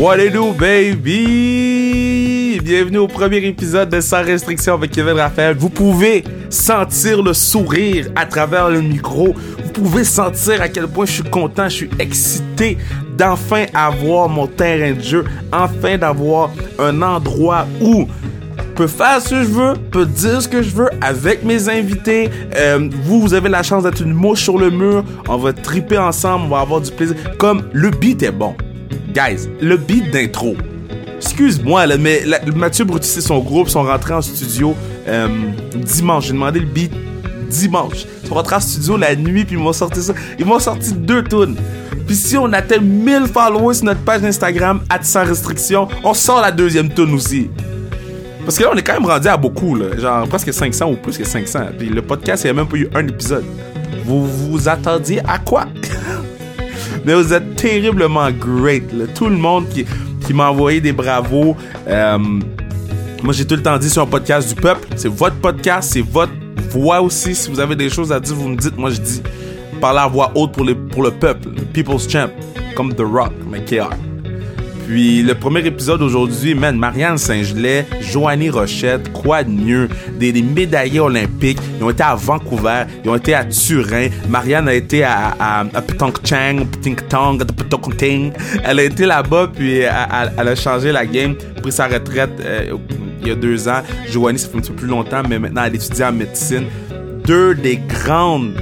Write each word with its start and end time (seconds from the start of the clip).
What 0.00 0.18
it 0.18 0.32
baby? 0.58 2.58
Bienvenue 2.64 2.96
au 2.96 3.06
premier 3.06 3.44
épisode 3.44 3.90
de 3.90 4.00
Sans 4.00 4.22
restriction 4.22 4.72
avec 4.72 4.92
Kevin 4.92 5.12
Raphaël. 5.12 5.54
Vous 5.58 5.68
pouvez 5.68 6.24
sentir 6.48 7.22
le 7.22 7.34
sourire 7.34 8.06
à 8.16 8.24
travers 8.24 8.70
le 8.70 8.80
micro. 8.80 9.34
Vous 9.62 9.70
pouvez 9.74 10.04
sentir 10.04 10.62
à 10.62 10.70
quel 10.70 10.88
point 10.88 11.04
je 11.04 11.12
suis 11.12 11.22
content, 11.22 11.68
je 11.68 11.74
suis 11.74 11.90
excité 11.98 12.78
d'enfin 13.18 13.66
avoir 13.74 14.30
mon 14.30 14.46
terrain 14.46 14.94
de 14.94 15.02
jeu, 15.02 15.26
enfin 15.52 15.98
d'avoir 15.98 16.48
un 16.78 17.02
endroit 17.02 17.66
où 17.82 18.08
peux 18.76 18.86
faire 18.86 19.20
ce 19.20 19.28
que 19.28 19.42
je 19.42 19.48
veux, 19.48 19.74
peux 19.90 20.06
dire 20.06 20.40
ce 20.40 20.48
que 20.48 20.62
je 20.62 20.70
veux 20.70 20.88
avec 21.02 21.44
mes 21.44 21.68
invités. 21.68 22.30
Euh, 22.56 22.88
vous, 23.02 23.20
vous 23.20 23.34
avez 23.34 23.50
la 23.50 23.62
chance 23.62 23.82
d'être 23.82 24.00
une 24.00 24.14
mouche 24.14 24.44
sur 24.44 24.56
le 24.56 24.70
mur. 24.70 25.04
On 25.28 25.36
va 25.36 25.52
triper 25.52 25.98
ensemble, 25.98 26.46
on 26.46 26.48
va 26.48 26.60
avoir 26.60 26.80
du 26.80 26.90
plaisir. 26.90 27.16
Comme 27.36 27.64
le 27.74 27.90
beat 27.90 28.22
est 28.22 28.30
bon. 28.30 28.56
Guys, 29.12 29.48
le 29.60 29.76
beat 29.76 30.10
d'intro. 30.10 30.56
Excuse-moi, 31.16 31.86
mais 31.98 32.22
Mathieu 32.54 32.84
Brutus 32.84 33.16
et 33.16 33.20
son 33.20 33.40
groupe 33.40 33.68
sont 33.68 33.82
rentrés 33.82 34.14
en 34.14 34.22
studio 34.22 34.74
euh, 35.08 35.28
dimanche. 35.74 36.26
J'ai 36.26 36.32
demandé 36.32 36.60
le 36.60 36.66
beat 36.66 36.92
dimanche. 37.48 38.06
Ils 38.22 38.28
sont 38.28 38.34
rentrés 38.34 38.56
en 38.56 38.60
studio 38.60 38.96
la 38.96 39.16
nuit, 39.16 39.44
puis 39.44 39.56
ils 39.56 39.62
m'ont 39.62 39.72
sorti 39.72 40.00
ça. 40.02 40.14
Ils 40.38 40.46
m'ont 40.46 40.58
sorti 40.58 40.92
deux 40.92 41.24
tunes. 41.24 41.56
Puis 42.06 42.14
si 42.14 42.36
on 42.36 42.52
atteint 42.52 42.80
1000 42.80 43.26
followers 43.26 43.74
sur 43.74 43.84
notre 43.86 44.00
page 44.00 44.24
Instagram, 44.24 44.80
à 44.88 45.02
sans 45.02 45.24
restriction, 45.24 45.88
on 46.04 46.14
sort 46.14 46.40
la 46.40 46.52
deuxième 46.52 46.92
tune 46.92 47.14
aussi. 47.14 47.50
Parce 48.44 48.56
que 48.56 48.62
là, 48.64 48.70
on 48.72 48.76
est 48.76 48.82
quand 48.82 48.94
même 48.94 49.06
rendu 49.06 49.28
à 49.28 49.36
beaucoup, 49.36 49.74
là. 49.74 49.96
Genre 49.98 50.26
presque 50.28 50.52
500 50.52 50.90
ou 50.90 50.96
plus 50.96 51.18
que 51.18 51.24
500. 51.24 51.58
Puis 51.78 51.88
le 51.88 52.02
podcast, 52.02 52.44
il 52.44 52.46
n'y 52.46 52.50
a 52.50 52.54
même 52.54 52.68
pas 52.68 52.76
eu 52.76 52.88
un 52.94 53.06
épisode. 53.06 53.44
Vous 54.04 54.26
vous 54.26 54.68
attendiez 54.68 55.20
à 55.28 55.38
quoi? 55.38 55.66
Mais 57.04 57.14
vous 57.14 57.32
êtes 57.32 57.56
terriblement 57.56 58.30
great. 58.30 58.84
Tout 59.14 59.28
le 59.28 59.36
monde 59.36 59.68
qui, 59.68 59.84
qui 60.26 60.34
m'a 60.34 60.50
envoyé 60.50 60.80
des 60.80 60.92
bravos. 60.92 61.56
Euh, 61.88 62.18
moi, 63.22 63.32
j'ai 63.32 63.46
tout 63.46 63.56
le 63.56 63.62
temps 63.62 63.78
dit 63.78 63.90
sur 63.90 64.02
un 64.02 64.06
podcast 64.06 64.48
du 64.48 64.54
peuple. 64.60 64.88
C'est 64.96 65.08
votre 65.08 65.36
podcast, 65.36 65.90
c'est 65.92 66.02
votre 66.02 66.32
voix 66.70 67.00
aussi. 67.00 67.34
Si 67.34 67.50
vous 67.50 67.60
avez 67.60 67.76
des 67.76 67.90
choses 67.90 68.12
à 68.12 68.20
dire, 68.20 68.34
vous 68.34 68.48
me 68.48 68.56
dites. 68.56 68.76
Moi, 68.76 68.90
je 68.90 69.00
dis 69.00 69.22
parler 69.80 70.00
à 70.00 70.08
voix 70.08 70.30
haute 70.34 70.52
pour, 70.52 70.64
les, 70.64 70.74
pour 70.74 71.02
le 71.02 71.10
peuple. 71.10 71.48
le 71.48 71.62
People's 71.62 72.08
Champ. 72.08 72.28
Comme 72.74 72.94
The 72.94 73.00
Rock, 73.02 73.32
mais 73.50 73.64
KR. 73.64 73.90
Puis 74.90 75.22
le 75.22 75.36
premier 75.36 75.64
épisode 75.64 76.02
aujourd'hui, 76.02 76.52
man, 76.52 76.76
Marianne 76.76 77.16
Saint-Gelais, 77.16 77.86
Joanie 78.00 78.50
Rochette, 78.50 79.12
quoi 79.12 79.44
de 79.44 79.50
mieux? 79.50 79.88
Des, 80.18 80.32
médaillés 80.42 80.98
olympiques. 80.98 81.60
Ils 81.78 81.84
ont 81.84 81.90
été 81.90 82.02
à 82.02 82.16
Vancouver, 82.16 82.86
ils 83.04 83.08
ont 83.08 83.14
été 83.14 83.32
à 83.32 83.44
Turin. 83.44 84.08
Marianne 84.28 84.66
a 84.66 84.74
été 84.74 85.04
à, 85.04 85.28
à, 85.38 85.60
à 85.60 85.82
Pyeongchang. 85.82 86.66
Elle 88.64 88.78
a 88.80 88.82
été 88.82 89.06
là-bas, 89.06 89.52
puis 89.54 89.78
elle 89.78 90.48
a 90.48 90.54
changé 90.56 90.90
la 90.90 91.06
game, 91.06 91.36
pris 91.62 91.70
sa 91.70 91.86
retraite 91.86 92.32
euh, 92.44 92.76
il 93.22 93.28
y 93.28 93.30
a 93.30 93.36
deux 93.36 93.68
ans. 93.68 93.82
Joanie, 94.10 94.40
ça 94.40 94.48
fait 94.48 94.56
un 94.56 94.60
petit 94.60 94.72
peu 94.72 94.76
plus 94.78 94.88
longtemps, 94.88 95.22
mais 95.28 95.38
maintenant 95.38 95.62
elle 95.66 95.76
étudie 95.76 96.02
en 96.02 96.10
médecine. 96.10 96.64
Deux 97.24 97.54
des 97.54 97.76
grandes 97.76 98.54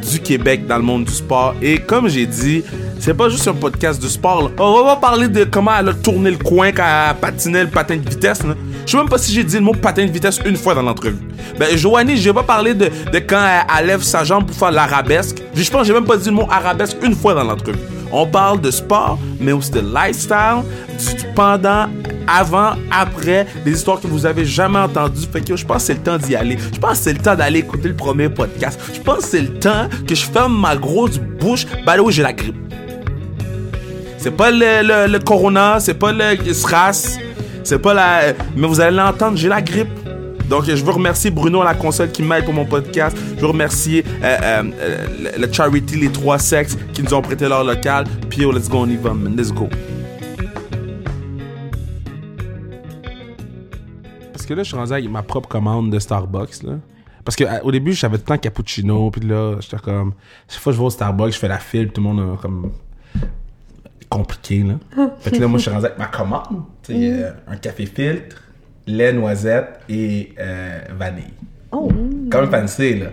du 0.00 0.20
Québec 0.20 0.66
dans 0.66 0.76
le 0.76 0.82
monde 0.82 1.04
du 1.04 1.12
sport. 1.12 1.54
Et 1.62 1.78
comme 1.78 2.08
j'ai 2.08 2.26
dit, 2.26 2.62
c'est 2.98 3.14
pas 3.14 3.28
juste 3.28 3.48
un 3.48 3.54
podcast 3.54 4.02
de 4.02 4.08
sport. 4.08 4.50
On 4.58 4.84
va 4.84 4.96
parler 4.96 5.28
de 5.28 5.44
comment 5.44 5.72
elle 5.78 5.88
a 5.88 5.94
tourné 5.94 6.30
le 6.30 6.36
coin 6.36 6.72
quand 6.72 6.84
elle 6.84 7.16
patinait 7.16 7.64
le 7.64 7.70
patin 7.70 7.96
de 7.96 8.08
vitesse. 8.08 8.40
Je 8.86 8.90
sais 8.90 8.96
même 8.96 9.08
pas 9.08 9.18
si 9.18 9.32
j'ai 9.32 9.44
dit 9.44 9.56
le 9.56 9.62
mot 9.62 9.72
patin 9.72 10.04
de 10.04 10.10
vitesse 10.10 10.40
une 10.44 10.56
fois 10.56 10.74
dans 10.74 10.82
l'entrevue. 10.82 11.16
Ben, 11.58 11.76
Joanie, 11.76 12.16
j'ai 12.16 12.32
pas 12.32 12.42
parlé 12.42 12.74
de, 12.74 12.86
de 13.12 13.18
quand 13.18 13.42
elle, 13.44 13.66
elle 13.78 13.86
lève 13.86 14.02
sa 14.02 14.24
jambe 14.24 14.46
pour 14.46 14.56
faire 14.56 14.70
l'arabesque. 14.70 15.42
Je 15.54 15.70
pense 15.70 15.82
que 15.82 15.86
j'ai 15.86 15.92
même 15.92 16.04
pas 16.04 16.16
dit 16.16 16.28
le 16.28 16.34
mot 16.34 16.46
arabesque 16.50 16.96
une 17.02 17.14
fois 17.14 17.34
dans 17.34 17.44
l'entrevue. 17.44 17.78
On 18.12 18.26
parle 18.26 18.60
de 18.60 18.70
sport, 18.70 19.18
mais 19.38 19.52
aussi 19.52 19.70
de 19.70 19.80
lifestyle, 19.80 20.64
pendant, 21.34 21.86
avant, 22.30 22.72
après, 22.90 23.46
des 23.64 23.72
histoires 23.72 24.00
que 24.00 24.06
vous 24.06 24.26
avez 24.26 24.44
jamais 24.44 24.78
entendues. 24.78 25.26
Fait 25.32 25.40
que 25.40 25.56
je 25.56 25.64
pense 25.64 25.78
que 25.78 25.82
c'est 25.82 25.94
le 25.94 26.00
temps 26.00 26.18
d'y 26.18 26.36
aller. 26.36 26.56
Je 26.72 26.78
pense 26.78 26.98
que 26.98 27.04
c'est 27.04 27.12
le 27.12 27.18
temps 27.18 27.34
d'aller 27.34 27.60
écouter 27.60 27.88
le 27.88 27.96
premier 27.96 28.28
podcast. 28.28 28.80
Je 28.94 29.00
pense 29.00 29.18
que 29.18 29.24
c'est 29.24 29.42
le 29.42 29.58
temps 29.58 29.88
que 30.06 30.14
je 30.14 30.24
ferme 30.24 30.58
ma 30.58 30.76
grosse 30.76 31.18
bouche. 31.18 31.66
Bah 31.84 31.96
là, 31.96 32.02
oui, 32.02 32.12
j'ai 32.12 32.22
la 32.22 32.32
grippe. 32.32 32.56
C'est 34.18 34.36
pas 34.36 34.50
le, 34.50 34.82
le, 34.82 35.10
le 35.10 35.18
corona, 35.18 35.78
c'est 35.80 35.94
pas 35.94 36.12
le 36.12 36.52
SRAS, 36.52 37.18
c'est 37.64 37.78
pas 37.78 37.94
la. 37.94 38.20
Mais 38.54 38.66
vous 38.66 38.80
allez 38.80 38.94
l'entendre, 38.94 39.36
j'ai 39.38 39.48
la 39.48 39.62
grippe. 39.62 39.88
Donc, 40.50 40.64
je 40.64 40.84
veux 40.84 40.90
remercier 40.90 41.30
Bruno 41.30 41.62
à 41.62 41.64
la 41.64 41.74
console 41.74 42.10
qui 42.10 42.24
m'aide 42.24 42.44
pour 42.44 42.52
mon 42.52 42.64
podcast. 42.64 43.16
Je 43.36 43.40
veux 43.40 43.46
remercier 43.46 44.04
euh, 44.22 44.36
euh, 44.42 44.62
euh, 44.80 45.06
le, 45.38 45.52
Charity 45.52 45.94
Les 45.96 46.10
Trois 46.10 46.40
Sexes 46.40 46.76
qui 46.92 47.04
nous 47.04 47.14
ont 47.14 47.22
prêté 47.22 47.48
leur 47.48 47.62
local. 47.62 48.04
Puis, 48.28 48.40
let's 48.40 48.68
go, 48.68 48.78
on 48.78 48.88
y 48.88 48.96
va. 48.96 49.14
Let's 49.36 49.52
go. 49.52 49.68
Que 54.50 54.54
là, 54.54 54.62
je 54.64 54.68
suis 54.68 54.76
rendu 54.76 54.92
avec 54.92 55.08
ma 55.08 55.22
propre 55.22 55.48
commande 55.48 55.90
de 55.90 55.98
Starbucks, 56.00 56.64
là. 56.64 56.72
Parce 57.24 57.36
que 57.36 57.44
à- 57.44 57.64
au 57.64 57.70
début, 57.70 57.92
j'avais 57.92 58.16
tout 58.16 58.24
le 58.26 58.34
temps 58.34 58.38
cappuccino, 58.38 59.10
puis 59.10 59.20
là, 59.26 59.56
j'étais 59.60 59.76
comme... 59.76 60.14
Chaque 60.48 60.60
fois 60.60 60.72
que 60.72 60.76
je 60.76 60.80
vais 60.80 60.86
au 60.86 60.90
Starbucks, 60.90 61.32
je 61.32 61.38
fais 61.38 61.48
la 61.48 61.58
file, 61.58 61.84
puis 61.84 61.92
tout 61.94 62.00
le 62.02 62.08
monde 62.08 62.34
a 62.34 62.36
comme... 62.42 62.72
compliqué, 64.08 64.64
là. 64.64 65.06
fait 65.20 65.30
que 65.30 65.36
là, 65.36 65.46
moi, 65.46 65.58
je 65.58 65.62
suis 65.62 65.70
rendu 65.70 65.86
avec 65.86 65.98
ma 65.98 66.06
commande. 66.06 66.64
Sais, 66.82 66.94
euh, 66.96 67.30
un 67.46 67.56
café 67.56 67.86
filtre, 67.86 68.42
lait, 68.86 69.12
noisette 69.12 69.80
et 69.88 70.34
euh, 70.38 70.80
vanille. 70.98 71.34
Oh. 71.70 71.88
Même 71.92 72.50
fancy, 72.50 72.94
là. 72.98 73.06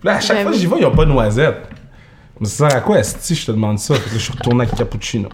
Puis 0.00 0.08
là, 0.08 0.16
à 0.16 0.20
chaque 0.20 0.36
Ben 0.36 0.42
fois 0.42 0.52
que 0.52 0.58
j'y 0.58 0.66
vais, 0.66 0.76
ils 0.80 0.86
ont 0.86 0.94
pas 0.94 1.06
de 1.06 1.10
noisette. 1.12 1.62
Mais 2.38 2.46
ça 2.46 2.68
sert 2.68 2.78
à 2.78 2.80
quoi, 2.82 3.02
si 3.02 3.34
je 3.34 3.46
te 3.46 3.52
demande 3.52 3.78
ça? 3.78 3.94
Fait 3.94 4.10
que 4.10 4.16
je 4.16 4.18
suis 4.18 4.32
retourné 4.32 4.64
avec 4.64 4.74
cappuccino. 4.74 5.30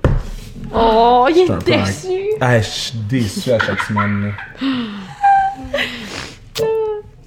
Oh, 0.73 1.27
il 1.29 1.39
est 1.39 1.65
déçu. 1.65 2.09
Ah, 2.41 2.61
je 2.61 2.69
suis 2.69 2.99
déçu 3.09 3.51
à 3.51 3.59
chaque 3.59 3.81
semaine, 3.81 4.27
là. 4.27 4.31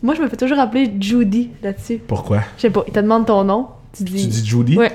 Moi, 0.02 0.16
je 0.16 0.22
me 0.22 0.28
fais 0.28 0.36
toujours 0.36 0.60
appeler 0.60 0.92
Judy 1.00 1.52
là-dessus. 1.62 2.00
Pourquoi? 2.06 2.40
Je 2.58 2.64
sais 2.64 2.70
pas, 2.70 2.84
il 2.88 2.94
te 2.94 3.00
demande 3.00 3.26
ton 3.26 3.44
nom. 3.44 3.68
Tu 3.96 4.04
dis. 4.04 4.24
Tu 4.24 4.28
dis 4.28 4.46
Judy? 4.46 4.78
Ouais. 4.78 4.92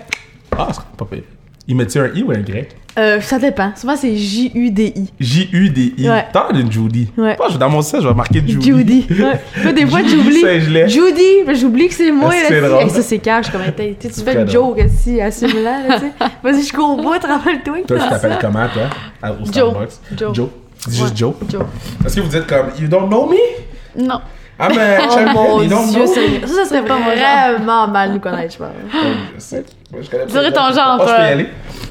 Ah, 0.57 0.69
c'est 0.73 0.83
pas 0.97 1.05
pire. 1.07 1.23
Il 1.67 1.77
met-tu 1.77 1.99
un 1.99 2.09
I 2.15 2.23
ou 2.23 2.31
un 2.31 2.39
Y? 2.41 2.69
Euh, 2.99 3.21
ça 3.21 3.39
dépend. 3.39 3.73
Souvent, 3.77 3.95
c'est 3.97 4.17
J-U-D-I. 4.17 5.13
J-U-D-I. 5.21 6.09
Ouais. 6.11 6.27
T'as 6.33 6.53
d'une 6.53 6.73
Judy. 6.73 7.09
Ouais. 7.17 7.37
Que 7.37 7.57
dans 7.59 7.71
mon 7.71 7.81
site, 7.81 8.01
je 8.03 8.09
vais 8.09 8.15
marquer 8.15 8.43
Judy. 8.47 8.67
Judy. 8.67 9.07
Ouais. 9.11 9.41
Moi, 9.63 9.73
des 9.73 9.87
fois, 9.87 10.01
j'oublie. 10.03 10.45
Judy, 10.89 11.59
j'oublie 11.61 11.89
que 11.89 11.95
c'est 11.95 12.11
moi. 12.11 12.31
Ah, 12.33 12.45
c'est 12.49 12.61
drôle. 12.61 12.83
Hey, 12.83 12.91
ça, 12.91 13.03
c'est 13.03 13.19
cash. 13.19 13.51
Comme, 13.51 13.63
tu 14.01 14.09
fais 14.11 14.43
une 14.43 14.49
joke 14.49 14.81
si 14.97 15.21
assume-la. 15.21 15.99
Vas-y, 16.43 16.65
je 16.65 16.73
cours 16.73 16.91
au 16.99 17.03
bout, 17.03 17.11
rappelle-toi. 17.27 17.83
que 17.83 17.87
Toi, 17.87 17.99
tu 17.99 18.09
t'appelles 18.09 18.39
comment, 18.41 18.67
toi? 18.69 19.31
Au 19.31 19.45
Joe. 19.45 19.71
Starbucks? 19.71 19.91
Joe. 20.17 20.35
Joe. 20.35 20.49
Dis 20.49 20.68
juste 20.89 21.03
Ouais. 21.03 21.17
Joe. 21.17 21.35
Joe. 21.49 21.63
Est-ce 22.05 22.17
que 22.17 22.21
vous 22.21 22.29
dites 22.29 22.47
comme, 22.47 22.67
you 22.79 22.89
don't 22.89 23.09
know 23.09 23.27
me? 23.27 23.37
Non. 23.97 24.21
Ah, 24.61 24.69
mais 24.75 24.99
Oh 25.09 25.21
mon 25.33 25.59
dieu, 25.61 25.69
know 25.69 26.07
ça, 26.07 26.21
ça 26.47 26.65
serait 26.65 26.85
pas 26.85 26.99
vraiment 26.99 27.87
mal 27.89 28.13
nous 28.13 28.19
connaître, 28.21 28.53
je 28.55 28.59
pense. 28.59 28.69
Oh, 28.93 28.99
je 29.37 29.41
sais. 29.41 29.65
Moi, 29.93 30.03
je 30.03 30.11
connais 30.11 30.25
pas 30.25 30.31
Dirais 30.33 30.53
ton 30.53 30.73
genre, 30.75 30.99
Oh, 31.01 31.05
je 31.07 31.15
peux 31.15 31.21
y 31.23 31.27
aller. 31.27 31.49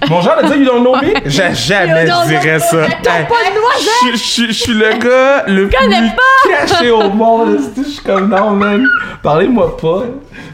Mon 0.10 0.22
genre 0.22 0.38
de 0.42 0.48
dire 0.48 0.58
you 0.58 0.66
don't 0.66 0.82
know 0.82 0.96
me? 0.96 1.14
J'ai 1.30 1.54
jamais 1.56 2.06
dirais 2.28 2.60
ça. 2.60 2.88
T'as 3.02 3.24
pas 3.24 3.36
de 3.36 3.56
noisette. 3.56 4.48
Je 4.48 4.52
suis 4.52 4.74
le 4.74 4.98
gars 5.00 5.44
le 5.48 5.70
plus 5.70 6.50
caché 6.52 6.92
au 6.92 7.10
monde. 7.10 7.58
Je 7.78 7.84
suis 7.84 8.04
comme 8.04 8.30
non, 8.30 8.52
man. 8.52 8.86
Parlez-moi 9.24 9.76
pas. 9.78 10.04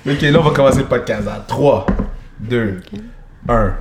Ok, 0.09 0.21
là, 0.21 0.39
on 0.39 0.43
va 0.43 0.51
commencer 0.51 0.79
le 0.79 0.85
podcast. 0.85 1.23
Dans 1.25 1.31
3, 1.47 1.85
2, 2.39 2.81
1. 3.49 3.73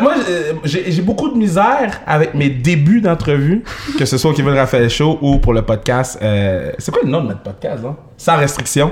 Moi, 0.00 0.14
euh, 0.28 0.52
j'ai 0.64 1.02
beaucoup 1.02 1.28
de 1.28 1.36
misère 1.36 2.00
avec 2.06 2.34
mes 2.34 2.48
débuts 2.48 3.00
d'entrevue, 3.00 3.62
que 3.98 4.04
ce 4.04 4.18
soit 4.18 4.30
au 4.30 4.34
Kevin 4.34 4.54
Raphaël 4.54 4.88
Show 4.90 5.18
ou 5.22 5.38
pour 5.38 5.52
le 5.52 5.62
podcast. 5.62 6.18
euh, 6.22 6.72
c'est 6.78 6.90
quoi 6.92 7.02
le 7.04 7.10
nom 7.10 7.22
de 7.22 7.28
notre 7.28 7.42
podcast, 7.42 7.82
hein? 7.86 7.96
Sans 8.16 8.36
restriction. 8.36 8.90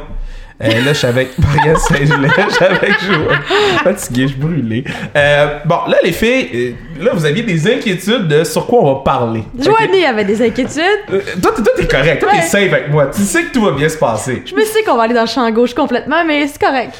Euh, 0.62 0.68
là, 0.68 0.92
je 0.92 0.98
suis 0.98 1.06
avec 1.08 1.36
Marielle 1.38 1.76
Saint-Gelais, 1.76 2.28
je 2.48 2.54
suis 2.54 2.64
avec 2.64 3.00
Joël. 3.02 3.38
Fatigué, 3.82 4.22
je 4.22 4.26
suis 4.28 4.36
brûlé. 4.38 4.84
Euh, 5.16 5.58
bon, 5.64 5.78
là, 5.88 5.96
les 6.04 6.12
filles, 6.12 6.48
euh, 7.00 7.04
là, 7.04 7.10
vous 7.12 7.24
aviez 7.24 7.42
des 7.42 7.66
inquiétudes 7.72 8.28
de 8.28 8.44
sur 8.44 8.64
quoi 8.66 8.78
on 8.82 8.94
va 8.94 9.00
parler. 9.04 9.42
Joanie 9.58 10.04
avait 10.04 10.24
des 10.24 10.40
inquiétudes. 10.46 10.80
Euh, 11.12 11.20
toi, 11.42 11.50
t'es- 11.56 11.62
toi, 11.62 11.72
t'es 11.76 11.88
correct. 11.88 12.20
Toi, 12.20 12.28
t'es 12.30 12.36
Ouais. 12.36 12.42
safe 12.42 12.72
avec 12.72 12.88
moi. 12.90 13.06
Tu 13.06 13.22
sais 13.22 13.42
que 13.44 13.52
tout 13.52 13.62
va 13.62 13.72
bien 13.72 13.88
se 13.88 13.96
passer. 13.98 14.42
Je 14.46 14.54
me 14.54 14.64
sais 14.64 14.84
qu'on 14.84 14.96
va 14.96 15.02
aller 15.02 15.14
dans 15.14 15.22
le 15.22 15.26
champ 15.26 15.50
gauche 15.50 15.74
complètement, 15.74 16.24
mais 16.24 16.46
c'est 16.46 16.60
correct. 16.60 16.94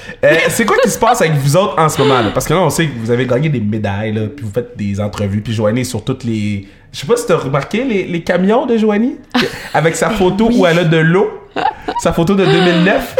C'est 0.49 0.65
quoi 0.65 0.77
qui 0.83 0.91
se 0.91 0.99
passe 0.99 1.21
avec 1.21 1.35
vous 1.35 1.57
autres 1.57 1.79
en 1.79 1.89
ce 1.89 2.03
moment? 2.03 2.21
Là? 2.23 2.31
Parce 2.35 2.47
que 2.49 2.55
là, 2.55 2.61
on 2.61 2.71
sait 2.71 2.87
que 2.87 2.93
vous 2.99 3.11
avez 3.13 3.25
gagné 3.25 3.49
des 3.51 3.61
médailles, 3.61 4.13
là, 4.13 4.23
puis 4.35 4.45
vous 4.45 4.53
faites 4.53 4.77
des 4.77 5.01
entrevues, 5.01 5.41
puis 5.41 5.53
Joanie 5.53 5.85
sur 5.85 6.03
toutes 6.03 6.25
les... 6.25 6.67
Je 6.93 6.99
sais 7.01 7.07
pas 7.07 7.17
si 7.17 7.27
t'as 7.27 7.37
remarqué 7.37 7.85
les, 7.85 8.05
les 8.05 8.23
camions 8.23 8.67
de 8.67 8.77
Joanie? 8.77 9.17
Avec 9.75 9.95
sa 9.97 10.11
photo 10.11 10.49
où 10.53 10.67
elle 10.67 10.79
a 10.81 10.85
de 10.85 10.97
l'eau. 10.99 11.41
Sa 12.01 12.13
photo 12.13 12.35
de 12.35 12.45
2009. 12.45 13.17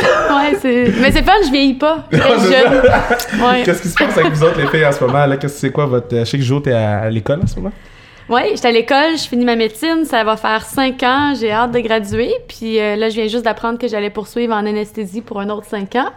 C'est. 0.61 0.93
Mais 1.01 1.11
c'est 1.13 1.23
fun, 1.23 1.33
je 1.45 1.51
vieillis 1.51 1.75
pas. 1.75 2.05
Je 2.11 2.19
Non. 3.39 3.47
Ouais. 3.49 3.63
Qu'est-ce 3.65 3.83
qui 3.83 3.89
se 3.89 3.95
passe 3.95 4.17
avec 4.19 4.33
vous 4.33 4.45
autres, 4.45 4.59
les 4.61 4.67
filles, 4.69 4.87
en 4.87 4.93
ce 4.93 5.05
moment? 5.05 5.27
Là? 5.27 5.37
Qu'est-ce 5.37 5.55
que 5.55 5.61
c'est 5.61 5.71
quoi 5.73 5.87
votre... 5.87 6.09
Je 6.17 6.25
sais 6.25 6.39
que 6.39 6.45
Jo, 6.45 6.61
t'es 6.61 6.73
à, 6.73 7.01
à 7.01 7.11
l'école 7.11 7.41
en 7.43 7.47
ce 7.47 7.57
moment? 7.57 7.73
Ouais, 8.29 8.53
j'étais 8.55 8.69
à 8.69 8.73
l'école, 8.73 9.19
je 9.19 9.29
finis 9.29 9.45
ma 9.45 9.55
médecine, 9.57 10.05
ça 10.07 10.25
va 10.25 10.37
faire 10.39 10.63
cinq 10.65 11.03
ans, 11.03 11.35
j'ai 11.39 11.53
hâte 11.53 11.73
de 11.73 11.81
graduer. 11.81 12.33
Puis 12.49 12.81
euh, 12.81 12.97
là, 12.97 13.11
je 13.11 13.17
viens 13.17 13.27
juste 13.29 13.45
d'apprendre 13.45 13.79
que 13.79 13.87
j'allais 13.87 14.09
poursuivre 14.09 14.55
en 14.55 14.65
anesthésie 14.65 15.21
pour 15.21 15.41
un 15.41 15.51
autre 15.51 15.67
cinq 15.67 15.95
ans. 15.97 16.09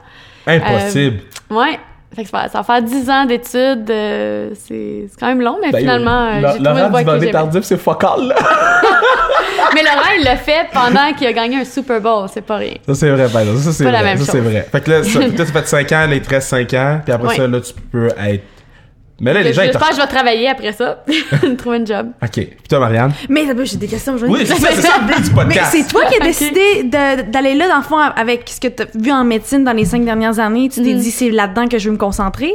Impossible. 0.45 1.19
Ouais. 1.49 1.77
Fait 2.15 2.23
que 2.23 2.29
ça 2.29 2.37
va, 2.43 2.47
ça 2.47 2.59
va 2.59 2.63
faire 2.63 2.81
10 2.81 3.09
ans 3.09 3.25
d'études. 3.25 3.89
euh, 3.91 4.51
c'est 4.53 5.07
c'est 5.09 5.19
quand 5.19 5.27
même 5.27 5.41
long, 5.41 5.57
mais 5.61 5.71
Ben, 5.71 5.79
finalement, 5.79 6.27
euh, 6.27 6.53
j'ai 6.57 6.63
trouvé 6.63 6.81
une 6.81 6.89
voie 6.89 7.03
que 7.03 7.19
j'aimais. 7.19 7.31
tardif, 7.31 7.63
c'est 7.63 7.77
focal, 7.77 8.29
là. 8.29 8.35
Mais 9.73 9.83
Laurent, 9.83 10.09
il 10.17 10.23
l'a 10.23 10.37
fait 10.37 10.67
pendant 10.73 11.13
qu'il 11.13 11.27
a 11.27 11.33
gagné 11.33 11.57
un 11.57 11.65
Super 11.65 12.01
Bowl. 12.01 12.27
C'est 12.33 12.41
pas 12.45 12.57
rien. 12.57 12.75
Ça, 12.87 12.95
c'est 12.95 13.09
vrai, 13.09 13.23
exemple. 13.25 13.57
Ça, 13.59 13.71
c'est 13.71 13.83
Pas 13.83 13.91
la 13.91 13.99
vrai. 14.01 14.15
même 14.15 14.23
ça, 14.23 14.31
c'est 14.31 14.39
vrai. 14.39 14.67
Fait 14.71 14.81
que 14.83 14.89
là, 14.91 15.03
ça, 15.03 15.19
là, 15.19 15.27
ça 15.37 15.45
fait 15.45 15.67
5 15.67 15.91
ans, 15.91 16.07
là, 16.07 16.15
il 16.15 16.21
te 16.21 16.29
reste 16.29 16.47
5 16.49 16.73
ans, 16.73 17.01
puis 17.03 17.13
après 17.13 17.35
ça, 17.35 17.47
là, 17.47 17.61
tu 17.61 17.73
peux 17.91 18.07
être. 18.07 18.43
Mais 19.19 19.33
là, 19.33 19.41
les 19.41 19.51
gens, 19.51 19.63
ils 19.63 19.69
te. 19.69 19.73
J'espère 19.73 19.89
que 19.89 19.95
je 19.95 20.01
vais 20.01 20.07
travailler 20.07 20.47
après 20.47 20.73
ça. 20.73 21.03
trouver 21.57 21.77
un 21.77 21.85
job. 21.85 22.07
Ok. 22.21 22.33
Puis 22.33 22.49
toi, 22.69 22.79
Marianne? 22.79 23.13
Mais 23.29 23.47
d'abord, 23.47 23.65
j'ai 23.65 23.77
des 23.77 23.87
questions. 23.87 24.15
Oui, 24.27 24.41
c'est 24.45 24.53
ça, 24.55 24.67
c'est 24.71 24.81
ça 24.81 24.89
le 25.01 25.07
but 25.07 25.23
du 25.23 25.29
Mais 25.31 25.35
podcast. 25.43 25.71
c'est 25.75 25.87
toi 25.87 26.05
qui 26.05 26.21
as 26.21 26.23
décidé 26.23 26.83
de- 26.83 27.31
d'aller 27.31 27.55
là, 27.55 27.67
dans 27.67 27.77
le 27.77 27.83
fond, 27.83 27.97
avec 27.97 28.47
ce 28.47 28.59
que 28.59 28.67
tu 28.67 28.83
as 28.83 28.85
vu 28.95 29.11
en 29.11 29.23
médecine 29.23 29.63
dans 29.63 29.73
les 29.73 29.85
cinq 29.85 30.05
dernières 30.05 30.37
années. 30.39 30.69
Tu 30.69 30.83
t'es 30.83 30.93
Mhm. 30.93 30.99
dit, 30.99 31.09
c'est 31.09 31.31
là-dedans 31.31 31.67
que 31.67 31.79
je 31.79 31.85
veux 31.89 31.93
me 31.93 31.97
concentrer? 31.99 32.53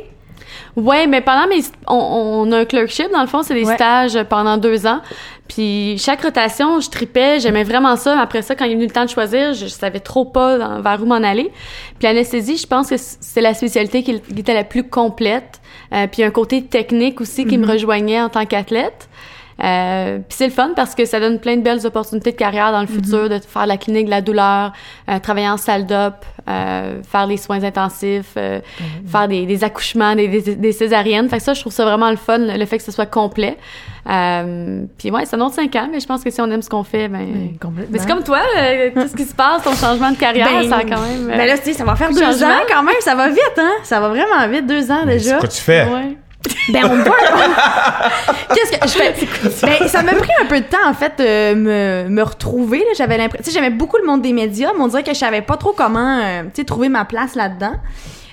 Ouais, 0.77 1.07
mais 1.07 1.21
pendant 1.21 1.47
mes... 1.49 1.61
On, 1.87 2.47
on 2.49 2.53
a 2.53 2.59
un 2.61 2.65
clerkship, 2.65 3.11
dans 3.13 3.21
le 3.21 3.27
fond, 3.27 3.43
c'est 3.43 3.55
des 3.55 3.65
Ouais. 3.67 3.75
stages 3.75 4.19
pendant 4.31 4.57
deux 4.57 4.87
ans. 4.87 5.01
Puis 5.49 5.99
chaque 5.99 6.23
rotation, 6.23 6.81
je 6.81 6.89
tripais, 6.89 7.39
j'aimais 7.41 7.65
vraiment 7.65 7.97
ça. 7.97 8.19
Après 8.19 8.41
ça, 8.41 8.55
quand 8.55 8.65
il 8.65 8.71
est 8.73 8.75
venu 8.75 8.87
le 8.87 8.91
temps 8.93 9.05
de 9.05 9.11
choisir, 9.11 9.53
je, 9.53 9.67
je 9.67 9.71
savais 9.71 10.01
trop 10.01 10.25
pas 10.25 10.57
dans- 10.57 10.81
vers 10.81 11.03
où 11.03 11.05
m'en 11.07 11.17
aller. 11.17 11.51
Puis 11.99 12.05
l'anesthésie, 12.09 12.57
je 12.57 12.67
pense 12.67 12.89
que 12.89 12.97
c'est 12.97 13.43
la 13.43 13.53
spécialité 13.53 14.03
qui, 14.03 14.19
qui 14.21 14.41
était 14.41 14.55
la 14.55 14.65
plus 14.65 14.89
complète. 14.89 15.61
Euh, 15.93 16.07
puis 16.11 16.23
un 16.23 16.31
côté 16.31 16.63
technique 16.65 17.21
aussi 17.21 17.45
qui 17.45 17.59
me 17.59 17.67
rejoignait 17.67 18.23
en 18.23 18.31
tant 18.31 18.47
qu'athlète. 18.47 19.09
Euh, 19.63 20.19
puis 20.19 20.37
c'est 20.37 20.47
le 20.47 20.53
fun 20.53 20.71
parce 20.75 20.95
que 20.95 21.05
ça 21.05 21.21
donne 21.21 21.39
plein 21.39 21.57
de 21.57 21.63
belles 21.63 21.87
opportunités 21.87 22.33
de 22.33 22.37
carrière 22.37 22.73
dans 22.73 22.81
le 22.81 22.89
futur, 22.89 23.29
de 23.29 23.39
faire 23.39 23.67
la 23.67 23.77
clinique 23.77 24.07
de 24.07 24.11
la 24.11 24.21
douleur, 24.21 24.73
euh, 25.09 25.19
travailler 25.21 25.49
en 25.49 25.57
salle 25.57 25.87
d'op, 25.87 26.15
euh, 26.49 27.01
faire 27.09 27.27
les 27.29 27.37
soins 27.37 27.63
intensifs, 27.63 28.33
euh, 28.37 28.59
faire 29.07 29.29
des, 29.29 29.47
des 29.47 29.63
accouchements, 29.63 30.17
des, 30.17 30.27
des, 30.27 30.57
des 30.57 30.73
césariennes. 30.73 31.29
Fait 31.29 31.37
que 31.37 31.45
ça, 31.45 31.55
je 31.55 31.61
trouve 31.61 31.73
ça 31.73 31.85
vraiment 31.85 32.11
le 32.11 32.17
fun, 32.17 32.39
le, 32.39 32.67
fait 32.67 32.79
que 32.79 32.83
ce 32.83 32.91
soit 32.91 33.07
complet. 33.07 33.57
Euh, 34.11 34.83
puis 34.99 35.13
ouais, 35.13 35.23
un 35.33 35.41
autre 35.41 35.55
cinq 35.55 35.77
ans, 35.77 35.89
mais 35.93 36.01
je 36.01 36.07
pense 36.07 36.25
que 36.25 36.31
si 36.31 36.41
on 36.41 36.51
aime 36.51 36.63
ce 36.63 36.69
qu'on 36.69 36.83
fait, 36.83 37.07
ben... 37.07 37.51
complètement. 37.61 37.91
Mais 37.93 37.99
c'est 38.01 38.09
comme 38.09 38.25
toi, 38.25 38.41
euh, 38.59 38.91
tout 38.93 39.07
ce 39.07 39.15
qui 39.15 39.25
se 39.25 39.35
passe, 39.35 39.63
ton 39.63 39.75
changement 39.75 40.11
de 40.11 40.17
carrière, 40.17 40.49
Ben, 40.49 40.69
ça 40.69 40.79
a 40.79 40.83
quand 40.83 41.01
même... 41.01 41.31
euh, 41.31 41.37
Ben 41.37 41.47
là, 41.47 41.57
tu 41.57 41.65
sais, 41.67 41.73
ça 41.75 41.85
va 41.85 41.95
faire 41.95 42.11
deux 42.11 42.43
ans 42.43 42.63
quand 42.69 42.83
même. 42.83 42.97
Ça 43.01 43.15
va 43.15 43.29
vite, 43.29 43.39
hein? 43.59 43.71
Ça 43.85 44.01
va 44.01 44.09
vraiment 44.09 44.49
vite, 44.51 44.67
deux 44.67 44.91
ans 44.91 45.03
Mais 45.07 45.19
déjà. 45.19 45.35
C'est 45.35 45.39
quoi 45.39 45.49
tu 45.49 45.61
fais? 45.61 45.85
ouais. 45.85 46.17
Ben, 46.73 46.85
on 46.85 46.97
voit. 47.03 47.17
Qu'est-ce 48.55 48.73
que 48.79 48.89
je 48.89 48.93
fais? 48.93 49.15
Ben, 49.67 49.89
ça 49.89 50.03
m'a 50.03 50.13
pris 50.15 50.31
un 50.41 50.47
peu 50.47 50.61
de 50.61 50.67
temps, 50.67 50.87
en 50.87 50.95
fait, 50.95 51.13
de 51.19 51.55
me, 51.55 52.09
me 52.09 52.23
retrouver. 52.23 52.79
là. 52.79 52.93
J'avais 52.97 53.17
l'impression. 53.19 53.45
Tu 53.45 53.51
sais, 53.51 53.59
j'aimais 53.59 53.75
beaucoup 53.75 53.97
le 53.97 54.07
monde 54.07 54.23
des 54.23 54.33
médias, 54.33 54.71
mais 54.77 54.83
on 54.83 54.89
dirait 54.89 55.03
que 55.03 55.13
je 55.13 55.19
savais 55.19 55.43
pas 55.43 55.57
trop 55.57 55.73
comment, 55.73 56.19
euh, 56.23 56.43
tu 56.45 56.51
sais, 56.57 56.65
trouver 56.65 56.89
ma 56.89 57.05
place 57.05 57.35
là-dedans. 57.35 57.75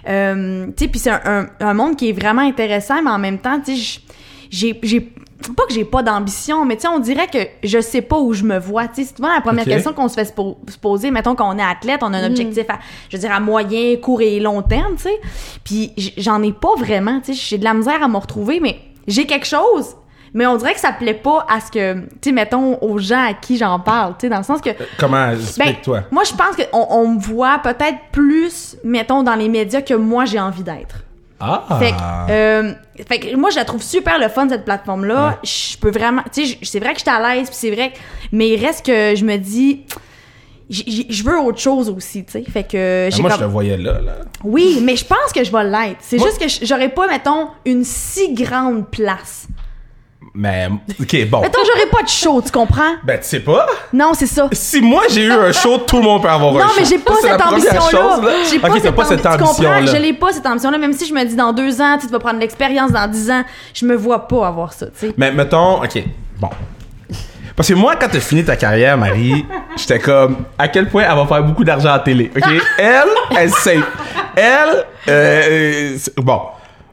Euh, 0.08 0.68
tu 0.68 0.86
sais, 0.86 0.88
puis 0.90 1.00
c'est 1.00 1.12
un, 1.12 1.22
un, 1.26 1.48
un 1.60 1.74
monde 1.74 1.96
qui 1.96 2.10
est 2.10 2.14
vraiment 2.14 2.42
intéressant, 2.42 3.02
mais 3.04 3.12
en 3.12 3.20
même 3.20 3.38
temps, 3.40 3.60
tu 3.64 3.76
sais, 3.76 4.00
j'ai, 4.50 5.12
pas 5.56 5.66
que 5.68 5.74
j'ai 5.74 5.86
pas 5.86 6.04
d'ambition, 6.04 6.66
mais 6.66 6.76
tu 6.76 6.82
sais, 6.84 6.88
on 6.90 7.00
dirait 7.00 7.28
que 7.28 7.40
je 7.64 7.80
sais 7.80 8.02
pas 8.02 8.18
où 8.20 8.34
je 8.34 8.44
me 8.44 8.60
vois. 8.60 8.88
Tu 8.88 8.96
sais, 8.96 9.04
c'est 9.06 9.16
souvent 9.18 9.34
la 9.34 9.42
première 9.42 9.64
question 9.76 9.94
qu'on 9.94 10.08
se 10.08 10.14
fait 10.16 10.26
se 10.26 10.34
po- 10.34 10.58
se 10.68 10.78
poser. 10.78 11.12
Mettons 11.12 11.36
qu'on 11.36 11.58
est 11.58 11.64
athlète, 11.64 12.02
on 12.04 12.14
a 12.14 12.18
un 12.18 12.28
objectif 12.28 12.66
à, 12.70 12.80
je 13.10 13.16
veux 13.18 13.22
dire, 13.22 13.32
à 13.32 13.40
moyen, 13.40 13.96
court 13.98 14.22
et 14.22 14.40
long 14.40 14.62
terme, 14.62 14.96
tu 14.96 15.04
sais. 15.04 15.20
Puis 15.64 15.94
j'en 16.18 16.44
ai 16.44 16.52
pas 16.52 16.76
vraiment, 16.78 17.20
tu 17.22 17.34
sais. 17.34 17.40
J'ai 17.42 17.58
de 17.58 17.64
la 17.64 17.74
misère 17.74 18.04
à 18.04 18.08
me 18.08 18.18
retrouver, 18.18 18.60
mais 18.60 18.80
j'ai 19.08 19.26
quelque 19.26 19.48
chose. 19.48 19.96
Mais 20.34 20.46
on 20.46 20.58
dirait 20.58 20.76
que 20.76 20.80
ça 20.80 20.92
plaît 20.92 21.16
pas 21.16 21.44
à 21.50 21.60
ce 21.60 21.72
que, 21.72 21.94
tu 22.02 22.08
sais, 22.26 22.32
mettons, 22.32 22.78
aux 22.84 23.00
gens 23.00 23.24
à 23.30 23.34
qui 23.34 23.58
j'en 23.58 23.80
parle, 23.80 24.14
tu 24.20 24.28
sais, 24.28 24.30
dans 24.30 24.38
le 24.38 24.44
sens 24.44 24.62
que, 24.62 24.70
Comment? 25.00 25.30
ben, 25.30 25.40
Explique-toi? 25.40 26.02
moi, 26.12 26.24
je 26.24 26.34
pense 26.34 26.56
qu'on 26.56 26.86
on 26.92 27.08
me 27.08 27.20
voit 27.20 27.58
peut-être 27.64 27.98
plus, 28.12 28.78
mettons, 28.84 29.24
dans 29.24 29.34
les 29.36 29.50
médias 29.50 29.82
que 29.82 29.96
moi, 29.96 30.26
j'ai 30.26 30.40
envie 30.40 30.62
d'être. 30.64 30.98
Ah! 31.40 31.78
Fait, 31.80 31.92
que, 31.92 32.32
euh, 32.32 32.74
fait 33.08 33.20
que 33.20 33.36
moi, 33.36 33.50
je 33.50 33.56
la 33.56 33.66
trouve 33.66 33.82
super 33.82 34.20
le 34.20 34.28
fun, 34.28 34.48
cette 34.50 34.66
plateforme-là. 34.66 35.40
Je 35.44 35.78
peux 35.78 35.92
vraiment... 35.92 36.22
Tu 36.34 36.46
sais, 36.46 36.58
c'est 36.64 36.80
vrai 36.80 36.94
que 36.94 37.00
je 37.00 37.04
suis 37.04 37.10
à 37.10 37.36
l'aise, 37.36 37.48
puis 37.50 37.58
c'est 37.60 37.72
vrai... 37.72 37.92
que- 37.92 37.98
Mais 38.32 38.50
il 38.50 38.66
reste 38.66 38.86
que 38.86 39.16
je 39.16 39.24
me 39.24 39.38
dis... 39.38 39.86
Je 40.70 41.24
veux 41.24 41.40
autre 41.40 41.58
chose 41.60 41.90
aussi, 41.90 42.24
tu 42.26 42.32
sais. 42.34 42.44
Fait 42.44 42.64
que 42.64 43.10
Ben, 43.10 43.22
moi, 43.22 43.32
comme- 43.32 43.40
je 43.40 43.46
te 43.46 43.50
voyais 43.50 43.78
là, 43.78 43.94
là. 44.02 44.12
Oui, 44.44 44.80
mais 44.84 44.96
je 44.96 45.04
pense 45.06 45.34
que 45.34 45.44
je 45.44 45.52
vais 45.52 45.64
l'être. 45.64 45.98
C'est 46.02 46.20
juste 46.20 46.38
que 46.40 46.66
j'aurais 46.66 46.90
pas, 46.90 47.08
mettons, 47.08 47.48
une 47.66 47.84
si 47.84 48.34
grande 48.36 48.88
place. 48.90 49.48
Mais, 50.34 50.70
ok, 51.00 51.28
bon. 51.30 51.42
Mettons, 51.42 51.60
j'aurais 51.66 51.90
pas 51.90 52.04
de 52.04 52.08
show, 52.08 52.42
tu 52.42 52.52
comprends? 52.52 52.94
Ben, 53.04 53.20
tu 53.20 53.28
sais 53.28 53.40
pas? 53.40 53.66
Non, 53.92 54.12
c'est 54.14 54.28
ça. 54.28 54.48
Si 54.52 54.80
moi 54.80 55.04
j'ai 55.10 55.24
eu 55.26 55.32
un 55.32 55.52
show, 55.52 55.80
tout 55.80 55.98
le 55.98 56.04
monde 56.04 56.22
peut 56.22 56.30
avoir 56.30 56.56
un 56.56 56.60
Non, 56.60 56.68
show. 56.68 56.74
mais 56.80 56.86
j'ai 56.86 57.00
pas 57.00 57.14
la 57.24 57.30
cette 57.32 57.42
ambition-là. 57.42 58.20
J'ai 58.50 58.60
pas, 58.60 58.70
cette 58.80 58.96
pas 58.96 59.06
cette 59.06 59.26
ambi- 59.26 59.32
Tu 59.38 59.44
comprends? 59.44 59.50
ambition-là. 59.50 59.86
Je 59.86 59.98
l'ai 59.98 60.14
pas, 60.14 60.32
cette 60.32 60.46
ambition-là. 60.46 60.78
Même 60.78 60.94
si 60.94 61.08
je 61.08 61.14
me 61.14 61.24
dis 61.26 61.36
dans 61.36 61.52
deux 61.52 61.82
ans, 61.82 61.98
tu 62.00 62.08
vas 62.08 62.20
prendre 62.20 62.40
l'expérience 62.40 62.92
dans 62.92 63.08
dix 63.10 63.30
ans, 63.32 63.44
je 63.74 63.86
me 63.86 63.96
vois 63.96 64.28
pas 64.28 64.48
avoir 64.48 64.72
ça, 64.74 64.86
tu 64.88 65.08
sais. 65.08 65.14
Mais 65.18 65.32
mettons, 65.32 65.84
ok, 65.84 66.04
bon. 66.40 66.50
Parce 67.56 67.68
que 67.68 67.74
moi, 67.74 67.96
quand 67.98 68.08
t'as 68.10 68.20
fini 68.22 68.46
ta 68.46 68.56
carrière, 68.56 68.98
Marie, 68.98 69.46
j'étais 69.76 70.00
comme, 70.00 70.38
à 70.58 70.68
quel 70.70 70.88
point 70.88 71.04
elle 71.10 71.16
va 71.18 71.26
faire 71.26 71.44
beaucoup 71.44 71.64
d'argent 71.66 71.92
à 71.92 72.00
télé, 72.00 72.32
ok? 72.36 72.44
Elle, 72.78 73.04
elle 73.38 73.50
sait. 73.52 73.80
Elle, 74.36 74.86
euh, 75.10 75.42
euh, 75.90 75.98
bon. 76.18 76.40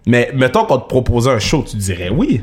Mais 0.06 0.30
mettons 0.34 0.64
qu'on 0.64 0.78
te 0.78 0.88
proposait 0.88 1.30
un 1.30 1.38
show, 1.38 1.64
tu 1.68 1.76
dirais 1.76 2.08
oui. 2.10 2.42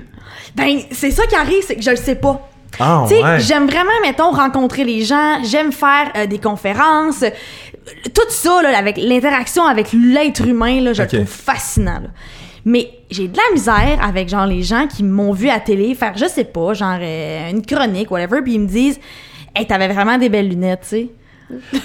Ben, 0.56 0.80
c'est 0.92 1.12
ça 1.12 1.26
qui 1.28 1.36
arrive, 1.36 1.64
c'est 1.66 1.76
que 1.76 1.82
je 1.82 1.90
le 1.92 1.96
sais 1.96 2.16
pas. 2.16 2.48
Ah, 2.80 3.06
Tu 3.08 3.16
sais, 3.16 3.24
ouais. 3.24 3.40
j'aime 3.40 3.68
vraiment, 3.68 3.92
mettons, 4.04 4.32
rencontrer 4.32 4.84
les 4.84 5.04
gens, 5.04 5.44
j'aime 5.44 5.72
faire 5.72 6.12
euh, 6.16 6.26
des 6.26 6.40
conférences. 6.40 7.24
Tout 8.14 8.30
ça, 8.30 8.62
là, 8.64 8.78
avec 8.78 8.98
l'interaction 8.98 9.66
avec 9.66 9.94
l'être 9.94 10.48
humain, 10.48 10.82
là, 10.82 10.94
je 10.94 11.02
le 11.02 11.08
trouve 11.08 11.28
fascinant. 11.28 12.00
là. 12.00 12.10
Mais 12.66 12.90
j'ai 13.12 13.28
de 13.28 13.38
la 13.38 13.44
misère 13.54 14.00
avec, 14.02 14.30
genre, 14.30 14.46
les 14.48 14.64
gens 14.64 14.88
qui 14.88 15.04
m'ont 15.04 15.34
vu 15.34 15.50
à 15.50 15.60
télé 15.60 15.94
faire, 15.96 16.14
je 16.18 16.26
sais 16.26 16.46
pas, 16.46 16.74
genre, 16.74 16.98
euh, 17.02 17.50
une 17.52 17.64
chronique, 17.66 18.10
whatever, 18.10 18.42
puis 18.42 18.54
ils 18.54 18.60
me 18.62 18.68
disent, 18.68 19.00
hey, 19.56 19.68
t'avais 19.68 19.90
vraiment 19.90 20.18
des 20.18 20.30
belles 20.30 20.48
lunettes, 20.50 20.82
tu 20.82 20.88
sais. 20.90 21.08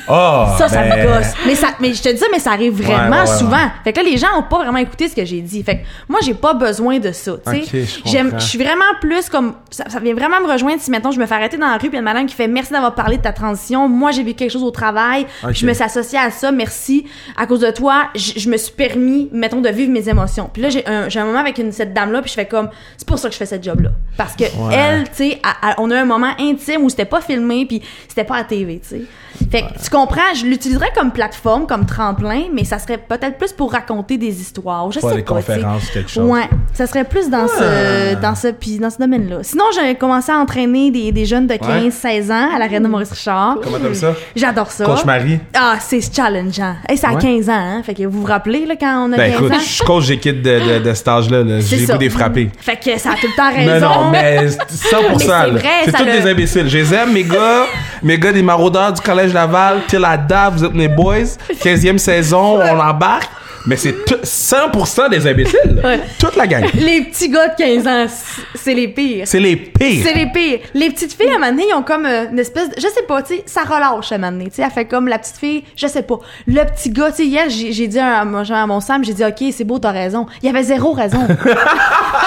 Ah, 0.08 0.54
Ça, 0.58 0.68
ça 0.68 0.82
ben, 0.82 0.98
me 0.98 1.04
gosse. 1.04 1.32
Mais, 1.46 1.54
ça, 1.54 1.68
mais 1.80 1.92
je 1.92 2.02
te 2.02 2.08
dis 2.08 2.18
ça, 2.18 2.26
mais 2.30 2.38
ça 2.38 2.52
arrive 2.52 2.82
vraiment 2.82 2.98
Ouais, 2.98 3.22
ouais, 3.22 3.30
ouais, 3.30 3.38
souvent. 3.38 3.70
Fait 3.84 3.92
que 3.92 3.98
là, 3.98 4.04
les 4.04 4.16
gens 4.16 4.28
ont 4.38 4.42
pas 4.42 4.58
vraiment 4.58 4.78
écouté 4.78 5.08
ce 5.08 5.14
que 5.14 5.24
j'ai 5.24 5.40
dit. 5.40 5.62
Fait 5.62 5.78
que 5.78 5.82
moi, 6.08 6.20
j'ai 6.22 6.34
pas 6.34 6.54
besoin 6.54 6.98
de 6.98 7.12
ça. 7.12 7.32
tu 7.46 7.50
sais. 7.50 7.62
Ok, 7.62 8.02
je 8.04 8.10
J'aime, 8.10 8.32
je 8.38 8.44
suis 8.44 8.58
vraiment 8.58 8.84
plus 9.00 9.28
comme. 9.28 9.54
Ça, 9.70 9.84
ça 9.88 10.00
vient 10.00 10.14
vraiment 10.14 10.40
me 10.40 10.50
rejoindre 10.50 10.80
si, 10.80 10.90
mettons, 10.90 11.10
je 11.10 11.20
me 11.20 11.26
fais 11.26 11.34
arrêter 11.34 11.56
dans 11.56 11.66
la 11.66 11.74
rue, 11.74 11.88
puis 11.88 11.88
il 11.88 11.94
y 11.94 11.96
a 11.96 11.98
une 11.98 12.04
madame 12.04 12.26
qui 12.26 12.34
fait 12.34 12.48
merci 12.48 12.72
d'avoir 12.72 12.94
parlé 12.94 13.16
de 13.18 13.22
ta 13.22 13.32
transition. 13.32 13.88
Moi, 13.88 14.10
j'ai 14.12 14.22
vu 14.22 14.34
quelque 14.34 14.50
chose 14.50 14.62
au 14.62 14.70
travail, 14.70 15.26
je 15.50 15.66
me 15.66 15.72
suis 15.72 15.84
associée 15.84 16.18
à 16.18 16.30
ça. 16.30 16.52
Merci. 16.52 17.06
À 17.36 17.46
cause 17.46 17.60
de 17.60 17.70
toi, 17.70 18.08
je, 18.14 18.32
je 18.36 18.48
me 18.48 18.56
suis 18.56 18.72
permis, 18.72 19.28
mettons, 19.32 19.60
de 19.60 19.68
vivre 19.68 19.92
mes 19.92 20.08
émotions. 20.08 20.50
Puis 20.52 20.62
là, 20.62 20.68
j'ai 20.70 20.86
un, 20.86 21.24
moment 21.24 21.38
avec 21.38 21.58
une, 21.58 21.72
cette 21.72 21.92
dame-là, 21.92 22.22
puis 22.22 22.30
je 22.30 22.34
fais 22.34 22.46
comme. 22.46 22.70
C'est 22.96 23.06
pour 23.06 23.18
ça 23.18 23.28
que 23.28 23.34
je 23.34 23.38
fais 23.38 23.46
ce 23.46 23.60
job-là. 23.60 23.90
Parce 24.16 24.34
que 24.34 24.44
elle, 24.72 25.04
tu 25.10 25.30
sais, 25.30 25.42
on 25.78 25.90
a 25.90 25.96
un 25.98 26.04
moment 26.04 26.32
intime 26.38 26.82
où 26.82 26.90
c'était 26.90 27.04
pas 27.04 27.20
filmé, 27.20 27.66
puis 27.66 27.82
c'était 28.08 28.24
pas 28.24 28.36
à 28.36 28.44
TV, 28.44 28.80
tu 28.80 28.88
sais. 28.88 29.02
Fait 29.50 29.62
que 29.62 29.82
tu 29.82 29.90
comprends, 29.90 30.34
je 30.34 30.44
l'utiliserais 30.44 30.90
comme 30.94 31.10
plateforme, 31.10 31.66
comme 31.66 31.86
tremplin, 31.86 32.42
mais 32.52 32.64
ça 32.64 32.78
serait 32.78 32.98
peut-être 32.98 33.38
plus 33.38 33.52
pour 33.52 33.72
raconter 33.72 34.16
des 34.18 34.40
histoires. 34.40 34.90
Je 34.92 35.00
sais 35.00 35.14
des 35.14 35.22
pas. 35.22 35.34
conférences, 35.34 35.88
quelque 35.90 36.10
chose. 36.10 36.28
Ouais, 36.30 36.48
ça 36.74 36.86
serait 36.86 37.04
plus 37.04 37.30
dans 37.30 37.46
ce 37.48 38.14
dans 38.20 38.34
ce 38.34 38.48
puis 38.48 38.78
dans 38.78 38.90
ce 38.90 38.98
domaine-là. 38.98 39.38
Sinon, 39.42 39.64
j'ai 39.74 39.94
commencé 39.94 40.30
à 40.32 40.36
entraîner 40.38 40.90
des, 40.90 41.12
des 41.12 41.24
jeunes 41.24 41.46
de 41.46 41.54
15-16 41.54 42.30
ans 42.32 42.48
à 42.54 42.58
l'arène 42.58 42.82
de 42.82 42.88
Maurice 42.88 43.10
Richard. 43.10 43.56
Comment 43.62 43.78
t'aimes 43.78 43.94
ça? 43.94 44.14
J'adore 44.36 44.70
ça. 44.70 44.84
Coach 44.84 45.04
Marie? 45.04 45.38
Ah, 45.54 45.76
c'est 45.80 46.00
challengeant. 46.14 46.74
Et 46.90 46.96
c'est 46.96 47.06
à 47.06 47.12
Ouais. 47.12 47.22
15 47.22 47.48
ans, 47.48 47.52
hein. 47.54 47.82
Fait 47.82 47.94
que 47.94 48.02
vous 48.04 48.20
vous 48.20 48.26
rappelez 48.26 48.66
là 48.66 48.74
quand 48.78 49.08
on 49.08 49.12
a 49.12 49.16
Ben 49.16 49.32
15 49.32 49.40
écoute, 49.40 49.52
ans? 49.52 49.58
je 49.60 49.64
suis 49.68 49.84
coach 49.84 50.06
d'équipe 50.08 50.42
de, 50.42 50.78
de, 50.78 50.84
de 50.84 50.94
cet 50.94 51.08
âge-là. 51.08 51.42
là. 51.42 51.60
J'ai 51.60 51.86
ça. 51.86 51.94
goût 51.94 51.98
des 51.98 52.10
frapper. 52.10 52.50
Fait 52.60 52.76
que 52.76 52.98
ça 52.98 53.10
a 53.12 53.14
tout 53.14 53.26
le 53.26 53.36
temps 53.36 53.50
Mais 53.56 53.72
raison. 53.72 53.86
non, 53.88 54.10
mais 54.10 54.46
100%. 54.46 55.52
Mais 55.54 55.60
c'est 55.84 55.90
ça 55.90 55.98
tous 55.98 56.04
des 56.04 56.26
imbéciles. 56.30 56.68
Je 56.68 56.78
les 56.78 56.94
aime, 56.94 57.12
mes 57.12 57.24
gars. 57.24 57.64
mes 58.02 58.18
gars 58.18 58.32
des 58.32 58.42
maraudeurs 58.42 58.92
du 58.92 59.00
Collège 59.00 59.27
Laval. 59.32 59.82
Till 59.88 60.04
I 60.04 60.16
die, 60.18 60.50
vous 60.52 60.64
êtes 60.64 60.74
mes 60.74 60.88
boys. 60.88 61.36
15e 61.62 61.98
saison, 61.98 62.60
on 62.60 62.80
embarque. 62.80 63.28
Mais 63.66 63.76
c'est 63.76 64.04
tout- 64.04 64.14
100% 64.22 65.10
des 65.10 65.26
imbéciles. 65.26 65.80
Ouais. 65.84 66.00
Toute 66.18 66.36
la 66.36 66.46
gang. 66.46 66.64
Les 66.74 67.02
petits 67.02 67.28
gars 67.28 67.48
de 67.48 67.54
15 67.56 67.86
ans, 67.86 68.06
c'est 68.54 68.74
les 68.74 68.88
pires. 68.88 69.26
C'est 69.26 69.40
les 69.40 69.56
pires. 69.56 70.04
C'est 70.06 70.14
les 70.14 70.26
pires. 70.26 70.60
Les 70.74 70.90
petites 70.90 71.12
filles, 71.12 71.30
à 71.30 71.36
un 71.36 71.38
moment 71.38 71.50
donné, 71.50 71.64
ils 71.70 71.74
ont 71.74 71.82
comme 71.82 72.06
euh, 72.06 72.26
une 72.30 72.38
espèce 72.38 72.68
de... 72.70 72.74
Je 72.76 72.86
sais 72.86 73.02
pas, 73.06 73.22
tu 73.22 73.34
sais, 73.36 73.42
ça 73.46 73.62
relâche 73.62 74.10
à 74.12 74.14
un 74.14 74.18
moment 74.18 74.32
donné. 74.32 74.46
Tu 74.50 74.56
sais, 74.56 74.62
elle 74.62 74.70
fait 74.70 74.86
comme 74.86 75.08
la 75.08 75.18
petite 75.18 75.36
fille, 75.36 75.64
je 75.76 75.86
sais 75.86 76.02
pas. 76.02 76.18
Le 76.46 76.62
petit 76.64 76.90
gars, 76.90 77.10
tu 77.10 77.16
sais, 77.18 77.26
hier, 77.26 77.44
j'ai 77.48 77.86
dit 77.88 77.98
à, 77.98 78.24
mon- 78.24 78.48
à 78.50 78.66
mon 78.66 78.80
Sam, 78.80 79.04
j'ai 79.04 79.12
dit, 79.14 79.24
OK, 79.24 79.42
c'est 79.52 79.64
beau, 79.64 79.78
t'as 79.78 79.90
raison. 79.92 80.26
Il 80.42 80.46
y 80.46 80.48
avait 80.48 80.62
zéro 80.62 80.92
raison. 80.92 81.18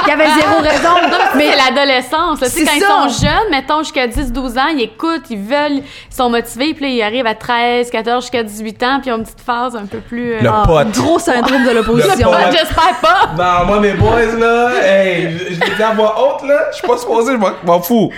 Il 0.05 0.09
y 0.09 0.11
avait 0.11 0.25
zéro 0.39 0.61
raison. 0.61 0.89
Mais 1.35 1.45
Mais 1.45 1.51
c'est 1.51 1.57
l'adolescence. 1.75 2.39
Tu 2.39 2.45
sais, 2.45 2.51
C'est 2.51 2.65
quand 2.65 2.71
ça. 2.71 3.05
ils 3.07 3.11
sont 3.11 3.25
jeunes, 3.25 3.51
mettons 3.51 3.79
jusqu'à 3.83 4.07
10-12 4.07 4.59
ans, 4.59 4.67
ils 4.75 4.81
écoutent, 4.83 5.29
ils 5.29 5.38
veulent, 5.39 5.81
ils 6.09 6.15
sont 6.15 6.29
motivés, 6.29 6.73
puis 6.73 6.85
là, 6.85 6.89
ils 6.91 7.01
arrivent 7.01 7.25
à 7.27 7.35
13, 7.35 7.89
14, 7.89 8.23
jusqu'à 8.23 8.43
18 8.43 8.83
ans, 8.83 9.00
puis 9.01 9.09
ils 9.09 9.13
ont 9.13 9.17
une 9.17 9.23
petite 9.23 9.41
phase 9.41 9.75
un 9.75 9.85
peu 9.85 10.00
plus... 10.00 10.33
euh, 10.33 10.41
Le 10.41 10.50
ah, 10.50 10.63
pote. 10.65 10.91
gros 10.91 11.19
syndrome 11.21 11.65
de 11.65 11.71
l'opposition. 11.71 12.29
Pote. 12.31 12.39
Ouais, 12.39 12.51
J'espère 12.51 12.95
pas! 13.01 13.29
Non, 13.37 13.65
moi, 13.65 13.79
mes 13.79 13.93
boys, 13.93 14.25
là, 14.39 14.69
hey, 14.83 15.37
je 15.51 15.59
l'ai 15.59 15.75
dit 15.75 15.83
à 15.83 15.91
voix 15.93 16.15
haute, 16.19 16.47
là, 16.47 16.65
je 16.71 16.77
suis 16.77 16.87
pas 16.87 16.97
supposé, 16.97 17.33
je 17.33 17.65
m'en- 17.65 17.81
fous. 17.81 18.11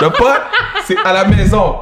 Le 0.00 0.10
pot, 0.10 0.24
c'est 0.86 0.96
à 1.04 1.12
la 1.12 1.24
maison. 1.24 1.76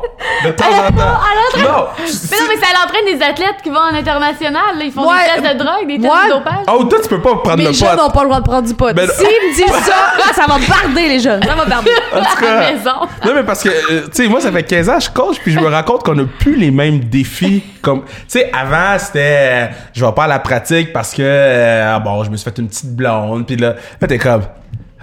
De 0.45 0.51
temps 0.51 0.67
en 0.67 0.91
temps. 0.93 1.01
à 1.01 1.59
Non. 1.59 1.87
Mais 1.97 2.39
non, 2.39 2.47
mais 2.49 2.57
ça 2.61 2.67
l'entraîne 2.75 3.05
des 3.07 3.23
athlètes 3.25 3.57
qui 3.63 3.71
vont 3.71 3.79
en 3.79 3.95
international. 3.95 4.79
là. 4.79 4.85
Ils 4.85 4.93
font 4.93 5.09
Ouais. 5.09 5.17
des 5.37 5.43
tests 5.43 5.55
de 5.55 5.65
drogue, 5.65 5.87
des 5.87 5.99
tests 5.99 6.13
Ouais. 6.13 6.29
de 6.29 6.33
dopage. 6.35 6.65
Oh, 6.69 6.85
toi, 6.85 6.99
tu 7.03 7.09
peux 7.09 7.21
pas 7.21 7.37
prendre 7.37 7.57
Mais 7.57 7.63
le 7.65 7.69
les 7.71 7.75
jeunes 7.75 7.97
n'ont 7.97 8.11
pas 8.11 8.21
le 8.23 8.27
droit 8.29 8.41
de 8.41 8.45
prendre 8.45 8.67
du 8.69 8.75
pot. 8.75 8.93
Ben. 8.95 9.09
S'ils 9.09 9.25
me 9.27 9.55
disent 9.55 9.65
ça, 9.87 10.33
ça 10.35 10.43
va 10.47 10.59
barder 10.69 11.09
les 11.09 11.21
jeunes. 11.21 11.43
Ça 11.43 11.55
va 11.55 11.65
barder. 11.65 11.91
En 12.15 12.21
tout 12.21 12.45
à 12.45 12.55
la 12.61 12.73
maison. 12.73 12.91
Non, 13.25 13.33
mais 13.35 13.43
parce 13.45 13.63
que, 13.63 13.69
euh, 13.71 14.03
tu 14.15 14.23
sais, 14.25 14.29
moi, 14.29 14.41
ça 14.41 14.53
fait 14.53 14.63
15 14.63 14.89
ans 14.91 14.99
que 14.99 15.05
je 15.05 15.11
coach, 15.11 15.37
puis 15.43 15.53
je 15.53 15.59
me 15.61 15.69
rends 15.69 15.83
compte 15.83 16.03
qu'on 16.05 16.19
a 16.19 16.25
plus 16.39 16.57
les 16.57 16.71
mêmes 16.71 17.01
défis. 17.01 17.65
Comme, 17.83 18.05
tu 18.05 18.11
sais, 18.29 18.51
avant, 18.53 18.97
c'était, 18.99 19.19
euh, 19.51 19.67
je 19.93 20.05
vais 20.05 20.13
pas 20.13 20.25
à 20.25 20.29
la 20.29 20.39
pratique 20.39 20.93
parce 20.93 21.13
que, 21.13 21.23
euh, 21.23 21.99
bon, 21.99 22.23
je 22.25 22.31
me 22.31 22.37
suis 22.37 22.45
fait 22.49 22.57
une 22.59 22.69
petite 22.69 22.95
blonde, 22.95 23.45
puis 23.47 23.57
là, 23.57 23.75
là, 24.01 24.07
t'es 24.09 24.19
comme, 24.19 24.43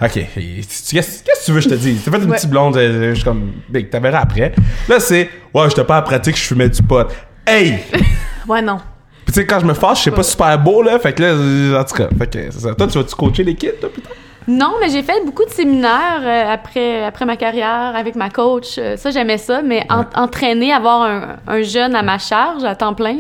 OK, 0.01 0.12
qu'est-ce 0.13 0.93
que 1.24 1.45
tu 1.45 1.51
veux 1.51 1.57
que 1.59 1.65
je 1.65 1.69
te 1.69 1.75
dise? 1.75 2.01
T'as 2.05 2.12
fait 2.12 2.17
une 2.17 2.29
Ouais. 2.29 2.38
petite 2.38 2.50
blonde, 2.50 2.77
euh, 2.77 3.09
je 3.09 3.15
suis 3.15 3.24
comme, 3.25 3.51
big, 3.69 3.89
t'as 3.89 4.00
verras 4.00 4.19
après. 4.21 4.53
Là, 4.88 5.00
c'est, 5.00 5.29
ouais, 5.53 5.69
j'étais 5.69 5.83
pas 5.83 5.95
à 5.95 6.00
la 6.00 6.01
pratique, 6.03 6.38
je 6.38 6.41
fumais 6.43 6.69
du 6.69 6.81
pot. 6.81 7.05
Hey! 7.45 7.79
Ouais, 8.48 8.62
non. 8.63 8.77
Puis 9.25 9.33
tu 9.33 9.41
sais, 9.41 9.45
quand 9.45 9.59
je 9.59 9.65
me 9.65 9.74
fâche, 9.75 10.03
c'est 10.05 10.09
pas 10.12 10.24
super 10.24 10.57
beau, 10.57 10.81
là, 10.81 10.98
fait 10.98 11.13
que 11.13 11.21
là, 11.21 11.79
en 11.79 11.83
tout 11.83 11.95
cas, 11.95 12.07
fait 12.17 12.27
que 12.33 12.51
c'est 12.51 12.59
ça. 12.62 12.74
Toi, 12.74 12.88
tu 12.88 12.98
vas-tu 12.98 13.13
coacher 13.15 13.43
l'équipe, 13.43 13.79
toi, 13.79 13.89
putain? 13.93 14.09
Non, 14.48 14.74
mais 14.81 14.89
j'ai 14.89 15.03
fait 15.03 15.24
beaucoup 15.25 15.46
de 15.46 15.50
séminaires 15.51 16.22
euh, 16.24 16.51
après, 16.53 17.03
après 17.03 17.25
ma 17.25 17.36
carrière 17.38 17.93
avec 17.96 18.15
ma 18.15 18.29
coach. 18.29 18.77
Euh, 18.77 18.98
ça, 18.98 19.12
j'aimais 19.12 19.38
ça, 19.38 19.62
mais 19.62 19.86
en- 19.89 20.05
entraîner, 20.19 20.74
avoir 20.74 21.03
un, 21.03 21.36
un 21.48 21.62
jeune 21.62 21.96
à 21.96 22.01
ma 22.01 22.17
charge, 22.17 22.63
à 22.63 22.75
temps 22.75 22.93
plein, 22.96 23.17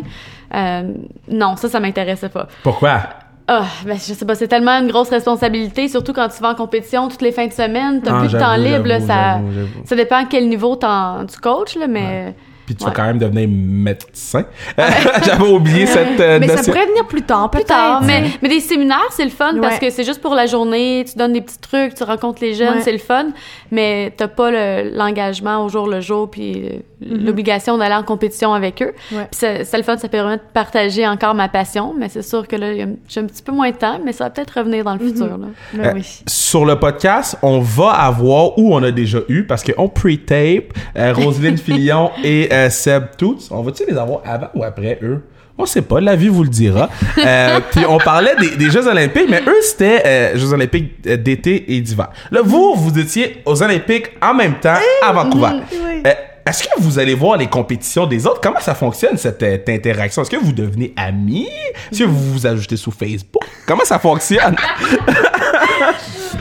euh, 0.55 0.83
non, 1.27 1.55
ça, 1.55 1.69
ça 1.69 1.79
m'intéressait 1.79 2.29
pas. 2.29 2.47
Pourquoi? 2.63 3.01
Ah, 3.47 3.65
ben, 3.85 3.93
je 3.95 4.13
sais 4.13 4.25
pas, 4.25 4.35
c'est 4.35 4.47
tellement 4.47 4.79
une 4.79 4.87
grosse 4.89 5.09
responsabilité, 5.09 5.87
surtout 5.87 6.13
quand 6.13 6.27
tu 6.29 6.41
vas 6.41 6.49
en 6.51 6.55
compétition 6.55 7.07
toutes 7.07 7.21
les 7.23 7.31
fins 7.31 7.47
de 7.47 7.53
semaine, 7.53 8.01
t'as 8.03 8.15
Ah, 8.15 8.19
plus 8.19 8.31
de 8.31 8.39
temps 8.39 8.55
libre, 8.55 8.87
là, 8.87 8.99
ça, 8.99 9.39
ça 9.85 9.95
dépend 9.95 10.17
à 10.17 10.25
quel 10.25 10.47
niveau 10.49 10.75
t'en- 10.75 11.25
tu 11.25 11.39
coaches, 11.39 11.75
là, 11.75 11.87
mais... 11.87 12.35
Puis 12.69 12.75
tu 12.75 12.83
Ouais. 12.83 12.91
vas 12.91 12.95
quand 12.95 13.05
même 13.05 13.17
devenir 13.17 13.47
médecin. 13.49 14.45
J'avais 15.25 15.47
oublié 15.51 15.87
cette 15.87 16.19
euh, 16.19 16.37
Mais 16.39 16.47
ça 16.49 16.61
pourrait 16.71 16.85
venir 16.85 17.07
plus 17.07 17.23
tard, 17.23 17.49
Plus 17.49 17.57
peut-être. 17.63 17.69
tard, 17.69 18.03
mais, 18.03 18.25
mais 18.43 18.49
des 18.49 18.59
séminaires, 18.59 18.99
c'est 19.09 19.23
le 19.23 19.31
fun 19.31 19.55
parce 19.59 19.79
que 19.79 19.89
c'est 19.89 20.03
juste 20.03 20.21
pour 20.21 20.35
la 20.35 20.45
journée, 20.45 21.03
tu 21.11 21.17
donnes 21.17 21.33
des 21.33 21.41
petits 21.41 21.57
trucs, 21.57 21.95
tu 21.95 22.03
rencontres 22.03 22.43
les 22.43 22.53
jeunes, 22.53 22.75
Ouais. 22.75 22.81
c'est 22.83 22.91
le 22.91 22.99
fun, 22.99 23.29
mais 23.71 24.13
t'as 24.15 24.27
pas 24.27 24.51
le- 24.51 24.91
l'engagement 24.95 25.65
au 25.65 25.69
jour 25.69 25.87
le 25.87 25.99
jour 25.99 26.29
puis 26.29 26.61
euh, 26.63 26.79
l'obligation 27.01 27.77
d'aller 27.79 27.95
en 27.95 28.03
compétition 28.03 28.53
avec 28.53 28.83
eux. 28.83 28.93
Mm-hmm. 29.11 29.15
Ouais. 29.17 29.27
Puis 29.31 29.39
c'est 29.65 29.77
le 29.77 29.83
fun, 29.83 29.97
ça 29.97 30.07
permet 30.09 30.37
de 30.37 30.41
partager 30.53 31.07
encore 31.07 31.33
ma 31.33 31.49
passion, 31.49 31.95
mais 31.97 32.07
c'est 32.09 32.21
sûr 32.21 32.47
que 32.47 32.55
là, 32.55 32.73
j'ai 33.07 33.19
un 33.19 33.25
petit 33.25 33.41
peu 33.41 33.51
moins 33.51 33.71
de 33.71 33.75
temps, 33.77 33.99
mais 34.05 34.11
ça 34.11 34.25
va 34.25 34.29
peut-être 34.29 34.59
revenir 34.59 34.83
dans 34.83 34.93
le 34.93 34.99
Mm-hmm. 34.99 35.07
futur. 35.07 35.25
Là. 35.39 35.47
Mais 35.73 35.87
Euh, 35.87 35.91
oui. 35.95 36.21
Sur 36.27 36.65
le 36.65 36.77
podcast, 36.77 37.35
on 37.41 37.59
va 37.61 37.89
avoir, 37.91 38.59
ou 38.59 38.75
on 38.75 38.83
a 38.83 38.91
déjà 38.91 39.19
eu, 39.29 39.43
parce 39.45 39.63
qu'on 39.63 39.87
pre-tape, 39.87 40.73
euh, 40.97 41.13
Roselyne 41.13 41.57
Fillon 41.79 42.11
et 42.23 42.49
euh, 42.65 42.69
Seb 42.69 43.03
Toots. 43.17 43.47
On 43.51 43.61
va-tu 43.61 43.83
les 43.87 43.97
avoir 43.97 44.21
avant 44.25 44.47
ou 44.55 44.63
après 44.63 44.99
eux? 45.01 45.23
On 45.61 45.65
sait 45.65 45.81
pas, 45.81 45.99
la 45.99 46.15
vie 46.15 46.29
vous 46.29 46.43
le 46.43 46.49
dira. 46.49 46.89
Euh, 47.25 47.59
puis 47.71 47.83
on 47.87 47.97
parlait 47.97 48.35
des, 48.39 48.55
des 48.55 48.69
Jeux 48.71 48.87
Olympiques, 48.87 49.27
mais 49.29 49.41
eux, 49.45 49.61
c'était 49.61 50.01
euh, 50.05 50.37
Jeux 50.37 50.53
Olympiques 50.53 50.93
euh, 51.05 51.17
d'été 51.17 51.75
et 51.75 51.81
d'hiver. 51.81 52.07
Là, 52.31 52.39
vous, 52.43 52.75
vous 52.77 52.97
étiez 52.97 53.41
aux 53.45 53.61
Olympiques 53.61 54.11
en 54.21 54.33
même 54.33 54.55
temps 54.59 54.77
à 55.05 55.11
Vancouver. 55.11 55.49
oui. 55.73 56.03
Euh, 56.07 56.13
Est-ce 56.45 56.63
que 56.63 56.69
vous 56.79 56.97
allez 56.97 57.13
voir 57.13 57.35
les 57.37 57.47
compétitions 57.47 58.07
des 58.07 58.25
autres? 58.25 58.39
Comment 58.41 58.61
ça 58.61 58.73
fonctionne, 58.73 59.17
cette 59.17 59.43
euh, 59.43 59.57
interaction? 59.67 60.21
Est-ce 60.21 60.31
que 60.31 60.37
vous 60.37 60.53
devenez 60.53 60.93
amis? 60.95 61.49
Est-ce 61.91 61.99
que 61.99 62.07
vous 62.07 62.31
vous 62.33 62.47
ajoutez 62.47 62.77
sur 62.77 62.93
Facebook? 62.93 63.43
Comment 63.67 63.83
ça 63.83 63.99
fonctionne? 63.99 64.55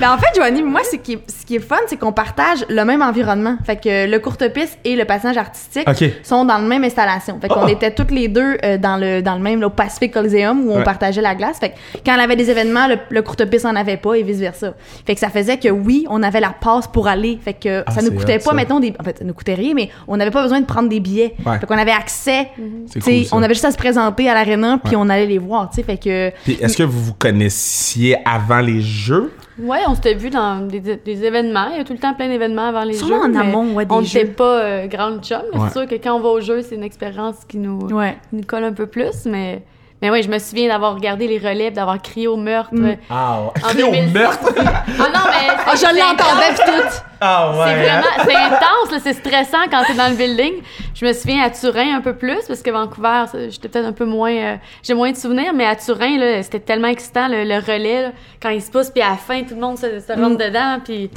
Ben, 0.00 0.12
en 0.12 0.18
fait, 0.18 0.28
Joanie, 0.36 0.62
moi, 0.62 0.82
ce 0.88 0.94
qui 0.96 1.14
est, 1.14 1.18
ce 1.28 1.44
qui 1.44 1.56
est 1.56 1.60
fun, 1.60 1.76
c'est 1.88 1.96
qu'on 1.96 2.12
partage 2.12 2.64
le 2.68 2.84
même 2.84 3.02
environnement. 3.02 3.56
Fait 3.64 3.74
que 3.74 4.08
le 4.08 4.18
courte-piste 4.20 4.78
et 4.84 4.94
le 4.94 5.04
passage 5.04 5.36
artistique 5.36 5.88
OK. 5.88 6.04
sont 6.22 6.44
dans 6.44 6.58
la 6.58 6.60
même 6.68 6.84
installation. 6.84 7.40
Fait 7.40 7.48
qu'on 7.48 7.66
Ah. 7.66 7.70
était 7.70 7.90
toutes 7.92 8.12
les 8.12 8.28
deux 8.28 8.58
euh, 8.64 8.78
dans 8.78 8.96
le 8.96 9.22
dans 9.22 9.34
le 9.34 9.40
même, 9.40 9.60
là, 9.60 9.66
au 9.66 9.70
Pacific 9.70 10.12
Coliseum, 10.12 10.66
où 10.68 10.70
on 10.72 10.76
Ouais. 10.78 10.82
partageait 10.84 11.20
la 11.20 11.34
glace. 11.34 11.58
Fait 11.58 11.70
que 11.70 11.74
quand 12.06 12.14
on 12.16 12.20
avait 12.20 12.36
des 12.36 12.48
événements, 12.48 12.86
le, 12.86 12.96
le 13.10 13.22
courte-piste 13.22 13.66
en 13.66 13.74
avait 13.74 13.96
pas 13.96 14.14
et 14.14 14.22
vice-versa. 14.22 14.74
Fait 15.04 15.14
que 15.14 15.20
ça 15.20 15.30
faisait 15.30 15.56
que 15.58 15.68
oui, 15.68 16.06
on 16.08 16.22
avait 16.22 16.40
la 16.40 16.50
passe 16.58 16.86
pour 16.86 17.08
aller. 17.08 17.36
Fait 17.44 17.54
que 17.54 17.82
Ah, 17.84 17.90
ça 17.90 18.00
nous 18.02 18.12
coûtait 18.12 18.36
hot, 18.36 18.44
pas, 18.44 18.50
ça. 18.50 18.54
mettons, 18.54 18.78
des... 18.78 18.94
En 19.00 19.02
fait, 19.02 19.18
ça 19.18 19.24
nous 19.24 19.34
coûtait 19.34 19.54
rien, 19.54 19.74
mais 19.74 19.90
on 20.06 20.16
n'avait 20.16 20.30
pas 20.30 20.42
besoin 20.42 20.60
de 20.60 20.66
prendre 20.66 20.88
des 20.88 21.00
billets. 21.00 21.34
Ouais. 21.44 21.58
Fait 21.58 21.66
qu'on 21.66 21.76
avait 21.76 21.90
accès. 21.90 22.46
C'est 22.86 23.00
t'sais, 23.00 23.22
cool, 23.24 23.28
on 23.32 23.42
avait 23.42 23.54
juste 23.54 23.64
à 23.64 23.72
se 23.72 23.76
présenter 23.76 24.30
à 24.30 24.34
l'aréna, 24.34 24.78
puis 24.84 24.94
Ouais. 24.94 25.02
on 25.04 25.08
allait 25.08 25.26
les 25.26 25.38
voir, 25.38 25.68
tu 25.70 25.76
sais. 25.76 25.82
Fait 25.82 25.96
que... 25.98 26.30
Puis 26.44 26.56
est-ce 26.60 26.76
que 26.76 26.84
vous 26.84 27.02
vous 27.02 27.14
connaissiez 27.14 28.16
avant 28.24 28.60
les 28.60 28.80
Jeux? 28.80 29.32
Ouais, 29.60 29.80
on 29.88 29.94
s'était 29.94 30.14
vu 30.14 30.30
dans 30.30 30.66
des, 30.66 30.80
des 30.80 31.24
événements. 31.24 31.68
Il 31.72 31.78
y 31.78 31.80
a 31.80 31.84
tout 31.84 31.92
le 31.92 31.98
temps 31.98 32.14
plein 32.14 32.28
d'événements 32.28 32.68
avant 32.68 32.84
les 32.84 32.94
Sûrement 32.94 33.24
jeux. 33.24 33.30
en 33.30 33.34
amont, 33.34 33.74
ouais, 33.74 33.86
des 33.86 33.92
on 33.94 34.00
n'était 34.02 34.24
pas 34.26 34.60
euh, 34.62 34.86
grande 34.86 35.24
chum. 35.24 35.40
mais 35.52 35.58
Ouais. 35.58 35.66
C'est 35.72 35.80
sûr 35.80 35.88
que 35.88 35.96
quand 35.96 36.14
on 36.16 36.20
va 36.20 36.28
au 36.28 36.40
jeu, 36.40 36.62
c'est 36.62 36.76
une 36.76 36.84
expérience 36.84 37.44
qui 37.46 37.58
nous, 37.58 37.80
Ouais. 37.88 38.16
qui 38.30 38.36
nous 38.36 38.44
colle 38.44 38.64
un 38.64 38.72
peu 38.72 38.86
plus. 38.86 39.26
Mais, 39.26 39.62
mais 40.00 40.10
oui, 40.10 40.22
je 40.22 40.28
me 40.28 40.38
souviens 40.38 40.68
d'avoir 40.68 40.94
regardé 40.94 41.26
les 41.26 41.38
relèves, 41.38 41.72
d'avoir 41.72 42.00
crié 42.00 42.28
au 42.28 42.36
meurtre. 42.36 42.70
Mm. 42.72 42.96
Ah 43.10 43.40
ouais. 43.42 43.62
En 43.64 43.68
Crier 43.68 43.82
au 43.84 43.90
2006. 43.90 44.14
meurtre! 44.14 44.54
Ah 44.56 45.08
non, 45.12 45.20
mais. 45.30 45.76
C'est- 45.76 45.86
je 45.86 45.92
l'entendais, 45.94 46.54
tout. 46.54 46.98
Ah 47.20 47.52
C'est 47.66 47.74
vraiment. 47.74 48.06
C'est 48.24 48.36
intense, 48.36 48.90
là, 48.92 48.98
c'est 49.02 49.12
stressant 49.14 49.64
quand 49.70 49.82
t'es 49.86 49.94
dans 49.94 50.08
le 50.08 50.14
building. 50.14 50.52
Je 50.94 51.04
me 51.04 51.12
souviens 51.12 51.42
à 51.42 51.50
Turin 51.50 51.96
un 51.96 52.00
peu 52.00 52.14
plus, 52.14 52.38
parce 52.46 52.62
que 52.62 52.70
Vancouver, 52.70 53.24
j'étais 53.50 53.68
peut-être 53.68 53.86
un 53.86 53.92
peu 53.92 54.04
moins. 54.04 54.32
euh, 54.32 54.56
J'ai 54.84 54.94
moins 54.94 55.10
de 55.10 55.16
souvenirs, 55.16 55.52
mais 55.54 55.66
à 55.66 55.74
Turin, 55.74 56.16
là, 56.18 56.42
c'était 56.44 56.60
tellement 56.60 56.88
excitant, 56.88 57.26
le, 57.28 57.42
le 57.44 57.56
relais, 57.56 58.02
là, 58.02 58.08
quand 58.40 58.50
il 58.50 58.62
se 58.62 58.70
pousse, 58.70 58.90
puis 58.90 59.02
à 59.02 59.10
la 59.10 59.16
fin, 59.16 59.42
tout 59.42 59.54
le 59.54 59.60
monde 59.60 59.78
se, 59.78 59.98
se 60.00 60.12
rentre 60.12 60.38
dedans, 60.38 60.78
puis. 60.84 61.10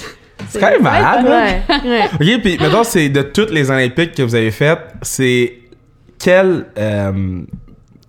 C'est 0.50 0.60
quand 0.60 0.72
même 0.72 0.82
malade, 0.82 1.24
là. 1.24 1.44
Ouais. 1.44 1.90
ouais. 1.90 2.10
Ok, 2.36 2.42
puis 2.42 2.58
maintenant, 2.60 2.84
c'est 2.84 3.10
de 3.10 3.22
toutes 3.22 3.52
les 3.52 3.70
Olympiques 3.70 4.16
que 4.16 4.24
vous 4.24 4.34
avez 4.34 4.50
faites, 4.50 4.80
c'est 5.04 5.60
quel 6.18 6.66
euh, 6.80 7.42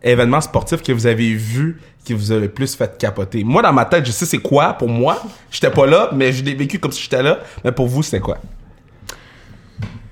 événement 0.02 0.40
sportif 0.40 0.82
que 0.82 0.92
vous 0.92 1.06
avez 1.06 1.32
vu 1.35 1.80
qui 2.04 2.12
vous 2.14 2.32
a 2.32 2.37
le 2.38 2.49
plus 2.49 2.75
fait 2.75 2.97
capoter? 2.99 3.44
Moi, 3.44 3.62
dans 3.62 3.73
ma 3.73 3.85
tête, 3.85 4.04
je 4.06 4.11
sais 4.12 4.26
c'est 4.26 4.38
quoi 4.38 4.73
pour 4.75 4.88
moi. 4.88 5.23
J'étais 5.50 5.71
pas 5.71 5.87
là, 5.87 6.11
mais 6.14 6.32
je 6.32 6.42
l'ai 6.44 6.54
vécu 6.54 6.78
comme 6.78 6.92
si 6.92 7.02
j'étais 7.02 7.23
là. 7.23 7.38
Mais 7.64 7.73
pour 7.73 7.87
vous, 7.87 8.02
c'était 8.02 8.21
quoi? 8.21 8.38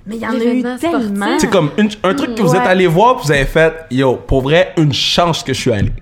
Mais 0.07 0.17
il 0.17 0.23
y 0.23 0.27
en 0.27 0.31
a 0.33 0.35
eu 0.45 0.79
tellement. 0.79 1.39
C'est 1.39 1.51
comme 1.51 1.71
une- 1.77 1.91
un 2.03 2.15
truc 2.15 2.35
que 2.35 2.43
vous 2.43 2.55
êtes 2.55 2.67
allé 2.67 2.87
voir, 2.87 3.17
puis 3.17 3.27
vous 3.27 3.33
avez 3.33 3.45
fait, 3.45 3.73
yo, 3.91 4.17
pour 4.17 4.43
vrai, 4.43 4.73
une 4.77 4.93
chance 4.93 5.43
que 5.43 5.53
je 5.53 5.61
suis 5.61 5.73
allé. 5.73 5.93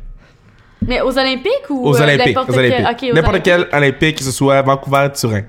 Mais 0.86 1.00
aux 1.00 1.18
Olympiques 1.18 1.68
ou. 1.68 1.84
Aux 1.88 1.96
euh, 1.96 2.02
Olympiques. 2.04 2.26
n'importe 2.28 2.50
Aux 2.50 2.52
quel- 2.52 2.64
Olympiques. 2.72 2.86
ok, 2.90 3.02
aux 3.02 3.14
N'importe 3.14 3.34
Olympiques. 3.48 3.66
quel 3.70 3.78
Olympique, 3.78 4.16
que 4.18 4.24
ce 4.24 4.30
soit 4.30 4.62
Vancouver, 4.62 5.08
Turin. 5.14 5.42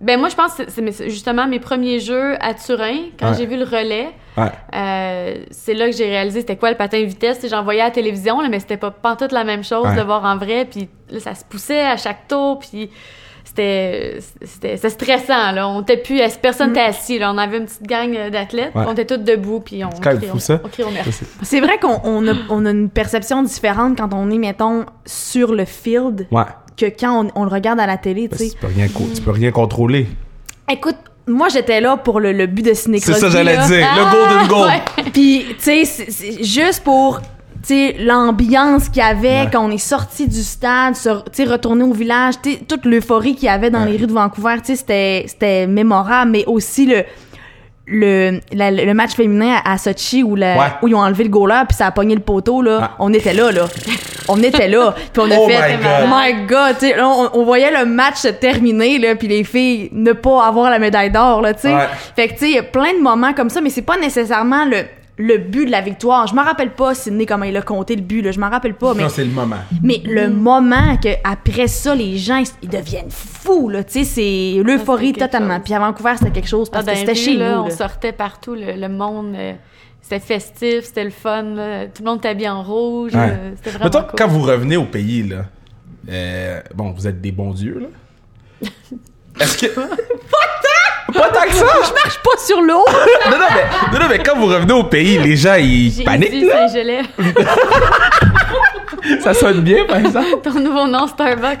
Ben 0.00 0.18
moi, 0.18 0.28
je 0.28 0.36
pense 0.36 0.52
que 0.54 0.64
c'est- 0.64 0.70
c'est 0.70 0.82
mais 0.82 0.92
c'est 0.92 1.10
justement 1.10 1.46
mes 1.48 1.58
premiers 1.58 1.98
jeux 1.98 2.36
à 2.40 2.54
Turin, 2.54 2.94
quand 3.18 3.30
Ouais. 3.30 3.36
j'ai 3.36 3.46
vu 3.46 3.56
le 3.56 3.64
relais. 3.64 4.08
Ouais. 4.36 4.52
Euh, 4.74 5.34
c'est 5.50 5.74
là 5.74 5.86
que 5.86 5.92
j'ai 5.96 6.06
réalisé 6.06 6.40
c'était 6.40 6.56
quoi 6.56 6.70
le 6.70 6.76
patin 6.76 7.02
vitesse. 7.04 7.44
J'en 7.50 7.64
voyais 7.64 7.80
à 7.80 7.86
la 7.86 7.90
télévision, 7.90 8.40
là, 8.40 8.48
mais 8.48 8.60
c'était 8.60 8.76
pas 8.76 8.92
pantoute 8.92 9.32
la 9.32 9.42
même 9.44 9.64
chose 9.64 9.86
Ouais. 9.86 9.96
de 9.96 10.02
voir 10.02 10.24
en 10.24 10.36
vrai. 10.36 10.66
Puis 10.70 10.88
là, 11.10 11.18
ça 11.18 11.34
se 11.34 11.44
poussait 11.44 11.80
à 11.80 11.96
chaque 11.96 12.28
tour. 12.28 12.60
Puis 12.60 12.90
c'était 13.44 14.18
c'était 14.42 14.76
c'était 14.76 14.90
stressant. 14.90 15.50
Là. 15.52 15.66
On 15.68 15.82
était 15.82 15.96
plus... 15.96 16.20
Personne 16.40 16.68
n'était 16.68 16.80
assis. 16.82 17.18
Là? 17.18 17.32
On 17.32 17.38
avait 17.38 17.56
une 17.58 17.64
petite 17.64 17.82
gang 17.86 18.14
euh, 18.14 18.30
d'athlètes. 18.30 18.74
Ouais. 18.76 18.84
On 18.86 18.92
était 18.92 19.06
tous 19.06 19.16
debout. 19.16 19.58
Puis 19.60 19.82
on, 19.84 19.88
criait- 19.88 20.30
on 20.64 20.68
criait 20.68 20.86
au 20.86 20.90
merci. 20.92 21.24
C'est 21.42 21.60
vrai 21.60 21.78
qu'on 21.78 22.00
on 22.04 22.28
a, 22.28 22.34
on 22.50 22.64
a 22.66 22.70
une 22.70 22.90
perception 22.90 23.42
différente 23.42 23.96
quand 23.98 24.12
on 24.14 24.30
est, 24.30 24.38
mettons, 24.38 24.84
sur 25.06 25.52
le 25.54 25.64
field 25.64 26.28
Ouais. 26.30 26.42
Que 26.78 26.86
quand 26.86 27.26
on, 27.26 27.42
on 27.42 27.44
le 27.44 27.50
regarde 27.50 27.80
à 27.80 27.86
la 27.86 27.96
télé, 27.96 28.28
tu 28.28 28.36
sais. 28.38 28.50
tu 28.50 28.56
peux 28.56 28.66
rien, 28.68 28.88
co- 28.88 29.08
tu 29.14 29.20
peux 29.20 29.30
rien 29.32 29.50
contrôler. 29.50 30.06
Écoute, 30.70 30.96
moi, 31.26 31.48
j'étais 31.48 31.80
là 31.80 31.96
pour 31.96 32.20
le, 32.20 32.32
le 32.32 32.46
but 32.46 32.64
de 32.64 32.72
Ciné 32.74 33.00
C'est 33.00 33.14
ça, 33.14 33.28
j'allais 33.28 33.56
dire. 33.66 33.86
Ah, 33.90 33.98
le 33.98 34.10
Golden 34.12 34.48
Goal. 34.48 34.68
ouais. 34.68 35.10
Puis, 35.12 35.44
tu 35.62 35.84
sais, 35.84 36.42
juste 36.42 36.82
pour 36.84 37.20
tu 37.60 37.74
sais 37.74 37.96
l'ambiance 37.98 38.88
qu'il 38.88 39.02
y 39.02 39.04
avait 39.04 39.28
Ouais. 39.42 39.48
quand 39.52 39.66
on 39.66 39.70
est 39.70 39.78
sorti 39.78 40.28
du 40.28 40.42
stade, 40.42 40.94
tu 40.94 41.10
sais 41.32 41.44
retourner 41.44 41.82
au 41.82 41.92
village, 41.92 42.34
tu 42.40 42.52
sais 42.52 42.58
toute 42.66 42.84
l'euphorie 42.86 43.34
qu'il 43.34 43.46
y 43.46 43.48
avait 43.48 43.68
dans 43.68 43.82
Ouais. 43.82 43.90
les 43.90 43.96
rues 43.98 44.06
de 44.06 44.12
Vancouver, 44.12 44.54
tu 44.60 44.66
sais 44.66 44.76
c'était 44.76 45.24
c'était 45.26 45.66
mémorable 45.66 46.30
mais 46.30 46.44
aussi 46.46 46.86
le 46.86 47.02
le, 47.90 48.40
la- 48.52 48.70
le 48.70 48.94
match 48.94 49.12
féminin 49.14 49.56
à, 49.64 49.72
à 49.72 49.78
Sochi 49.78 50.22
où, 50.22 50.36
la- 50.36 50.56
Ouais. 50.56 50.66
où 50.82 50.88
ils 50.88 50.94
ont 50.94 51.00
enlevé 51.00 51.24
le 51.24 51.30
goaler 51.30 51.62
puis 51.68 51.76
ça 51.76 51.86
a 51.86 51.90
pogné 51.90 52.14
le 52.14 52.20
poteau 52.20 52.62
là, 52.62 52.78
Ouais. 52.78 52.86
on 52.98 53.12
était 53.12 53.32
là 53.34 53.50
là. 53.52 53.66
On 54.28 54.42
était 54.42 54.68
là, 54.68 54.94
puis 55.12 55.22
on 55.22 55.30
a 55.30 55.36
Oh 55.38 55.48
fait 55.48 55.76
my 55.78 55.82
God. 55.82 56.08
my 56.10 56.46
god, 56.46 56.78
tu 56.78 56.86
sais 56.88 56.96
là, 56.96 57.08
on, 57.08 57.30
on 57.32 57.44
voyait 57.44 57.70
le 57.70 57.86
match 57.86 58.16
se 58.16 58.28
terminer 58.28 58.98
là 58.98 59.14
puis 59.14 59.26
les 59.28 59.42
filles 59.44 59.88
ne 59.92 60.12
pas 60.12 60.46
avoir 60.46 60.70
la 60.70 60.78
médaille 60.78 61.10
d'or 61.10 61.40
là, 61.40 61.54
tu 61.54 61.60
sais. 61.62 61.74
Ouais. 61.74 61.88
Fait 62.14 62.28
que 62.28 62.32
tu 62.34 62.38
sais, 62.40 62.48
il 62.50 62.54
y 62.56 62.58
a 62.58 62.62
plein 62.62 62.92
de 62.92 63.00
moments 63.02 63.32
comme 63.32 63.48
ça, 63.50 63.60
mais 63.60 63.70
c'est 63.70 63.82
pas 63.82 63.96
nécessairement 63.96 64.64
le 64.66 64.84
le 65.20 65.36
but 65.38 65.66
de 65.66 65.70
la 65.70 65.80
victoire. 65.80 66.26
Je 66.28 66.34
me 66.34 66.40
rappelle 66.42 66.70
pas 66.70 66.94
Sidney 66.94 67.26
comment 67.26 67.44
il 67.44 67.56
a 67.56 67.62
compté 67.62 67.96
le 67.96 68.02
but 68.02 68.22
là, 68.22 68.30
je 68.32 68.38
m'en 68.40 68.48
rappelle 68.48 68.74
pas 68.74 68.94
mais 68.94 69.02
Non, 69.02 69.08
c'est 69.08 69.24
le 69.24 69.30
moment. 69.32 69.56
mais 69.82 70.00
le 70.04 70.28
moment 70.30 70.96
que 70.96 71.08
après 71.24 71.66
ça 71.66 71.94
les 71.94 72.16
gens 72.18 72.42
ils 72.62 72.68
deviennent 72.68 73.10
fous 73.10 73.68
là, 73.68 73.82
tu 73.84 73.92
sais 73.92 74.04
c'est 74.04 74.62
l'euphorie 74.62 75.12
quelque 75.12 75.24
totalement. 75.24 75.54
chose. 75.56 75.64
Puis 75.64 75.74
à 75.74 75.78
Vancouver 75.80 76.12
c'était 76.18 76.30
quelque 76.30 76.48
chose 76.48 76.70
parce 76.70 76.84
Ah, 76.86 76.92
que 76.92 76.94
dans 76.94 77.00
c'était 77.00 77.14
chez 77.14 77.36
là, 77.36 77.56
nous. 77.56 77.62
On 77.62 77.70
sortait 77.70 78.12
partout, 78.12 78.54
le, 78.54 78.72
le 78.72 78.88
monde. 78.88 79.34
euh, 79.36 79.52
c'était 80.00 80.20
festif, 80.20 80.84
c'était 80.84 81.04
le 81.04 81.10
fun. 81.10 81.42
là. 81.42 81.86
Tout 81.86 82.02
le 82.02 82.08
monde 82.08 82.18
était 82.18 82.28
habillé 82.28 82.48
en 82.48 82.62
rouge. 82.62 83.12
Ouais. 83.14 83.20
euh, 83.30 83.50
C'était 83.56 83.70
vraiment 83.70 83.84
Mettons, 83.86 84.02
cool. 84.02 84.14
quand 84.16 84.28
vous 84.28 84.42
revenez 84.42 84.76
au 84.78 84.84
pays, 84.86 85.22
là, 85.24 85.44
euh, 86.08 86.60
bon, 86.74 86.92
vous 86.92 87.06
êtes 87.06 87.20
des 87.20 87.32
bons 87.32 87.50
dieux, 87.52 87.78
là. 88.62 88.68
Est-ce 89.40 89.58
que. 89.58 89.66
Pas 91.12 91.30
tant 91.30 91.42
que 91.46 91.54
ça! 91.54 91.64
Je 91.86 91.92
marche 91.94 92.22
pas 92.22 92.38
sur 92.46 92.60
l'eau! 92.60 92.84
non, 93.30 93.37
non, 93.92 93.94
mais, 93.98 93.98
non, 93.98 94.06
mais 94.10 94.18
quand 94.18 94.36
vous 94.36 94.46
revenez 94.46 94.72
au 94.72 94.84
pays, 94.84 95.18
les 95.18 95.36
gens, 95.36 95.56
ils 95.56 95.92
paniquent, 96.04 96.46
là. 96.46 96.68
Saint-Gelais. 96.68 97.02
Ça 99.22 99.32
sonne 99.34 99.60
bien, 99.62 99.84
par 99.86 99.98
exemple. 99.98 100.26
Ton 100.42 100.54
nouveau 100.60 100.86
nom, 100.86 101.06
Starbucks. 101.06 101.60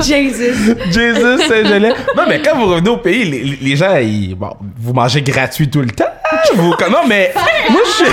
Jesus! 0.02 0.74
Jesus 0.90 1.38
Saint-Gelais. 1.48 1.94
Non, 2.16 2.24
mais 2.28 2.40
quand 2.42 2.56
vous 2.56 2.66
revenez 2.66 2.90
au 2.90 2.98
pays, 2.98 3.24
les, 3.60 3.76
gens, 3.76 3.96
ils, 3.96 4.34
bon, 4.34 4.50
vous 4.78 4.92
mangez 4.92 5.22
gratuit 5.22 5.68
tout 5.68 5.80
le 5.80 5.90
temps. 5.90 6.04
Vous, 6.54 6.74
non, 6.90 7.06
mais 7.08 7.32
moi, 7.70 7.80
je 7.84 7.90
suis... 7.90 8.04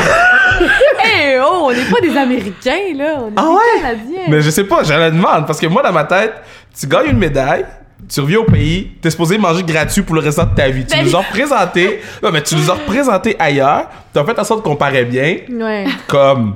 Hey, 0.99 1.37
oh, 1.39 1.67
on 1.67 1.71
n'est 1.71 1.85
pas 1.85 2.01
des 2.01 2.17
Américains, 2.17 2.95
là. 2.95 3.17
On 3.19 3.27
est 3.29 3.33
Ah 3.35 3.41
des 3.41 3.47
ouais? 3.49 3.81
Canadiens. 3.81 4.23
Mais 4.29 4.41
je 4.41 4.49
sais 4.49 4.63
pas, 4.63 4.81
je 4.83 4.93
le 4.93 5.11
demande. 5.11 5.45
Parce 5.45 5.59
que 5.59 5.67
moi, 5.67 5.83
dans 5.83 5.91
ma 5.91 6.05
tête, 6.05 6.33
tu 6.79 6.87
gagnes 6.87 7.09
une 7.11 7.17
médaille, 7.17 7.65
tu 8.09 8.21
reviens 8.21 8.39
au 8.39 8.43
pays, 8.45 8.91
t'es 9.01 9.09
supposé 9.09 9.37
manger 9.37 9.63
gratuit 9.63 10.01
pour 10.01 10.15
le 10.15 10.21
restant 10.21 10.45
de 10.45 10.55
ta 10.55 10.69
vie. 10.69 10.85
Tu 10.85 10.95
Ben- 10.95 11.05
nous 11.05 11.15
as 11.15 11.19
représenté. 11.19 11.99
Non, 12.23 12.31
mais 12.31 12.41
tu 12.41 12.55
nous 12.55 12.69
as 12.69 12.73
représenté 12.75 13.35
ailleurs. 13.39 13.87
T'as 14.13 14.23
fait 14.23 14.39
en 14.39 14.43
sorte 14.43 14.63
qu'on 14.63 14.75
paraît 14.75 15.05
bien. 15.05 15.37
Ouais. 15.49 15.85
Comme. 16.07 16.55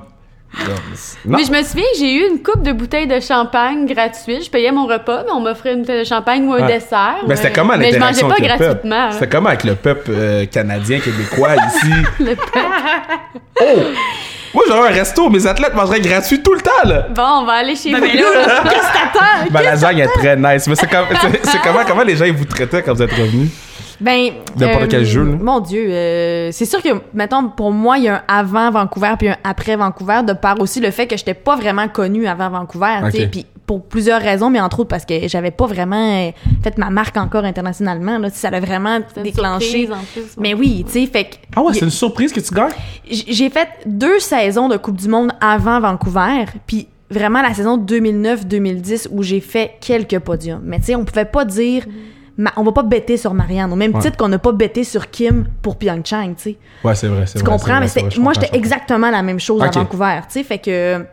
Non. 1.25 1.37
Mais 1.37 1.45
je 1.45 1.51
me 1.51 1.63
souviens, 1.63 1.85
j'ai 1.97 2.13
eu 2.13 2.27
une 2.29 2.43
coupe 2.43 2.61
de 2.61 2.73
bouteilles 2.73 3.07
de 3.07 3.21
champagne 3.21 3.85
gratuite. 3.85 4.43
Je 4.43 4.49
payais 4.49 4.71
mon 4.73 4.85
repas, 4.85 5.23
mais 5.25 5.31
on 5.31 5.39
m'offrait 5.39 5.73
une 5.73 5.81
bouteille 5.81 5.99
de 6.01 6.03
champagne 6.07 6.45
ou 6.45 6.53
un 6.53 6.65
Ouais. 6.65 6.73
dessert. 6.73 7.19
Mais 7.25 7.37
c'était 7.37 7.53
comment 7.53 7.77
Mais 7.77 7.87
je 7.87 7.93
l'interaction 7.93 8.27
mangeais 8.27 8.47
pas 8.47 8.55
gratuitement. 8.57 9.11
C'était 9.13 9.29
comment 9.29 9.47
avec 9.47 9.63
le 9.63 9.75
peuple 9.75 10.11
euh, 10.13 10.45
canadien, 10.47 10.99
québécois 10.99 11.55
ici? 11.55 11.91
Le 12.19 12.35
peuple. 12.35 12.59
Oh! 13.61 13.65
Moi, 14.53 14.63
j'aurais 14.67 14.89
un 14.89 14.93
resto, 14.93 15.29
mes 15.29 15.45
athlètes 15.47 15.73
mangeraient 15.73 16.01
gratuit 16.01 16.41
tout 16.43 16.53
le 16.53 16.61
temps, 16.61 16.71
là! 16.85 17.07
Bon, 17.09 17.41
on 17.41 17.45
va 17.45 17.53
aller 17.53 17.75
chez 17.75 17.93
vous. 17.93 18.01
mais 18.01 18.13
là, 18.13 18.23
qu'est-ce 18.63 18.75
que 18.75 18.93
t'attends? 19.13 19.49
Ben, 19.49 19.61
la 19.61 19.71
lasagne 19.71 19.99
est 19.99 20.07
très 20.07 20.35
nice. 20.35 20.67
Mais 20.67 20.75
c'est 20.75 20.89
comme- 20.89 21.05
c'est 21.43 21.61
comment, 21.63 21.79
comment 21.87 22.03
les 22.03 22.15
gens 22.17 22.25
ils 22.25 22.33
vous 22.35 22.45
traitaient 22.45 22.81
quand 22.83 22.93
vous 22.93 23.01
êtes 23.01 23.11
revenus? 23.13 23.49
Ben. 24.01 24.31
N'importe 24.57 24.89
quel 24.89 25.05
jeu, 25.05 25.23
là. 25.23 25.37
Mon 25.39 25.59
Dieu, 25.59 25.85
euh, 25.89 26.49
c'est 26.51 26.65
sûr 26.65 26.81
que, 26.81 26.89
mettons, 27.13 27.49
pour 27.49 27.71
moi, 27.71 27.97
il 27.97 28.05
y 28.05 28.07
a 28.09 28.15
un 28.15 28.21
avant 28.27 28.71
Vancouver 28.71 29.13
puis 29.17 29.29
un 29.29 29.37
après 29.43 29.75
Vancouver, 29.75 30.21
de 30.27 30.33
par 30.33 30.59
aussi 30.59 30.79
le 30.79 30.91
fait 30.91 31.07
que 31.07 31.15
j'étais 31.15 31.33
pas 31.33 31.55
vraiment 31.55 31.87
connue 31.87 32.27
avant 32.27 32.49
Vancouver, 32.49 32.97
tu 33.05 33.11
sais. 33.11 33.23
Ok. 33.25 33.31
Puis 33.31 33.45
pour 33.67 33.85
plusieurs 33.85 34.21
raisons, 34.21 34.49
mais 34.49 34.59
entre 34.59 34.81
autres 34.81 34.89
parce 34.89 35.05
que 35.05 35.29
j'avais 35.29 35.51
pas 35.51 35.65
vraiment 35.65 36.27
euh, 36.27 36.31
fait 36.61 36.77
ma 36.77 36.89
marque 36.89 37.15
encore 37.15 37.45
internationalement, 37.45 38.17
là. 38.17 38.29
Ça 38.29 38.49
a 38.49 38.59
vraiment 38.59 38.99
déclenché. 39.23 39.85
surprise, 39.85 39.91
en 39.91 40.03
plus, 40.11 40.21
ouais. 40.21 40.27
Mais 40.37 40.53
oui, 40.53 40.83
tu 40.85 40.93
sais, 40.93 41.05
fait 41.05 41.25
que. 41.25 41.35
Ah 41.55 41.61
ouais, 41.61 41.73
c'est 41.73 41.85
une 41.85 41.91
surprise 41.91 42.33
que 42.33 42.39
tu 42.39 42.53
gagnes? 42.53 42.71
J'ai 43.09 43.49
fait 43.49 43.69
deux 43.85 44.19
saisons 44.19 44.67
de 44.67 44.77
Coupe 44.77 44.97
du 44.97 45.07
Monde 45.07 45.31
avant 45.39 45.79
Vancouver, 45.79 46.45
puis 46.65 46.87
vraiment 47.09 47.41
la 47.41 47.53
saison 47.53 47.77
2009-2010 47.77 49.09
où 49.11 49.21
j'ai 49.21 49.41
fait 49.41 49.73
quelques 49.79 50.19
podiums. 50.19 50.61
Mais 50.63 50.79
tu 50.79 50.85
sais, 50.85 50.95
on 50.95 51.05
pouvait 51.05 51.25
pas 51.25 51.45
dire, 51.45 51.85
ma- 52.41 52.53
on 52.57 52.63
va 52.63 52.71
pas 52.71 52.83
bêter 52.83 53.17
sur 53.17 53.33
Marianne, 53.33 53.71
au 53.71 53.75
même 53.75 53.93
Ouais. 53.95 54.01
titre 54.01 54.17
qu'on 54.17 54.27
n'a 54.27 54.39
pas 54.39 54.51
bêté 54.51 54.83
sur 54.83 55.09
Kim 55.09 55.45
pour 55.61 55.77
Pyeongchang, 55.77 56.33
tu 56.35 56.41
sais. 56.43 56.57
Ouais, 56.83 56.95
c'est 56.95 57.07
vrai, 57.07 57.25
c'est 57.27 57.39
Tu 57.39 57.45
comprends? 57.45 57.79
Mais 57.79 57.87
moi, 58.17 58.33
j'étais 58.33 58.55
exactement 58.57 59.09
la 59.11 59.21
même 59.21 59.39
chose 59.39 59.61
à 59.61 59.69
Vancouver, 59.69 60.19
tu 60.27 60.33
sais, 60.39 60.43
fait 60.43 60.57
que... 60.59 61.05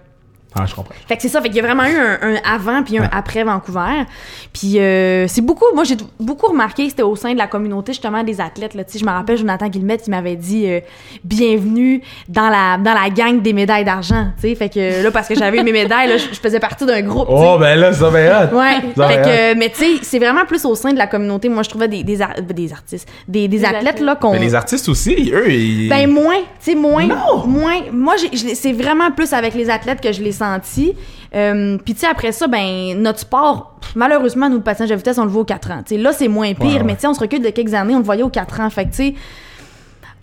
Ah, 0.55 0.65
je 0.67 0.75
comprends. 0.75 0.95
Fait 1.07 1.17
que 1.17 1.23
c'est 1.23 1.29
ça, 1.29 1.41
fait 1.43 1.49
qu'il 1.49 1.57
y 1.59 1.61
a 1.61 1.63
vraiment 1.63 1.85
eu 1.85 1.95
un, 1.97 2.19
un 2.23 2.35
avant 2.45 2.83
puis 2.83 2.99
un 2.99 3.03
Ouais. 3.03 3.09
après 3.13 3.45
Vancouver. 3.45 4.05
Puis 4.53 4.79
euh, 4.79 5.27
c'est 5.29 5.43
beaucoup, 5.43 5.67
moi 5.75 5.85
j'ai 5.85 5.97
beaucoup 6.19 6.47
remarqué, 6.47 6.89
c'était 6.89 7.03
au 7.03 7.17
sein 7.17 7.33
de 7.33 7.39
la 7.39 7.47
communauté 7.47 7.93
justement 7.93 8.25
des 8.25 8.41
athlètes. 8.41 8.75
Là. 8.75 8.83
Tu 8.85 8.93
sais, 8.93 8.99
je 8.99 9.05
me 9.05 9.11
rappelle 9.11 9.37
Jonathan 9.37 9.69
Guillemette, 9.69 10.05
il 10.07 10.11
m'avait 10.11 10.37
dit 10.37 10.65
euh, 10.67 10.81
bienvenue 11.23 12.03
dans 12.29 12.49
la 12.49 12.79
dans 12.79 12.95
la 12.95 13.11
gang 13.11 13.41
des 13.43 13.53
médailles 13.53 13.85
d'argent. 13.85 14.29
Tu 14.41 14.49
sais, 14.49 14.55
fait 14.55 14.69
que 14.69 15.03
là 15.03 15.11
parce 15.11 15.29
que 15.29 15.35
j'avais 15.35 15.63
mes 15.63 15.73
médailles, 15.73 16.09
là, 16.09 16.17
je, 16.17 16.27
je 16.33 16.41
faisais 16.41 16.61
partie 16.61 16.87
d'un 16.87 17.03
groupe. 17.03 17.29
Oh, 17.31 17.57
ben 17.61 17.79
là, 17.79 17.93
ça 17.93 18.09
va 18.09 18.21
être. 18.21 18.55
Ouais, 18.55 18.81
Ça 18.97 19.09
fait 19.09 19.23
que, 19.23 19.59
mais 19.59 19.69
tu 19.71 19.77
sais, 19.77 19.91
c'est 20.03 20.19
vraiment 20.19 20.45
plus 20.47 20.65
au 20.65 20.75
sein 20.75 20.93
de 20.93 20.99
la 20.99 21.07
communauté. 21.07 21.49
Moi, 21.49 21.63
je 21.63 21.69
trouvais 21.69 21.89
des, 21.89 22.03
des, 22.03 22.23
ar- 22.23 22.41
des 22.43 22.73
artistes, 22.73 23.09
des, 23.29 23.49
des 23.49 23.59
Des 23.59 23.65
athlètes, 23.65 23.89
athlètes. 23.89 24.01
là, 24.01 24.17
qu'on. 24.17 24.33
Mais 24.33 24.39
les 24.39 24.55
artistes 24.55 24.89
aussi, 24.89 25.31
eux, 25.33 25.51
ils. 25.51 25.89
Ben 25.89 26.09
moins, 26.11 26.39
tu 26.65 26.73
sais 26.73 26.75
moins, 26.75 27.07
Non! 27.07 27.47
moins. 27.47 27.77
Moi 27.93 28.15
c'est 28.55 28.73
vraiment 28.73 29.11
plus 29.11 29.33
avec 29.33 29.55
les 29.55 29.69
athlètes 29.71 30.01
que 30.01 30.13
je 30.13 30.23
l'ai 30.23 30.33
senti. 30.39 30.95
Euh, 31.35 31.77
Puis 31.85 31.95
tu 31.95 32.01
sais 32.01 32.07
après 32.07 32.33
ça 32.33 32.47
ben 32.47 32.95
notre 33.03 33.19
sport 33.19 33.77
pff, 33.81 33.95
malheureusement 33.97 34.49
nous 34.49 34.57
le 34.57 34.63
patinage 34.63 34.91
de 34.91 34.95
vitesse 34.95 35.19
on 35.19 35.25
le 35.25 35.31
voit 35.31 35.43
aux 35.43 35.45
4 35.45 35.71
ans. 35.73 35.83
Là 35.91 36.13
c'est 36.13 36.29
moins 36.29 36.55
pire 36.55 36.67
Ouais, 36.67 36.75
ouais. 36.79 36.83
mais 36.85 36.95
tu 36.95 37.03
sais 37.03 37.07
on 37.07 37.15
se 37.15 37.21
recule 37.21 37.43
de 37.43 37.51
quelques 37.51 37.75
années 37.75 37.95
on 37.95 37.99
le 37.99 38.05
voyait 38.05 38.23
aux 38.23 38.31
4 38.31 38.61
ans 38.61 38.71
fait 38.71 38.85
que 38.87 38.91
tu 38.91 38.97
sais 38.97 39.15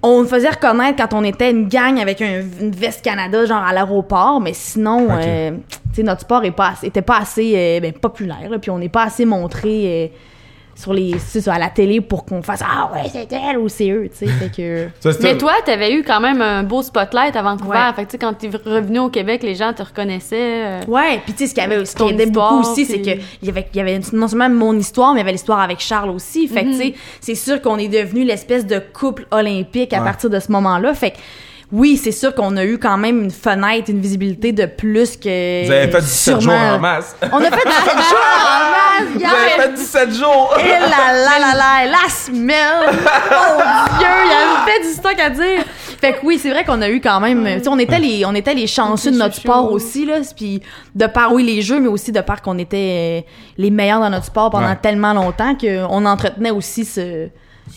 on 0.02 0.22
me 0.22 0.26
faisait 0.28 0.50
reconnaître 0.50 0.98
quand 0.98 1.18
on 1.18 1.24
était 1.24 1.50
une 1.52 1.68
gang 1.68 2.00
avec 2.00 2.22
un- 2.22 2.42
une 2.62 2.72
veste 2.72 3.04
Canada 3.04 3.46
genre 3.46 3.64
à 3.64 3.74
l'aéroport 3.74 4.40
mais 4.42 4.54
sinon 4.54 5.08
euh, 5.12 5.52
tu 5.52 5.96
sais 5.96 6.04
notre 6.04 6.22
sport 6.22 6.44
est 6.44 6.52
pas 6.52 6.70
assez- 6.70 6.88
était 6.88 7.02
pas 7.02 7.18
assez 7.20 7.54
euh, 7.56 7.80
ben, 7.80 7.94
populaire 7.94 8.50
puis 8.62 8.70
on 8.72 8.78
n'est 8.80 8.90
pas 8.90 9.04
assez 9.04 9.26
montré 9.26 10.12
sur 10.76 10.94
les 10.94 11.18
ça, 11.20 11.54
à 11.54 11.60
la 11.60 11.70
télé 11.70 12.02
pour 12.02 12.26
qu'on 12.26 12.42
fasse 12.42 12.62
ah 12.62 12.92
ouais 12.94 13.10
c'est 13.10 13.32
elle 13.32 13.58
ou 13.58 13.70
c'est 13.70 13.90
eux 13.90 14.10
tu 14.10 14.26
sais 14.26 14.28
fait 14.28 14.50
que 14.56 14.88
Ça, 15.00 15.18
Mais 15.24 15.38
toi, 15.38 15.54
t'avais 15.66 15.94
eu 15.94 16.04
quand 16.04 16.20
même 16.20 16.42
un 16.42 16.64
beau 16.64 16.82
spotlight 16.82 17.36
à 17.36 17.42
Vancouver. 17.42 17.70
Ouais. 17.78 17.94
Fait 17.96 18.04
que, 18.06 18.10
tu 18.10 18.12
sais, 18.14 18.18
quand 18.18 18.34
t'es 18.34 18.50
revenu 18.50 19.00
au 19.00 19.10
Québec, 19.10 19.42
les 19.44 19.56
gens 19.56 19.72
te 19.74 19.82
reconnaissaient. 19.84 20.36
euh, 20.66 20.82
Ouais, 20.88 21.22
puis 21.24 21.34
tu 21.34 21.40
sais 21.40 21.48
ce 21.48 21.54
qu'il 21.56 21.64
y 21.64 21.66
avait 21.66 21.86
ce 21.86 21.92
qui 21.96 21.98
Ton 22.04 22.10
aidait 22.10 22.26
beaucoup 22.26 22.60
aussi 22.60 22.86
c'est 22.86 23.02
que 23.02 23.12
il 23.42 23.48
y 23.48 23.50
avait 23.50 23.68
il 23.74 23.78
y 23.78 23.80
avait 23.80 24.00
non 24.14 24.28
seulement 24.28 24.50
mon 24.50 24.78
histoire 24.78 25.14
mais 25.14 25.20
il 25.20 25.24
y 25.24 25.26
avait 25.26 25.32
l'histoire 25.32 25.60
avec 25.62 25.80
Charles 25.80 26.10
aussi. 26.10 26.48
Fait 26.48 26.64
que 26.66 26.72
tu 26.72 26.76
sais 26.78 26.94
c'est 27.22 27.36
sûr 27.36 27.62
qu'on 27.62 27.78
est 27.78 27.88
devenu 27.88 28.24
l'espèce 28.26 28.66
de 28.68 28.80
couple 28.80 29.26
olympique 29.32 29.94
à 29.94 30.00
Ouais. 30.00 30.04
partir 30.06 30.30
de 30.30 30.40
ce 30.40 30.52
moment-là. 30.52 30.94
Fait 30.94 31.12
que 31.12 31.18
oui, 31.76 31.98
c'est 31.98 32.12
sûr 32.12 32.34
qu'on 32.34 32.56
a 32.58 32.64
eu 32.66 32.78
quand 32.80 32.98
même 32.98 33.24
une 33.24 33.32
fenêtre, 33.32 33.90
une 33.90 34.00
visibilité 34.00 34.52
de 34.54 34.66
plus 34.66 35.18
que 35.18 35.66
Vous 35.66 35.72
avez 35.72 35.92
fait 35.92 36.02
17 36.02 36.34
jours 36.42 36.52
sûrement- 36.54 36.76
en 36.76 36.80
masse. 36.80 37.16
On 37.32 37.38
a 37.38 37.44
fait 37.44 37.50
17 37.52 37.98
jours 37.98 38.26
en 38.26 38.72
masse, 38.72 39.14
Vous 39.14 39.24
avez 39.26 39.62
fait 39.64 39.74
17 39.74 40.14
jours! 40.14 40.54
Et 40.60 40.70
là 40.70 41.14
là 41.14 41.40
là 41.40 41.56
là, 41.56 41.86
la 41.92 42.10
smell! 42.10 42.86
Mon 42.90 43.98
Dieu, 43.98 44.08
il 44.26 44.32
y 44.32 44.72
avait 44.74 44.88
du 44.88 44.94
stock 44.94 45.20
à 45.20 45.30
dire! 45.30 45.64
Fait 46.00 46.14
que 46.14 46.18
oui, 46.26 46.38
c'est 46.42 46.50
vrai 46.50 46.64
qu'on 46.66 46.82
a 46.82 46.90
eu 46.90 47.00
quand 47.02 47.20
même. 47.20 47.46
Tu 47.58 47.64
sais, 47.64 47.68
on 47.70 47.80
était 47.80 48.00
les, 48.00 48.26
on 48.26 48.36
était 48.36 48.54
les 48.54 48.68
chanceux 48.68 49.12
de 49.12 49.18
notre 49.18 49.36
sport 49.36 49.72
aussi, 49.72 50.06
là. 50.06 50.16
Puis 50.36 50.62
de 50.94 51.08
par, 51.08 51.34
oui, 51.34 51.44
les 51.44 51.62
jeux, 51.62 51.80
mais 51.80 51.88
aussi 51.88 52.12
de 52.12 52.22
par 52.22 52.42
qu'on 52.42 52.58
était 52.58 53.22
euh, 53.26 53.30
les 53.58 53.72
meilleurs 53.72 54.00
dans 54.02 54.10
notre 54.10 54.26
sport 54.26 54.50
pendant 54.50 54.68
Ouais. 54.70 54.78
tellement 54.82 55.14
longtemps 55.14 55.56
qu'on 55.56 56.06
entretenait 56.06 56.52
aussi 56.52 56.86
ce. 56.86 57.28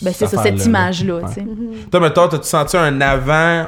Ben, 0.03 0.13
c'est 0.13 0.27
Cette 0.27 0.29
ça, 0.37 0.43
cette 0.43 0.63
image-là, 0.65 1.21
là. 1.21 1.27
tu 1.29 1.33
sais. 1.35 1.45
Toi, 1.89 1.99
mettons, 2.01 2.27
t'as-tu 2.27 2.47
senti 2.47 2.77
un 2.77 3.01
avant 3.01 3.65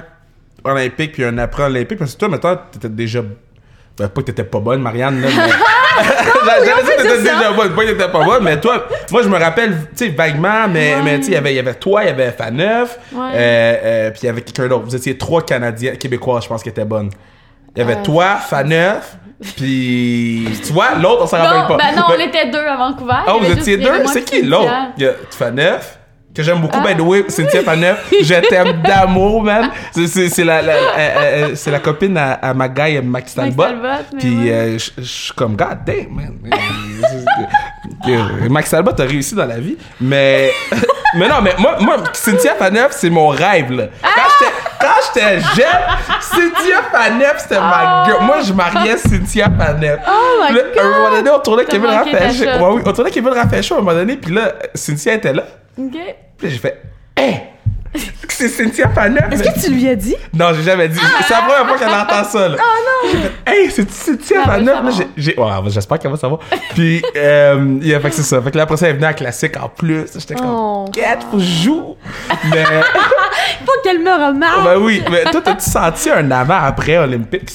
olympique 0.64 1.14
puis 1.14 1.24
un 1.24 1.38
après 1.38 1.64
olympique? 1.64 2.00
Parce 2.00 2.14
que 2.14 2.20
toi, 2.20 2.30
mettons, 2.30 2.58
t'étais 2.72 2.90
déjà. 2.90 3.22
Ben, 3.98 4.08
pas 4.08 4.22
que 4.22 4.28
t'étais 4.28 4.44
pas 4.46 4.60
bonne, 4.60 4.82
Marianne, 4.82 5.22
là, 5.22 5.28
mais. 5.36 5.44
J'allais 6.46 6.84
dire 6.84 6.96
que 6.96 7.02
t'étais 7.02 7.18
déjà 7.22 7.52
bonne, 7.52 7.76
pas 7.76 7.82
que 7.84 7.88
t'étais 7.92 8.08
pas 8.10 8.24
bonne, 8.24 8.44
mais 8.44 8.60
toi, 8.60 8.86
moi, 9.12 9.22
je 9.24 9.28
me 9.28 9.38
rappelle, 9.38 9.72
tu 9.96 10.06
sais, 10.06 10.10
vaguement, 10.10 10.68
mais, 10.70 10.96
mais 11.04 11.18
tu 11.18 11.24
sais, 11.26 11.32
il 11.32 11.34
y 11.34 11.38
avait- 11.38 11.52
il 11.54 11.58
y 11.58 11.60
avait 11.60 11.74
toi, 11.74 12.04
il 12.04 12.08
y 12.08 12.10
avait 12.10 12.32
Faneuf, 12.32 12.98
Ouais. 13.14 13.20
euh, 13.34 13.76
euh, 13.84 14.12
puis 14.12 14.22
il 14.24 14.26
y 14.28 14.30
avait 14.30 14.42
quelqu'un 14.42 14.68
d'autre. 14.70 14.86
Vous 14.86 14.96
étiez 14.96 15.18
trois 15.18 15.42
Canadiens, 15.46 15.96
Québécois, 15.96 16.40
je 16.42 16.48
pense, 16.48 16.64
qui 16.64 16.70
étaient 16.70 16.86
bonnes. 16.86 17.10
Il 17.76 17.80
y 17.80 17.82
avait 17.82 17.98
Euh. 17.98 18.04
toi, 18.04 18.38
Faneuf, 18.38 19.18
puis 19.58 20.48
tu 20.66 20.72
vois, 20.72 20.96
l'autre, 20.96 21.24
on 21.24 21.28
s'en 21.28 21.38
rappelle 21.38 21.68
pas. 21.68 21.78
ben 21.84 21.96
non, 21.96 22.04
on 22.10 22.20
était 22.20 22.50
deux 22.50 22.66
à 22.66 22.78
Vancouver. 22.78 23.14
y 23.28 23.40
vous 23.46 23.52
étiez 23.60 23.78
deux? 23.78 24.06
C'est 24.08 24.24
qui 24.24 24.42
l'autre? 24.44 24.72
Il 24.98 25.04
y 25.04 25.08
a 25.08 25.12
Faneuf, 25.32 26.00
que 26.34 26.44
j'aime 26.44 26.60
beaucoup, 26.62 26.80
by 26.82 26.94
the 26.96 27.00
Ah. 27.00 27.04
way, 27.04 27.26
Cynthia 27.28 27.62
Faneuf. 27.62 28.10
Je 28.22 28.34
t'aime 28.50 28.82
d'amour, 28.84 29.44
man. 29.44 29.70
C'est- 29.92 30.44
la, 30.44 30.62
la, 30.62 30.74
euh, 30.74 30.78
euh, 30.98 31.50
c'est 31.56 31.72
la 31.72 31.80
copine 31.80 32.18
à, 32.18 32.34
à 32.34 32.54
ma 32.54 32.68
guy, 32.70 33.00
Max 33.02 33.36
Talbot. 33.36 33.64
Puis 34.20 34.50
euh, 34.52 34.78
je 34.78 35.02
suis 35.04 35.34
comme, 35.34 35.56
God 35.56 35.80
damn, 35.86 36.10
man. 36.10 36.34
Max 38.50 38.70
Talbot 38.70 38.92
a 39.00 39.04
réussi 39.04 39.36
dans 39.36 39.46
la 39.46 39.60
vie. 39.60 39.78
Mais, 40.00 40.52
mais 41.18 41.28
non, 41.28 41.42
mais 41.42 41.54
moi, 41.60 41.78
moi 41.80 41.98
Cynthia 42.14 42.56
Faneuf, 42.56 42.92
c'est 42.92 43.10
mon 43.10 43.28
rêve, 43.30 43.72
là. 43.72 43.86
Quand 44.02 44.08
Ah! 44.84 44.96
j'étais- 45.14 45.40
jeune, 45.40 45.66
Cynthia 46.22 46.82
Faneuf, 46.92 47.36
c'était 47.40 47.60
ma 47.60 48.06
gueule. 48.08 48.22
Moi, 48.22 48.42
je 48.42 48.54
mariais 48.54 48.98
Cynthia 48.98 49.48
Faneuf. 49.50 50.00
Oh 50.08 50.44
my 50.50 50.56
Là, 50.56 50.62
À 50.78 50.86
un 50.86 50.90
moment 50.90 51.16
donné, 51.18 51.30
on 51.30 51.40
tournait 51.40 51.66
Kevin 51.66 51.86
Raphaël. 51.88 52.32
Ouais, 52.62 52.68
oui, 52.74 52.82
on 52.86 52.94
tournait 52.94 53.12
Kevin 53.12 53.30
Raphaël 53.34 53.64
à 53.70 53.74
un 53.74 53.78
moment 53.78 53.94
donné, 53.94 54.16
puis 54.16 54.34
là, 54.34 54.54
Cynthia 54.74 55.14
était 55.14 55.34
là. 55.34 55.44
OK. 55.88 56.16
Puis 56.38 56.50
j'ai 56.50 56.58
fait, 56.58 56.82
hé! 57.18 57.34
C'est 58.30 58.48
Cynthia 58.48 58.90
Faneuf! 58.90 59.32
Est-ce 59.32 59.44
que 59.44 59.66
tu 59.66 59.72
lui 59.74 59.88
as 59.90 59.96
dit? 59.96 60.16
Non, 60.34 60.48
j'ai 60.56 60.64
jamais 60.64 60.88
dit. 60.88 61.00
C'est 61.28 61.34
la 61.34 61.42
première 61.42 61.68
fois 61.68 61.78
qu'elle 61.78 61.90
entend 61.94 62.24
ça, 62.24 62.48
là. 62.48 62.58
Oh 62.60 63.08
non! 63.08 63.12
J'ai 63.12 63.18
fait, 63.18 63.32
hey, 63.46 63.70
c'est 63.70 63.92
Cynthia 63.92 64.60
j'ai, 64.92 65.08
j'ai- 65.18 65.40
ouais, 65.40 65.50
j'espère 65.68 66.00
qu'elle 66.00 66.12
va 66.12 66.18
savoir. 66.18 66.40
Puis, 66.74 67.02
euh, 67.18 67.78
yeah, 67.82 68.00
fait 68.00 68.10
que 68.10 68.16
c'est 68.16 68.24
ça. 68.24 68.42
Fait 68.42 68.50
que 68.52 68.58
là, 68.58 68.64
après 68.64 68.78
ça, 68.78 68.88
elle 68.88 68.96
venait 68.96 69.08
à 69.08 69.14
classique 69.14 69.58
en 69.62 69.68
plus. 69.70 70.06
J'étais 70.18 70.36
comme, 70.36 70.48
Oh. 70.50 70.86
Get, 70.94 71.20
faut 71.30 71.38
que 71.38 71.44
je 71.44 71.64
joue! 71.64 71.96
Mais, 72.50 72.64
Faut 73.66 73.82
qu'elle 73.84 74.00
me 74.00 74.12
remarque! 74.12 74.64
ben 74.64 74.78
oui. 74.78 75.04
Mais 75.12 75.24
toi, 75.26 75.42
t'as-tu 75.44 75.70
senti 75.70 76.10
un 76.10 76.32
avant-après 76.32 76.98
Olympics? 76.98 77.52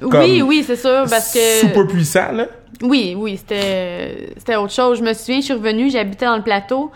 Oui, 0.00 0.42
oui, 0.42 0.64
c'est 0.66 0.76
sûr, 0.76 1.04
parce 1.08 1.32
que... 1.32 1.60
Super 1.60 1.86
puissant, 1.86 2.32
là. 2.32 2.46
Oui, 2.82 3.14
oui, 3.16 3.36
c'était 3.36 4.30
c'était 4.36 4.56
autre 4.56 4.72
chose. 4.72 4.98
Je 4.98 5.04
me 5.04 5.12
souviens, 5.12 5.38
je 5.40 5.44
suis 5.44 5.54
revenue, 5.54 5.88
j'habitais 5.88 6.26
dans 6.26 6.36
le 6.36 6.42
plateau, 6.42 6.90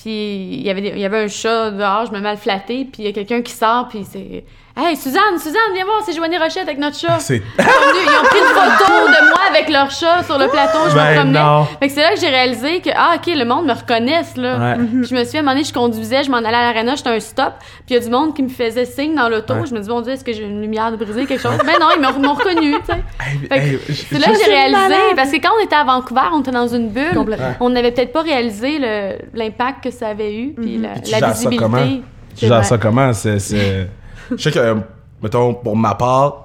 puis 0.00 0.54
il 0.54 0.62
y 0.62 0.70
avait 0.70 0.88
il 0.88 0.98
y 0.98 1.04
avait 1.04 1.24
un 1.24 1.28
chat 1.28 1.70
dehors, 1.72 2.06
je 2.06 2.12
me 2.12 2.20
le 2.20 2.36
flatter, 2.36 2.84
puis 2.84 3.02
il 3.02 3.04
y 3.06 3.08
a 3.08 3.12
quelqu'un 3.12 3.42
qui 3.42 3.52
sort, 3.52 3.88
puis 3.88 4.04
c'est 4.04 4.44
Hey, 4.80 4.94
Suzanne, 4.96 5.36
Suzanne, 5.38 5.72
viens 5.74 5.84
voir, 5.84 6.02
c'est 6.06 6.12
Joanie 6.12 6.38
Rochette 6.38 6.62
avec 6.62 6.78
notre 6.78 6.96
chat. 6.96 7.18
C'est. 7.18 7.38
Ils 7.38 7.42
ils 7.58 8.08
ont 8.10 8.24
pris 8.28 8.38
une 8.38 8.44
photo 8.46 9.08
de 9.08 9.28
moi 9.28 9.40
avec 9.50 9.68
leur 9.70 9.90
chat 9.90 10.22
sur 10.22 10.38
le 10.38 10.46
plateau, 10.46 10.78
je 10.88 10.94
Ben 10.94 11.10
me 11.10 11.14
promenais. 11.16 11.40
non. 11.40 11.64
Fait 11.80 11.88
que 11.88 11.92
c'est 11.94 12.00
là 12.00 12.14
que 12.14 12.20
j'ai 12.20 12.28
réalisé 12.28 12.80
que, 12.80 12.90
ah, 12.94 13.14
ok, 13.16 13.26
le 13.34 13.44
monde 13.44 13.66
me 13.66 13.72
reconnaisse, 13.72 14.36
là. 14.36 14.76
Ouais. 14.76 14.84
Je 15.02 15.14
me 15.16 15.24
suis 15.24 15.32
fait, 15.32 15.38
à 15.38 15.40
un 15.40 15.42
moment 15.42 15.52
donné, 15.54 15.64
je 15.64 15.72
conduisais, 15.72 16.22
je 16.22 16.30
m'en 16.30 16.36
allais 16.36 16.48
à 16.56 16.72
l'arena, 16.72 16.94
j'étais 16.94 17.10
un 17.10 17.18
stop, 17.18 17.54
puis 17.58 17.86
il 17.88 17.94
y 17.94 17.96
a 17.96 18.00
du 18.00 18.08
monde 18.08 18.36
qui 18.36 18.42
me 18.44 18.48
faisait 18.48 18.84
signe 18.84 19.16
dans 19.16 19.28
l'auto. 19.28 19.54
Ouais. 19.54 19.66
Je 19.68 19.74
me 19.74 19.80
dis, 19.80 19.88
bon 19.88 20.00
Dieu, 20.00 20.12
est-ce 20.12 20.22
que 20.24 20.32
j'ai 20.32 20.44
une 20.44 20.60
lumière 20.62 20.92
de 20.92 20.96
briser, 20.96 21.26
quelque 21.26 21.42
chose? 21.42 21.58
Ben 21.66 21.74
non, 21.80 21.88
ils 21.96 22.00
m'ont 22.00 22.12
m'ont 22.28 22.34
reconnu, 22.34 22.74
tu 22.74 22.86
sais. 22.86 23.02
Hey, 23.50 23.60
hey, 23.74 23.78
C'est 24.10 24.18
là 24.20 24.28
que 24.28 24.38
j'ai 24.44 24.50
réalisé, 24.52 24.80
malade. 24.80 25.00
parce 25.16 25.32
que 25.32 25.36
quand 25.38 25.50
on 25.60 25.64
était 25.64 25.74
à 25.74 25.82
Vancouver, 25.82 26.20
on 26.32 26.40
était 26.40 26.52
dans 26.52 26.68
une 26.68 26.90
bulle, 26.90 27.18
on 27.58 27.70
n'avait 27.70 27.90
peut-être 27.90 28.12
pas 28.12 28.22
réalisé 28.22 28.78
le- 28.78 29.16
l'impact 29.34 29.82
que 29.82 29.90
ça 29.90 30.06
avait 30.08 30.32
eu, 30.36 30.52
puis 30.52 30.78
la, 30.78 30.90
Puis 30.90 31.02
tu 31.02 31.10
la 31.10 31.18
gères 31.18 31.34
ça 31.36 31.50
comment? 31.58 31.76
visibilité. 31.78 32.04
Tu 32.36 32.46
gères 32.46 32.64
ça 32.64 32.78
comment? 32.78 33.12
C'est, 33.12 33.40
c'est... 33.40 33.88
Je 34.30 34.36
sais 34.42 34.50
que, 34.50 34.58
euh, 34.58 34.74
mettons, 35.22 35.54
pour 35.54 35.76
ma 35.76 35.94
part, 35.94 36.44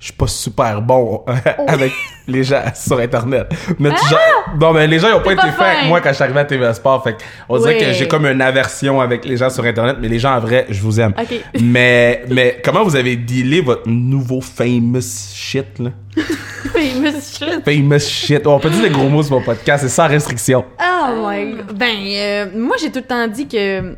je 0.00 0.06
suis 0.06 0.12
pas 0.14 0.26
super 0.28 0.80
bon 0.80 1.24
avec 1.66 1.92
les 2.28 2.44
gens 2.44 2.62
sur 2.74 2.98
Internet. 3.00 3.48
Mais 3.78 3.90
gères- 3.90 4.54
Non, 4.60 4.72
mais 4.72 4.86
les 4.86 4.98
gens, 5.00 5.08
ils 5.08 5.14
ont 5.14 5.22
pas 5.22 5.32
été 5.32 5.48
faits 5.50 5.60
avec 5.60 5.88
moi 5.88 6.00
quand 6.00 6.10
je 6.10 6.14
suis 6.14 6.22
arrivé 6.24 6.38
à 6.40 6.44
TVA 6.44 6.72
Sport. 6.74 7.02
Fait 7.02 7.14
que 7.14 7.18
on 7.48 7.58
dirait 7.58 7.78
que 7.78 7.92
j'ai 7.92 8.06
comme 8.06 8.26
une 8.26 8.40
aversion 8.40 9.00
avec 9.00 9.24
les 9.24 9.36
gens 9.36 9.50
sur 9.50 9.64
Internet, 9.64 9.96
mais 10.00 10.06
les 10.08 10.18
gens 10.20 10.34
en 10.36 10.40
vrai, 10.40 10.66
je 10.68 10.80
vous 10.80 11.00
aime. 11.00 11.14
Mais, 11.60 12.22
mais 12.30 12.60
comment 12.64 12.84
vous 12.84 12.94
avez 12.96 13.16
dealé 13.16 13.60
votre 13.60 13.88
nouveau 13.88 14.40
famous 14.40 15.00
shit, 15.34 15.78
là? 15.80 15.90
Famous 16.72 17.20
shit. 17.32 17.64
Famous 17.64 17.98
shit. 18.00 18.42
Oh, 18.44 18.50
on 18.50 18.58
peut 18.60 18.70
dire 18.70 18.82
des 18.82 18.90
gros 18.90 19.08
mots 19.08 19.22
sur 19.22 19.36
mon 19.38 19.42
podcast, 19.44 19.82
c'est 19.84 19.88
sans 19.88 20.06
restriction. 20.08 20.64
Oh 20.80 21.26
my 21.28 21.54
god. 21.54 21.76
Ben, 21.76 21.94
euh, 22.06 22.46
moi, 22.56 22.76
j'ai 22.80 22.90
tout 22.90 22.98
le 22.98 23.04
temps 23.04 23.26
dit 23.28 23.46
que 23.48 23.94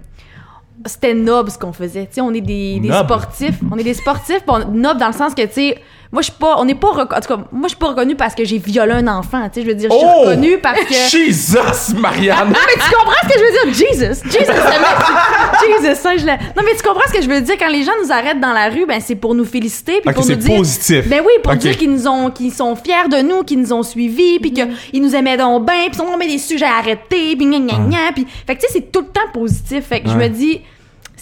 c'était 0.87 1.15
noble 1.15 1.51
ce 1.51 1.59
qu'on 1.59 1.73
faisait. 1.73 2.07
Tu 2.07 2.15
sais, 2.15 2.21
on 2.21 2.33
est 2.33 2.41
des, 2.41 2.81
des 2.81 2.89
sportifs. 3.05 3.59
On 3.71 3.77
est 3.77 3.85
des 3.85 3.95
sportifs, 3.95 4.43
on- 4.49 4.67
noble 4.71 4.99
dans 5.01 5.09
le 5.09 5.13
sens 5.13 5.35
que, 5.35 5.43
tu 5.43 5.53
sais, 5.53 5.79
moi, 6.13 6.23
je 6.23 6.31
suis 6.31 6.39
pas, 6.41 6.57
on 6.59 6.65
n'est 6.65 6.75
pas, 6.75 6.89
en 6.89 6.97
tout 7.05 7.07
cas, 7.29 7.37
moi, 7.53 7.63
je 7.65 7.69
suis 7.69 7.77
pas 7.77 7.89
reconnue 7.89 8.17
parce 8.17 8.35
que 8.35 8.45
j'ai 8.45 8.59
violé 8.59 8.93
un 8.95 9.07
enfant. 9.07 9.49
Tu 9.49 9.61
sais, 9.61 9.63
je 9.63 9.71
veux 9.71 9.77
dire, 9.77 9.91
je 9.93 9.97
suis 9.97 10.07
Oh! 10.09 10.21
reconnue 10.23 10.59
parce 10.59 10.81
que. 10.81 10.93
Jesus, 10.95 11.95
Marianne! 11.97 12.49
Mais 12.51 12.75
tu 12.75 12.95
comprends 12.97 13.13
ce 13.23 13.29
que 13.29 13.39
je 13.39 13.45
veux 13.45 13.73
dire? 13.73 13.75
Jesus! 13.75 14.23
Jesus! 14.25 14.47
le 14.49 15.77
mec- 15.77 15.85
Jesus! 15.87 16.01
ça, 16.03 16.17
je 16.17 16.27
l'ai- 16.27 16.33
non, 16.57 16.63
mais 16.65 16.75
tu 16.77 16.83
comprends 16.83 17.07
ce 17.09 17.13
que 17.13 17.23
je 17.23 17.29
veux 17.29 17.41
dire? 17.41 17.55
Quand 17.59 17.69
les 17.69 17.85
gens 17.85 17.93
nous 18.05 18.11
arrêtent 18.11 18.41
dans 18.41 18.53
la 18.53 18.69
rue, 18.71 18.87
ben, 18.87 19.01
c'est 19.01 19.15
pour 19.15 19.35
nous 19.37 19.45
féliciter. 19.45 20.01
Puis 20.05 20.13
pour 20.13 20.25
c'est 20.25 20.35
nous 20.35 20.43
dire. 20.43 20.57
positif. 20.57 21.09
Ben 21.09 21.21
oui, 21.25 21.33
pour 21.45 21.55
dire 21.55 21.77
qu'ils 21.79 21.93
nous 21.93 22.09
ont, 22.09 22.31
qu'ils 22.31 22.53
sont 22.53 22.75
fiers 22.75 23.09
de 23.09 23.23
nous, 23.23 23.45
qu'ils 23.45 23.61
nous 23.61 23.73
ont 23.73 23.83
suivis, 23.85 24.41
puis 24.41 24.53
qu'ils 24.53 25.03
nous 25.03 25.15
aimaient 25.15 25.37
donc 25.37 25.65
bien, 25.67 25.89
puis 25.93 26.01
on 26.01 26.17
met 26.17 26.27
des 26.27 26.39
sujets 26.39 26.65
à 26.67 26.79
arrêter, 26.79 27.37
puis 27.37 27.47
gna 27.47 27.59
gna 27.61 27.75
gna. 27.89 28.13
Puis, 28.15 28.27
fait 28.47 28.57
que 28.57 28.61
tu 28.63 28.67
sais, 28.67 28.73
c'est 28.81 28.91
tout 28.93 29.01
le 29.03 29.07
temps 29.07 29.31
positif. 29.33 29.85
Fait 29.87 30.01
que 30.01 30.09
je 30.11 30.17
me 30.17 30.29
dis. 30.29 30.61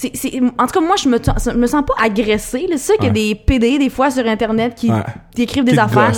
C'est, 0.00 0.12
c'est- 0.14 0.40
en 0.58 0.66
tout 0.68 0.78
cas, 0.78 0.80
moi, 0.80 0.94
je 0.94 1.08
me, 1.08 1.18
je 1.18 1.50
me 1.56 1.66
sens 1.66 1.82
pas 1.84 1.94
agressée. 2.00 2.66
C'est 2.70 2.78
ça 2.78 2.94
qu'il 2.94 3.06
y 3.06 3.08
a 3.08 3.12
des 3.12 3.34
PD, 3.34 3.78
des 3.78 3.90
fois, 3.90 4.12
sur 4.12 4.24
Internet, 4.24 4.76
qui, 4.76 4.92
Ouais. 4.92 5.02
qui 5.34 5.42
écrivent 5.42 5.64
des 5.64 5.76
affaires. 5.78 6.12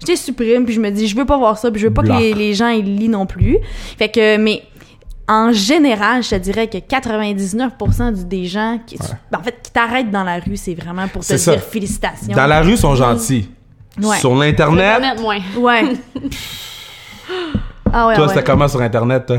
Je 0.00 0.06
les 0.06 0.16
supprime, 0.16 0.64
puis 0.64 0.72
je 0.72 0.80
me 0.80 0.88
dis, 0.90 1.06
je 1.06 1.14
veux 1.14 1.26
pas 1.26 1.36
voir 1.36 1.58
ça, 1.58 1.70
puis 1.70 1.78
je 1.78 1.88
veux 1.88 1.92
pas 1.92 2.02
que 2.02 2.12
les, 2.12 2.32
les 2.32 2.54
gens, 2.54 2.68
ils 2.68 2.96
lisent 2.96 3.10
non 3.10 3.26
plus. 3.26 3.58
Fait 3.98 4.08
que, 4.08 4.38
mais 4.38 4.62
en 5.28 5.52
général, 5.52 6.22
je 6.22 6.30
te 6.30 6.34
dirais 6.36 6.66
que 6.68 6.78
99% 6.78 8.12
du- 8.12 8.24
des 8.24 8.46
gens 8.46 8.78
qui, 8.86 8.96
en 9.36 9.42
fait, 9.42 9.56
qui 9.62 9.70
t'arrêtent 9.70 10.10
dans 10.10 10.24
la 10.24 10.38
rue, 10.38 10.56
c'est 10.56 10.74
vraiment 10.74 11.06
pour 11.08 11.20
te 11.20 11.26
C'est 11.26 11.36
ça. 11.36 11.52
dire 11.56 11.62
félicitations. 11.62 12.34
Dans 12.34 12.46
la 12.46 12.62
rue, 12.62 12.70
ils 12.70 12.78
sont 12.78 12.94
gentils. 12.94 13.50
Ouais. 14.02 14.16
Sur 14.18 14.34
l'Internet, 14.34 14.96
Internet, 15.02 15.20
moins. 15.20 15.38
Ouais. 15.58 15.82
ah 17.92 18.06
ouais, 18.08 18.14
toi, 18.14 18.24
ouais. 18.26 18.28
c'était 18.32 18.44
comment 18.44 18.68
sur 18.68 18.80
Internet, 18.80 19.26
toi? 19.26 19.38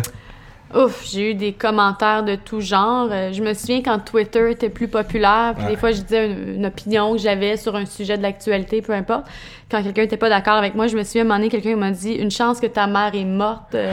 Ouf, 0.78 1.06
j'ai 1.10 1.32
eu 1.32 1.34
des 1.34 1.54
commentaires 1.54 2.24
de 2.24 2.36
tout 2.36 2.60
genre. 2.62 3.08
Euh, 3.12 3.32
je 3.34 3.42
me 3.42 3.54
souviens 3.54 3.82
quand 3.82 4.00
Twitter 4.00 4.52
était 4.52 4.70
plus 4.70 4.88
populaire, 4.88 5.54
puis 5.56 5.64
Ouais. 5.66 5.72
des 5.72 5.76
fois 5.78 5.92
je 5.92 6.02
disais 6.02 6.28
une, 6.28 6.56
une 6.56 6.66
opinion 6.66 7.14
que 7.14 7.18
j'avais 7.20 7.58
sur 7.58 7.76
un 7.76 7.86
sujet 7.86 8.18
de 8.18 8.22
l'actualité, 8.22 8.82
peu 8.82 8.94
importe. 8.94 9.26
Quand 9.70 9.84
quelqu'un 9.84 10.04
n'était 10.04 10.16
pas 10.16 10.30
d'accord 10.30 10.54
avec 10.54 10.76
moi, 10.76 10.88
je 10.88 10.96
me 10.96 11.04
souviens 11.04 11.24
à 11.24 11.26
un 11.26 11.28
moment 11.28 11.40
donné, 11.40 11.50
quelqu'un 11.50 11.76
m'a 11.76 11.92
dit 11.92 12.14
une 12.14 12.32
chance 12.32 12.62
que 12.62 12.68
ta 12.68 12.88
mère 12.88 13.12
est 13.14 13.26
morte, 13.26 13.76
euh, 13.76 13.92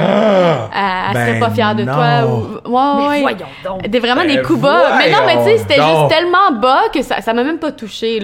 elle, 0.72 0.80
elle 1.10 1.16
serait 1.16 1.32
Ben 1.32 1.40
pas 1.40 1.50
fière 1.50 1.74
de 1.74 1.82
non. 1.82 1.92
toi. 1.92 2.26
Ou, 2.28 2.68
ouais, 2.70 2.92
Mais 2.96 3.08
ouais. 3.08 3.20
voyons 3.22 3.46
donc. 3.64 3.88
Des 3.88 3.98
vraiment 3.98 4.20
Ben 4.20 4.36
des 4.36 4.42
coups 4.42 4.60
bas. 4.60 4.98
Mais 4.98 5.10
non, 5.10 5.18
mais 5.26 5.36
tu 5.38 5.42
sais, 5.44 5.58
c'était 5.58 5.74
juste 5.82 6.08
tellement 6.08 6.52
bas 6.60 6.82
que 6.94 7.02
ça, 7.02 7.20
ça 7.20 7.32
m'a 7.32 7.42
même 7.42 7.58
pas 7.58 7.72
touché. 7.72 8.20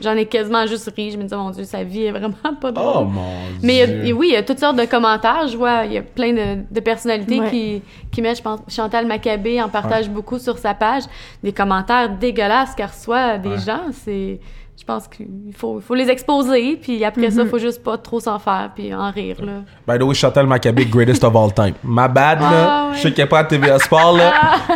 J'en 0.00 0.16
ai 0.16 0.26
quasiment 0.26 0.66
juste 0.66 0.90
ri. 0.96 1.12
Je 1.12 1.16
me 1.16 1.22
disais, 1.22 1.36
mon 1.36 1.50
Dieu, 1.50 1.62
sa 1.62 1.84
vie 1.84 2.06
est 2.06 2.10
vraiment 2.10 2.34
pas 2.60 2.72
drôle. 2.72 2.92
Oh 2.96 3.04
mon 3.04 3.22
Mais 3.62 3.82
a- 3.82 3.86
Dieu. 3.86 4.12
oui, 4.12 4.28
il 4.30 4.34
y 4.34 4.36
a 4.36 4.42
toutes 4.42 4.58
sortes 4.58 4.76
de 4.76 4.84
commentaires. 4.84 5.46
Je 5.46 5.56
vois, 5.56 5.84
il 5.84 5.92
y 5.92 5.98
a 5.98 6.02
plein 6.02 6.32
de, 6.32 6.64
de 6.68 6.80
personnalités 6.80 7.38
Ouais. 7.38 7.50
qui, 7.50 7.82
qui 8.10 8.20
mettent, 8.20 8.38
je 8.38 8.42
pense, 8.42 8.58
Chantal 8.68 9.06
Maccabé 9.06 9.62
en 9.62 9.68
partage 9.68 10.10
beaucoup 10.10 10.40
sur 10.40 10.58
sa 10.58 10.74
page, 10.74 11.04
des 11.42 11.52
commentaires 11.52 12.08
dégueulasses 12.08 12.74
qu'elle 12.74 12.86
reçoit 12.86 13.38
des 13.38 13.48
Ouais. 13.50 13.58
gens. 13.64 13.82
C'est, 13.92 14.40
je 14.78 14.84
pense 14.84 15.06
qu'il 15.08 15.26
faut, 15.56 15.80
les 15.94 16.10
exposer, 16.10 16.76
puis 16.82 17.04
après 17.04 17.30
ça, 17.30 17.40
Mhm. 17.40 17.46
il 17.46 17.50
faut 17.50 17.58
juste 17.58 17.82
pas 17.82 17.96
trop 17.96 18.20
s'en 18.20 18.38
faire, 18.38 18.70
puis 18.74 18.92
en 18.94 19.10
rire, 19.10 19.36
là. 19.42 19.52
By 19.86 19.98
the 19.98 20.02
way, 20.06 20.14
Chantal 20.14 20.46
Maccabé, 20.46 20.84
greatest 20.84 21.22
of 21.24 21.34
all 21.36 21.52
time. 21.54 21.74
My 21.82 22.08
bad, 22.08 22.40
là. 22.40 22.50
Ah, 22.52 22.88
ouais. 22.90 22.96
Je 22.96 23.02
sais 23.02 23.12
qu'elle 23.12 23.28
pas 23.28 23.38
à 23.40 23.44
TVA 23.44 23.78
Sport, 23.78 24.16
là. 24.16 24.32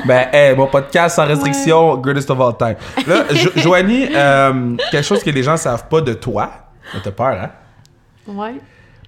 Ben, 0.06 0.28
hey, 0.32 0.56
mon 0.56 0.66
podcast 0.66 1.16
sans 1.16 1.26
restriction, 1.26 1.96
greatest 1.98 2.30
of 2.30 2.40
all 2.40 2.56
time. 2.56 2.76
Là, 3.06 3.24
Jo- 3.34 3.50
Joanie, 3.56 4.06
euh, 4.14 4.76
quelque 4.90 5.04
chose 5.04 5.22
que 5.22 5.30
les 5.30 5.42
gens 5.42 5.56
savent 5.56 5.88
pas 5.88 6.00
de 6.00 6.14
toi. 6.14 6.48
T'as 7.04 7.10
peur, 7.10 7.36
hein? 7.42 7.50
Ouais. 8.26 8.54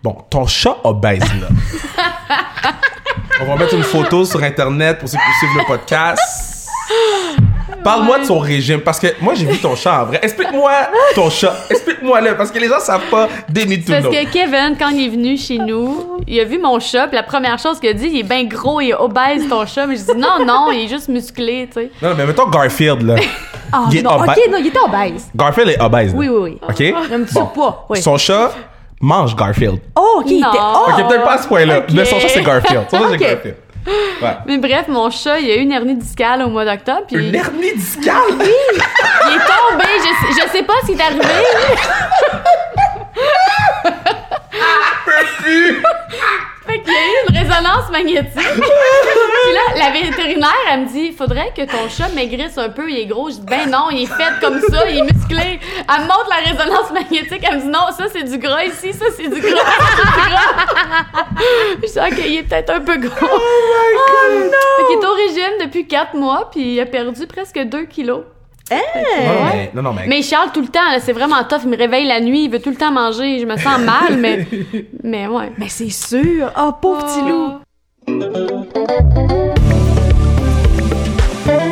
Bon, 0.03 0.16
ton 0.29 0.46
chat 0.46 0.76
obèse, 0.85 1.20
là. 1.40 1.48
On 3.42 3.44
va 3.46 3.57
mettre 3.57 3.74
une 3.74 3.83
photo 3.83 4.24
sur 4.24 4.42
Internet 4.42 4.98
pour 4.98 5.09
ceux 5.09 5.16
qui 5.16 5.38
suivent 5.38 5.57
le 5.57 5.66
podcast. 5.66 6.68
Parle-moi 7.82 8.18
de 8.18 8.24
son 8.24 8.38
régime, 8.38 8.80
parce 8.80 8.98
que 8.98 9.08
moi, 9.20 9.34
j'ai 9.34 9.46
vu 9.46 9.58
ton 9.58 9.74
chat 9.74 10.02
en 10.02 10.06
vrai. 10.06 10.20
Explique-moi 10.22 10.70
ton 11.14 11.30
chat. 11.30 11.54
Explique-moi-le, 11.70 12.36
parce 12.36 12.50
que 12.50 12.58
les 12.58 12.68
gens 12.68 12.78
savent 12.80 13.08
pas 13.10 13.28
des 13.48 13.64
Parce 13.78 14.02
know. 14.02 14.10
que 14.10 14.24
Kevin, 14.30 14.76
quand 14.78 14.88
il 14.90 15.06
est 15.06 15.08
venu 15.08 15.36
chez 15.36 15.58
nous, 15.58 16.18
il 16.26 16.38
a 16.40 16.44
vu 16.44 16.58
mon 16.58 16.78
chat, 16.78 17.06
puis 17.08 17.16
la 17.16 17.22
première 17.22 17.58
chose 17.58 17.80
qu'il 17.80 17.88
a 17.90 17.94
dit, 17.94 18.08
il 18.12 18.18
est 18.20 18.22
bien 18.22 18.44
gros 18.44 18.80
et 18.80 18.92
obèse 18.94 19.48
ton 19.48 19.64
chat. 19.66 19.86
Mais 19.86 19.96
je 19.96 20.02
dis 20.02 20.18
non, 20.18 20.44
non, 20.44 20.70
il 20.72 20.84
est 20.84 20.88
juste 20.88 21.08
musclé, 21.08 21.68
tu 21.72 21.80
sais. 21.80 21.90
Non, 22.02 22.10
mais 22.16 22.26
mettons 22.26 22.48
Garfield, 22.48 23.02
là. 23.02 23.16
Ah, 23.72 23.84
Il 23.92 23.98
est 23.98 24.02
non, 24.02 24.16
obèse. 24.16 24.30
ok, 24.30 24.50
non, 24.50 24.58
il 24.58 24.66
était 24.66 24.78
obèse. 24.80 25.28
Garfield 25.32 25.68
est 25.68 25.80
obèse, 25.80 26.12
là. 26.12 26.18
Oui, 26.18 26.28
oui, 26.28 26.40
oui. 26.42 26.58
OK? 26.60 27.12
Un 27.12 27.22
petit 27.22 27.34
Bon. 27.54 27.74
oui. 27.88 28.02
Son 28.02 28.18
chat 28.18 28.50
mange 29.00 29.36
Garfield. 29.36 29.78
Oh, 29.94 30.16
ok, 30.18 30.24
il 30.26 30.38
était. 30.38 30.46
Oh, 30.60 30.86
OK, 30.88 31.08
peut-être 31.08 31.22
pas 31.22 31.34
à 31.34 31.38
ce 31.38 31.46
point-là. 31.46 31.78
Ok. 31.78 31.84
Mais 31.94 32.04
son 32.04 32.18
chat, 32.18 32.28
c'est 32.30 32.42
Garfield. 32.42 32.86
Son 32.90 32.98
chat, 32.98 33.04
c'est. 33.12 33.16
Garfield. 33.18 33.54
Ouais. 33.86 34.36
Mais 34.46 34.58
bref, 34.58 34.86
mon 34.88 35.10
chat, 35.10 35.40
il 35.40 35.50
a 35.50 35.56
eu 35.56 35.60
une 35.60 35.72
hernie 35.72 35.96
discale 35.96 36.42
au 36.42 36.48
mois 36.48 36.64
d'octobre, 36.64 37.02
puis 37.08 37.16
Une 37.28 37.34
hernie 37.34 37.74
discale? 37.74 38.14
il 38.38 38.44
est 38.44 39.46
tombé. 39.46 39.84
Je 39.98 40.02
sais, 40.34 40.42
je 40.42 40.48
sais 40.52 40.62
pas 40.62 40.74
ce 40.82 40.86
qui 40.86 40.92
est 40.92 41.00
arrivé. 41.02 41.20
Fait 46.66 46.80
qu'il 46.82 46.92
y 46.92 46.96
a 46.96 47.00
eu 47.00 47.28
une 47.28 47.34
résonance 47.50 47.90
magnétique. 47.90 48.30
Puis 48.34 49.52
là, 49.54 49.60
la 49.76 49.90
vétérinaire, 49.90 50.50
elle 50.70 50.80
me 50.80 50.86
dit, 50.86 51.12
faudrait 51.12 51.52
que 51.56 51.62
ton 51.62 51.88
chat 51.88 52.08
maigrisse 52.14 52.58
un 52.58 52.68
peu, 52.68 52.90
il 52.90 52.98
est 52.98 53.06
gros. 53.06 53.30
Je 53.30 53.36
dis, 53.36 53.46
ben 53.46 53.68
non, 53.70 53.90
il 53.90 54.02
est 54.02 54.06
fait 54.06 54.40
comme 54.40 54.60
ça, 54.60 54.88
il 54.88 54.98
est 54.98 55.02
musclé. 55.02 55.60
Elle 55.88 56.02
me 56.02 56.06
montre 56.06 56.28
la 56.28 56.50
résonance 56.50 56.90
magnétique, 56.92 57.42
elle 57.42 57.56
me 57.56 57.62
dit, 57.62 57.68
non, 57.68 57.88
ça 57.96 58.04
c'est 58.12 58.24
du 58.24 58.38
gras 58.38 58.64
ici, 58.64 58.92
ça 58.92 59.06
c'est 59.16 59.28
du 59.28 59.40
gras, 59.40 59.64
ça 59.64 60.02
du 60.02 60.30
gras. 60.30 61.06
Je 61.82 61.86
dis, 61.86 61.98
ok, 61.98 62.24
il 62.26 62.36
est 62.38 62.42
peut-être 62.44 62.70
un 62.70 62.80
peu 62.80 62.96
gros. 62.98 63.10
Oh 63.22 63.38
my 63.70 64.42
god! 64.42 64.52
Fait 64.76 64.86
qu'il 64.86 64.98
est 64.98 65.06
au 65.06 65.14
régime 65.14 65.66
depuis 65.66 65.86
quatre 65.86 66.14
mois, 66.14 66.50
puis 66.50 66.74
il 66.74 66.80
a 66.80 66.86
perdu 66.86 67.26
presque 67.26 67.58
2 67.58 67.84
kilos. 67.84 68.22
Non, 68.70 69.35
non, 69.35 69.44
mais, 69.52 69.70
non, 69.74 69.83
non, 69.83 69.92
mais, 69.92 70.06
Mais 70.06 70.18
il 70.20 70.22
chiale 70.22 70.50
tout 70.52 70.61
le 70.61 70.68
temps, 70.68 70.80
c'est 71.00 71.12
vraiment 71.12 71.42
tough. 71.44 71.61
Il 71.64 71.70
me 71.70 71.76
réveille 71.76 72.06
la 72.06 72.20
nuit, 72.20 72.44
il 72.44 72.50
veut 72.50 72.61
tout 72.61 72.70
le 72.70 72.76
temps 72.76 72.92
manger. 72.92 73.38
Je 73.40 73.46
me 73.46 73.56
sens 73.56 73.80
mal, 73.80 74.16
mais, 74.18 74.46
mais 75.02 75.26
ouais. 75.26 75.52
Mais 75.59 75.68
c'est 75.68 75.90
sûr. 75.90 76.52
Oh, 76.59 76.72
pauvre 76.80 77.04
petit 77.04 77.28
loup. 77.28 77.61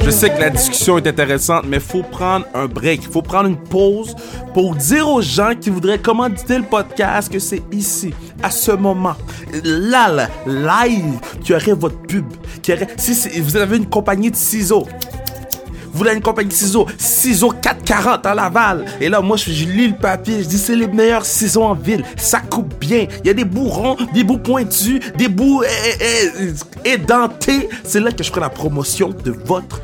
Je 0.02 0.10
sais 0.10 0.30
que 0.30 0.40
la 0.40 0.50
discussion 0.50 0.96
est 0.96 1.06
intéressante, 1.06 1.64
mais 1.68 1.80
faut 1.80 2.02
prendre 2.02 2.46
un 2.54 2.66
break. 2.66 3.02
Faut 3.02 3.22
prendre 3.22 3.48
une 3.48 3.58
pause 3.58 4.16
pour 4.54 4.74
dire 4.74 5.08
aux 5.08 5.20
gens 5.20 5.52
qui 5.54 5.70
voudraient 5.70 5.98
commanditer 5.98 6.56
le 6.58 6.64
podcast 6.64 7.30
que 7.30 7.38
c'est 7.38 7.62
ici, 7.72 8.14
à 8.42 8.50
ce 8.50 8.72
moment, 8.72 9.14
là, 9.64 10.08
là, 10.08 10.28
live, 10.46 11.20
qu'il 11.42 11.54
y 11.54 11.56
aurait 11.56 11.74
votre 11.74 12.00
pub. 12.02 12.24
Qu'il 12.62 12.74
y 12.74 12.76
aurait, 12.78 12.88
si 12.96 13.40
vous 13.40 13.56
avez 13.56 13.76
une 13.76 13.88
compagnie 13.88 14.30
de 14.30 14.36
ciseaux, 14.36 14.86
vous 15.98 16.04
voulez 16.04 16.14
une 16.14 16.22
compagnie 16.22 16.50
de 16.50 16.54
ciseaux, 16.54 16.86
ciseaux 16.96 17.50
440 17.50 18.24
à 18.24 18.32
Laval. 18.32 18.84
Et 19.00 19.08
là, 19.08 19.20
moi, 19.20 19.36
je, 19.36 19.50
lis 19.50 19.88
le 19.88 19.96
papier, 19.96 20.44
je 20.44 20.48
dis 20.48 20.56
c'est 20.56 20.76
les 20.76 20.86
meilleurs 20.86 21.26
ciseaux 21.26 21.64
en 21.64 21.74
ville. 21.74 22.04
Ça 22.16 22.38
coupe 22.38 22.78
bien. 22.78 23.08
Il 23.24 23.26
y 23.26 23.30
a 23.30 23.34
des 23.34 23.44
bouts 23.44 23.68
ronds, 23.68 23.96
des 24.14 24.22
bouts 24.22 24.38
pointus, 24.38 25.00
des 25.16 25.26
bouts 25.26 25.64
eh, 25.64 25.96
eh, 26.00 26.52
eh, 26.84 26.92
édentés. 26.92 27.68
C'est 27.82 27.98
là 27.98 28.12
que 28.12 28.22
je 28.22 28.28
ferai 28.28 28.42
la 28.42 28.48
promotion 28.48 29.08
de 29.08 29.32
votre 29.44 29.80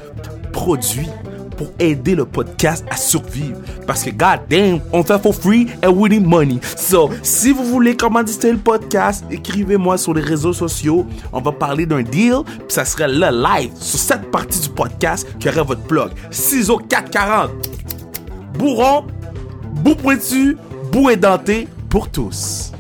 produit 0.53 1.09
pour 1.57 1.69
aider 1.79 2.15
le 2.15 2.25
podcast 2.25 2.85
à 2.91 2.97
survivre. 2.97 3.59
Parce 3.87 4.03
que, 4.03 4.11
god 4.11 4.41
damn, 4.49 4.81
on 4.93 5.03
fait 5.03 5.19
for 5.21 5.35
free 5.35 5.69
and 5.85 5.91
we 5.91 6.11
need 6.11 6.27
money. 6.27 6.59
So, 6.77 7.11
si 7.23 7.53
vous 7.53 7.65
voulez 7.65 7.97
commanditer 7.97 8.53
le 8.53 8.59
podcast, 8.59 9.25
écrivez-moi 9.31 9.99
sur 9.99 10.15
les 10.15 10.23
réseaux 10.23 10.53
sociaux. 10.53 11.07
On 11.33 11.41
va 11.41 11.53
parler 11.53 11.87
d'un 11.87 12.03
deal, 12.03 12.43
puis 12.45 12.65
ça 12.69 12.85
serait 12.85 13.09
là 13.09 13.31
live 13.31 13.71
sur 13.77 13.99
cette 13.99 14.31
partie 14.31 14.61
du 14.61 14.69
podcast 14.69 15.27
qui 15.39 15.49
aurait 15.49 15.65
votre 15.65 15.83
blog. 15.83 16.11
Ciseaux 16.31 16.79
440. 16.79 17.51
Bourron, 18.59 19.05
bout 19.83 19.97
pointu, 19.97 20.57
bout 20.93 21.11
édenté 21.11 21.69
pour 21.89 22.09
tous. 22.09 22.74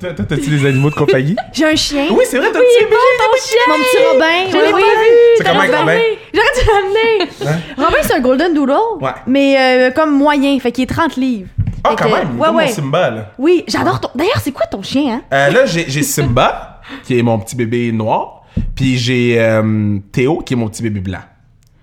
Toi, 0.00 0.12
t'as-tu 0.14 0.48
des 0.50 0.66
animaux 0.66 0.88
de 0.90 0.94
compagnie? 0.94 1.36
J'ai 1.52 1.66
un 1.66 1.76
chien. 1.76 2.06
Oui, 2.10 2.24
c'est 2.28 2.38
vrai, 2.38 2.48
t'as 2.52 2.58
Oui, 2.58 2.64
petit 2.78 2.86
bon, 2.86 2.96
ton 3.18 3.46
chien! 3.46 3.60
Mon 3.68 3.74
petit 3.74 3.98
Robin. 4.10 4.50
Je 4.50 4.56
l'ai 4.66 4.72
pas 4.72 4.78
vu! 4.78 5.36
C'est 5.36 5.44
comment, 5.44 5.60
Robin? 5.60 5.98
J'aurais 6.32 6.54
dû 6.54 6.70
l'amener. 6.70 7.58
Robin, 7.76 7.98
c'est 8.02 8.14
un 8.14 8.20
Golden 8.20 8.54
Doodle. 8.54 8.72
Ouais. 9.00 9.10
Mais 9.26 9.56
euh, 9.58 9.90
comme 9.90 10.16
moyen, 10.16 10.58
fait 10.58 10.72
qu'il 10.72 10.84
est 10.84 10.86
30 10.86 11.16
livres. 11.16 11.48
Ah, 11.84 11.90
Fait 11.90 11.96
quand 11.96 12.10
que- 12.10 12.14
même, 12.14 12.38
Ouais, 12.40 12.46
comme 12.46 12.56
ouais. 12.56 12.66
mon 12.66 12.72
Simba, 12.72 13.10
là. 13.10 13.32
Oui, 13.38 13.64
j'adore 13.68 14.00
ton. 14.00 14.08
D'ailleurs, 14.14 14.40
c'est 14.42 14.52
quoi 14.52 14.66
ton 14.66 14.82
chien, 14.82 15.14
hein? 15.16 15.22
Euh, 15.32 15.50
là, 15.50 15.66
j'ai 15.66 15.84
j'ai 15.88 16.02
Simba, 16.02 16.80
qui 17.04 17.18
est 17.18 17.22
mon 17.22 17.38
petit 17.38 17.56
bébé 17.56 17.92
noir. 17.92 18.44
Puis 18.74 18.96
j'ai 18.98 19.36
euh, 19.40 19.98
Théo, 20.12 20.38
qui 20.38 20.54
est 20.54 20.56
mon 20.56 20.68
petit 20.68 20.82
bébé 20.82 21.00
blanc. 21.00 21.20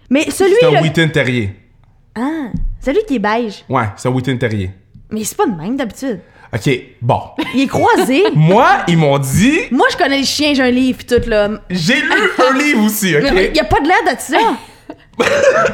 Mais 0.09 0.29
celui 0.31 0.53
C'est 0.59 0.65
un. 0.75 0.81
Wheaton 0.81 1.09
Terrier. 1.09 1.51
Ah, 2.15 2.47
celui 2.81 3.03
qui 3.07 3.15
est 3.15 3.19
beige. 3.19 3.63
Ouais, 3.69 3.85
c'est 3.95 4.07
un 4.07 4.11
Wheaton 4.11 4.37
Terrier. 4.37 4.71
Mais 5.11 5.23
c'est 5.23 5.37
pas 5.37 5.45
de 5.45 5.55
même 5.55 5.75
d'habitude. 5.77 6.19
OK, 6.53 6.69
bon. 7.01 7.21
Il 7.53 7.61
est 7.63 7.67
croisé. 7.67 8.23
Moi, 8.35 8.67
ils 8.87 8.97
m'ont 8.97 9.17
dit... 9.19 9.61
Moi, 9.71 9.87
je 9.91 9.97
connais 9.97 10.19
les 10.19 10.23
chiens, 10.25 10.53
j'ai 10.53 10.63
un 10.63 10.71
livre 10.71 10.99
pis 10.99 11.05
tout 11.05 11.29
là. 11.29 11.49
J'ai 11.69 11.95
lu 11.99 12.11
un 12.49 12.57
livre 12.57 12.85
aussi, 12.85 13.15
OK? 13.15 13.23
Il 13.33 13.55
y 13.55 13.59
a 13.59 13.65
pas 13.65 13.79
de 13.79 13.87
l'air 13.87 14.15
de 14.15 14.19
ça. 14.19 14.37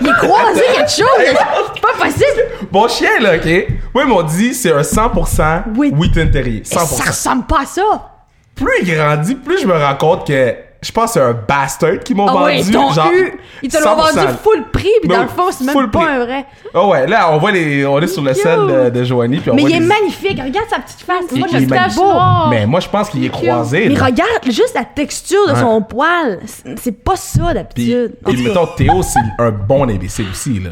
Il 0.02 0.08
est 0.08 0.14
croisé 0.14 0.62
quelque 0.76 0.90
chose. 0.90 1.38
C'est 1.76 1.82
pas 1.82 2.04
possible. 2.06 2.44
Mon 2.72 2.88
chien, 2.88 3.20
là, 3.20 3.36
OK? 3.36 3.68
Moi, 3.94 4.04
ils 4.04 4.10
m'ont 4.10 4.24
dit 4.24 4.54
c'est 4.54 4.72
un 4.72 4.82
100% 4.82 5.64
Oui. 5.76 5.92
Wheaton 5.96 6.30
Terrier. 6.32 6.62
Ça 6.64 6.82
100%. 6.86 7.08
ressemble 7.08 7.46
pas 7.46 7.62
à 7.62 7.66
ça. 7.66 8.10
Plus 8.56 8.72
il 8.84 8.96
grandit, 8.96 9.36
plus 9.36 9.62
je 9.62 9.68
me 9.68 9.74
rends 9.74 9.96
compte 9.96 10.28
que 10.28 10.56
je 10.84 10.92
pense 10.92 11.06
que 11.06 11.12
c'est 11.14 11.22
un 11.22 11.34
bastard 11.34 12.00
qu'ils 12.04 12.16
m'ont 12.16 12.28
Ah 12.28 12.34
vendu. 12.34 12.46
ouais, 12.46 12.60
ils 12.62 12.72
t'ont 12.72 12.92
genre 12.92 13.10
eu. 13.12 13.40
Ils 13.64 13.72
te 13.72 13.78
l'ont 13.78 13.96
100%. 13.96 14.14
vendu 14.16 14.28
full 14.44 14.64
prix 14.72 14.90
pis 15.02 15.08
dans 15.08 15.22
le 15.24 15.28
fond, 15.28 15.50
c'est 15.52 15.64
même 15.64 15.90
pas 15.90 16.00
prix. 16.00 16.08
un 16.10 16.26
vrai. 16.26 16.46
Oh 16.74 16.88
ouais, 16.92 17.08
là, 17.08 17.32
on 17.34 17.38
voit 17.38 17.52
les... 17.52 17.86
On 17.86 18.00
est 18.00 18.08
sur 18.08 18.22
le 18.22 18.34
sel 18.34 18.60
de, 18.60 18.90
de 18.90 19.04
Joanie, 19.04 19.38
puis 19.40 19.50
on 19.52 19.56
Mais 19.56 19.62
voit 19.62 19.70
il 19.72 19.76
est 19.78 19.80
magnifique. 19.80 20.40
Regarde 20.44 20.68
sa 20.70 20.80
petite 20.80 21.02
face. 21.02 21.24
Il- 21.32 21.40
Moi, 21.40 21.48
je 21.52 21.58
le 21.58 21.68
pas. 21.68 22.48
Mais 22.50 22.66
moi, 22.66 22.80
je 22.80 22.90
pense 22.90 23.10
qu'il 23.10 23.24
est 23.24 23.30
croisé. 23.30 23.88
Mais 23.90 23.96
là. 23.96 24.06
regarde 24.06 24.44
juste 24.46 24.74
la 24.76 24.84
texture 24.86 25.48
de 25.50 25.56
son 25.56 25.82
poil. 25.82 26.40
C'est- 26.78 26.92
pas 26.92 27.16
ça 27.16 27.42
Puis, 27.46 27.54
d'habitude. 27.54 28.16
Puis 28.26 28.44
cas. 28.44 28.50
mettons, 28.50 28.66
Théo, 28.76 29.02
c'est 29.02 29.20
un 29.44 29.52
bon 29.52 29.90
imbécile 29.90 30.28
aussi, 30.32 30.60
là. 30.60 30.72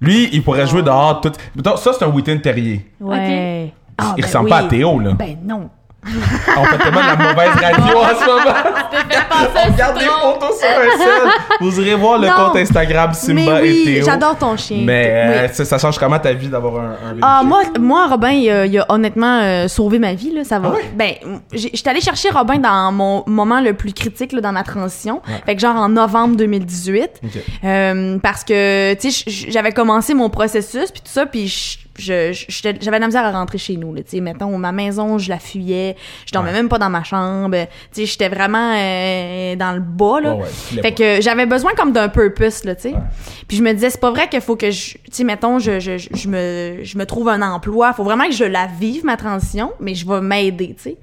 Lui, 0.00 0.28
il 0.32 0.42
pourrait 0.42 0.66
jouer 0.66 0.82
dehors 0.82 1.20
tout... 1.20 1.32
Mettons, 1.56 1.76
ça, 1.76 1.92
c'est 1.96 2.04
un 2.04 2.08
Wheaton 2.08 2.38
Terrier. 2.42 2.84
Ouais. 3.00 3.72
Ah, 3.96 4.14
il 4.16 4.20
ben 4.22 4.26
ressemble 4.26 4.44
oui. 4.46 4.50
pas 4.50 4.56
à 4.58 4.64
Théo, 4.64 4.98
là. 4.98 5.12
Ben 5.12 5.36
non. 5.44 5.70
On 6.56 6.64
fait 6.64 6.78
tellement 6.78 7.00
de 7.00 7.06
la 7.06 7.16
mauvaise 7.16 7.54
radio 7.62 7.98
en 7.98 8.08
ce 8.20 8.26
moment. 8.26 8.56
On 9.66 9.72
regarde 9.72 9.98
des 9.98 10.04
photos 10.04 10.58
sur 10.58 10.68
un 10.68 10.98
sel. 10.98 11.30
Vous 11.60 11.80
irez 11.80 11.94
voir 11.94 12.18
le 12.18 12.28
Non. 12.28 12.34
compte 12.34 12.56
Instagram 12.56 13.12
Simba 13.14 13.60
mais 13.60 13.68
et 13.80 13.84
Théo. 13.84 14.04
j'adore 14.04 14.36
ton 14.36 14.56
chien. 14.56 14.82
Mais 14.84 15.10
euh, 15.10 15.42
Oui. 15.48 15.54
ça, 15.54 15.64
ça 15.64 15.78
change 15.78 15.98
comment 15.98 16.18
ta 16.18 16.32
vie 16.32 16.48
d'avoir 16.48 16.76
un, 16.82 16.90
un 16.92 17.16
Ah, 17.22 17.42
moi, 17.44 17.62
moi, 17.80 18.06
Robin, 18.08 18.30
il 18.30 18.50
a, 18.50 18.66
il 18.66 18.78
a 18.78 18.86
honnêtement 18.88 19.40
euh, 19.42 19.68
sauvé 19.68 19.98
ma 19.98 20.14
vie, 20.14 20.32
là, 20.32 20.44
ça 20.44 20.58
va. 20.58 20.68
Ah 20.72 20.76
ouais? 20.76 20.90
Ben, 20.94 21.14
j'ai- 21.52 21.70
j'étais 21.72 21.90
allée 21.90 22.00
chercher 22.00 22.30
Robin 22.30 22.58
dans 22.58 22.92
mon 22.92 23.24
moment 23.26 23.60
le 23.60 23.72
plus 23.74 23.92
critique, 23.92 24.32
là, 24.32 24.40
dans 24.40 24.52
ma 24.52 24.62
transition. 24.62 25.22
Ouais. 25.26 25.34
Fait 25.46 25.54
que 25.56 25.60
genre 25.60 25.76
en 25.76 25.88
novembre 25.88 26.36
2018. 26.36 27.10
Ok. 27.24 27.30
Euh, 27.64 28.18
parce 28.22 28.44
que, 28.44 28.94
tu 28.94 29.10
sais, 29.10 29.24
j- 29.30 29.46
j'avais 29.50 29.72
commencé 29.72 30.14
mon 30.14 30.28
processus, 30.30 30.90
puis 30.90 31.00
tout 31.00 31.10
ça, 31.10 31.26
puis 31.26 31.48
je- 31.48 31.78
j'avais 31.98 32.78
de 32.78 32.90
la 32.90 33.06
misère 33.06 33.24
à 33.24 33.32
rentrer 33.32 33.58
chez 33.58 33.76
nous, 33.76 33.94
là, 33.94 34.02
tu 34.02 34.10
sais. 34.10 34.20
Mettons, 34.20 34.56
ma 34.58 34.72
maison, 34.72 35.18
je 35.18 35.28
la 35.28 35.38
fuyais. 35.38 35.96
Je 36.26 36.32
dormais 36.32 36.50
Ouais. 36.50 36.56
même 36.56 36.68
pas 36.68 36.78
dans 36.78 36.90
ma 36.90 37.02
chambre. 37.04 37.56
Tu 37.92 38.00
sais, 38.02 38.06
j'étais 38.06 38.28
vraiment 38.28 38.74
euh, 38.76 39.56
dans 39.56 39.72
le 39.72 39.80
bas, 39.80 40.20
là. 40.20 40.34
Ouais, 40.36 40.44
fait 40.82 40.92
que 40.92 41.20
j'avais 41.22 41.46
besoin 41.46 41.72
comme 41.76 41.92
d'un 41.92 42.08
purpose, 42.08 42.64
là, 42.64 42.74
tu 42.74 42.82
sais. 42.82 42.88
Ouais. 42.94 43.00
Puis 43.48 43.56
je 43.56 43.62
me 43.62 43.72
disais, 43.72 43.90
c'est 43.90 44.00
pas 44.00 44.10
vrai 44.10 44.28
qu'il 44.28 44.40
faut 44.40 44.56
que 44.56 44.70
je, 44.70 44.92
tu 44.94 44.98
sais, 45.10 45.24
mettons, 45.24 45.58
je, 45.58 45.80
je, 45.80 45.96
je, 45.98 46.28
me, 46.28 46.78
je 46.82 46.98
me 46.98 47.04
trouve 47.06 47.28
un 47.28 47.42
emploi. 47.42 47.92
Faut 47.92 48.04
vraiment 48.04 48.26
que 48.26 48.32
je 48.32 48.44
la 48.44 48.66
vive, 48.66 49.04
ma 49.04 49.16
transition, 49.16 49.72
mais 49.80 49.94
je 49.94 50.06
vais 50.08 50.20
m'aider, 50.20 50.74
tu 50.76 50.82
sais. 50.82 50.96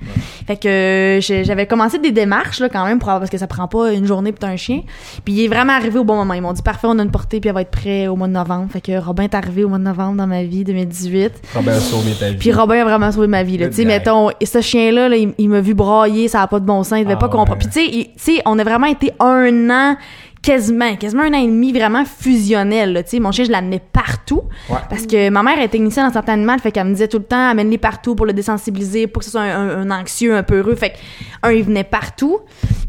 Fait 0.47 0.57
que 0.57 1.19
j'avais 1.21 1.67
commencé 1.67 1.99
des 1.99 2.11
démarches, 2.11 2.59
là, 2.59 2.69
quand 2.69 2.85
même, 2.85 2.99
pour, 2.99 3.07
parce 3.09 3.29
que 3.29 3.37
ça 3.37 3.47
prend 3.47 3.67
pas 3.67 3.93
une 3.93 4.05
journée 4.05 4.31
pour 4.31 4.47
un 4.49 4.55
chien. 4.57 4.81
Puis 5.23 5.33
il 5.33 5.45
est 5.45 5.47
vraiment 5.47 5.73
arrivé 5.73 5.99
au 5.99 6.03
bon 6.03 6.15
moment. 6.15 6.33
Ils 6.33 6.41
m'ont 6.41 6.53
dit, 6.53 6.61
parfait, 6.61 6.87
on 6.89 6.97
a 6.99 7.03
une 7.03 7.11
portée, 7.11 7.39
puis 7.39 7.47
elle 7.49 7.55
va 7.55 7.61
être 7.61 7.71
prêt 7.71 8.07
au 8.07 8.15
mois 8.15 8.27
de 8.27 8.33
novembre. 8.33 8.69
Fait 8.71 8.81
que 8.81 8.97
Robin 8.99 9.23
est 9.23 9.35
arrivé 9.35 9.63
au 9.63 9.69
mois 9.69 9.77
de 9.77 9.83
novembre 9.83 10.17
dans 10.17 10.27
ma 10.27 10.43
vie, 10.43 10.63
2018. 10.85 11.41
Robin 11.55 11.71
a 11.71 11.79
sauvé 11.79 12.13
ta 12.13 12.29
vie. 12.29 12.37
Puis 12.37 12.51
Robin 12.51 12.81
a 12.81 12.83
vraiment 12.83 13.11
sauvé 13.11 13.27
ma 13.27 13.43
vie. 13.43 13.57
Tu 13.57 13.71
sais, 13.71 13.85
mettons, 13.85 14.29
et 14.39 14.45
ce 14.45 14.61
chien-là, 14.61 15.09
là, 15.09 15.15
il, 15.15 15.33
il 15.37 15.49
m'a 15.49 15.61
vu 15.61 15.73
brailler, 15.73 16.27
ça 16.27 16.41
a 16.41 16.47
pas 16.47 16.59
de 16.59 16.65
bon 16.65 16.83
sens, 16.83 16.99
il 16.99 17.03
devait 17.03 17.13
Ah 17.15 17.19
pas 17.19 17.29
comprendre. 17.29 17.59
Puis 17.59 17.69
tu 17.69 18.05
sais, 18.17 18.41
on 18.45 18.57
a 18.59 18.63
vraiment 18.63 18.87
été 18.87 19.11
un 19.19 19.69
an 19.69 19.97
quasiment, 20.41 20.95
quasiment 20.95 21.23
un 21.23 21.33
an 21.33 21.41
et 21.43 21.45
demi 21.47 21.71
vraiment 21.71 22.03
fusionnel. 22.05 22.93
Là, 22.93 23.03
tu 23.03 23.11
sais, 23.11 23.19
mon 23.19 23.31
chien, 23.31 23.45
je 23.45 23.51
l'amenais 23.51 23.81
partout. 23.93 24.41
Ouais. 24.69 24.77
Parce 24.89 25.05
que 25.05 25.29
ma 25.29 25.43
mère 25.43 25.59
est 25.59 25.67
technicienne 25.67 26.05
en 26.07 26.13
santé 26.13 26.31
animale, 26.31 26.59
fait 26.59 26.71
qu'elle 26.71 26.85
me 26.87 26.91
disait 26.93 27.07
tout 27.07 27.19
le 27.19 27.23
temps, 27.25 27.49
amène-les 27.49 27.77
partout 27.77 28.15
pour 28.15 28.25
le 28.25 28.33
désensibiliser, 28.33 29.07
pour 29.07 29.19
que 29.19 29.25
ce 29.25 29.31
soit 29.31 29.41
un, 29.41 29.69
un- 29.69 29.91
un 29.91 29.99
anxieux, 30.01 30.35
un 30.35 30.43
peu 30.43 30.57
heureux. 30.59 30.75
Fait 30.75 30.91
que, 30.91 30.95
un, 31.43 31.51
il 31.51 31.63
venait 31.63 31.83
partout. 31.83 32.39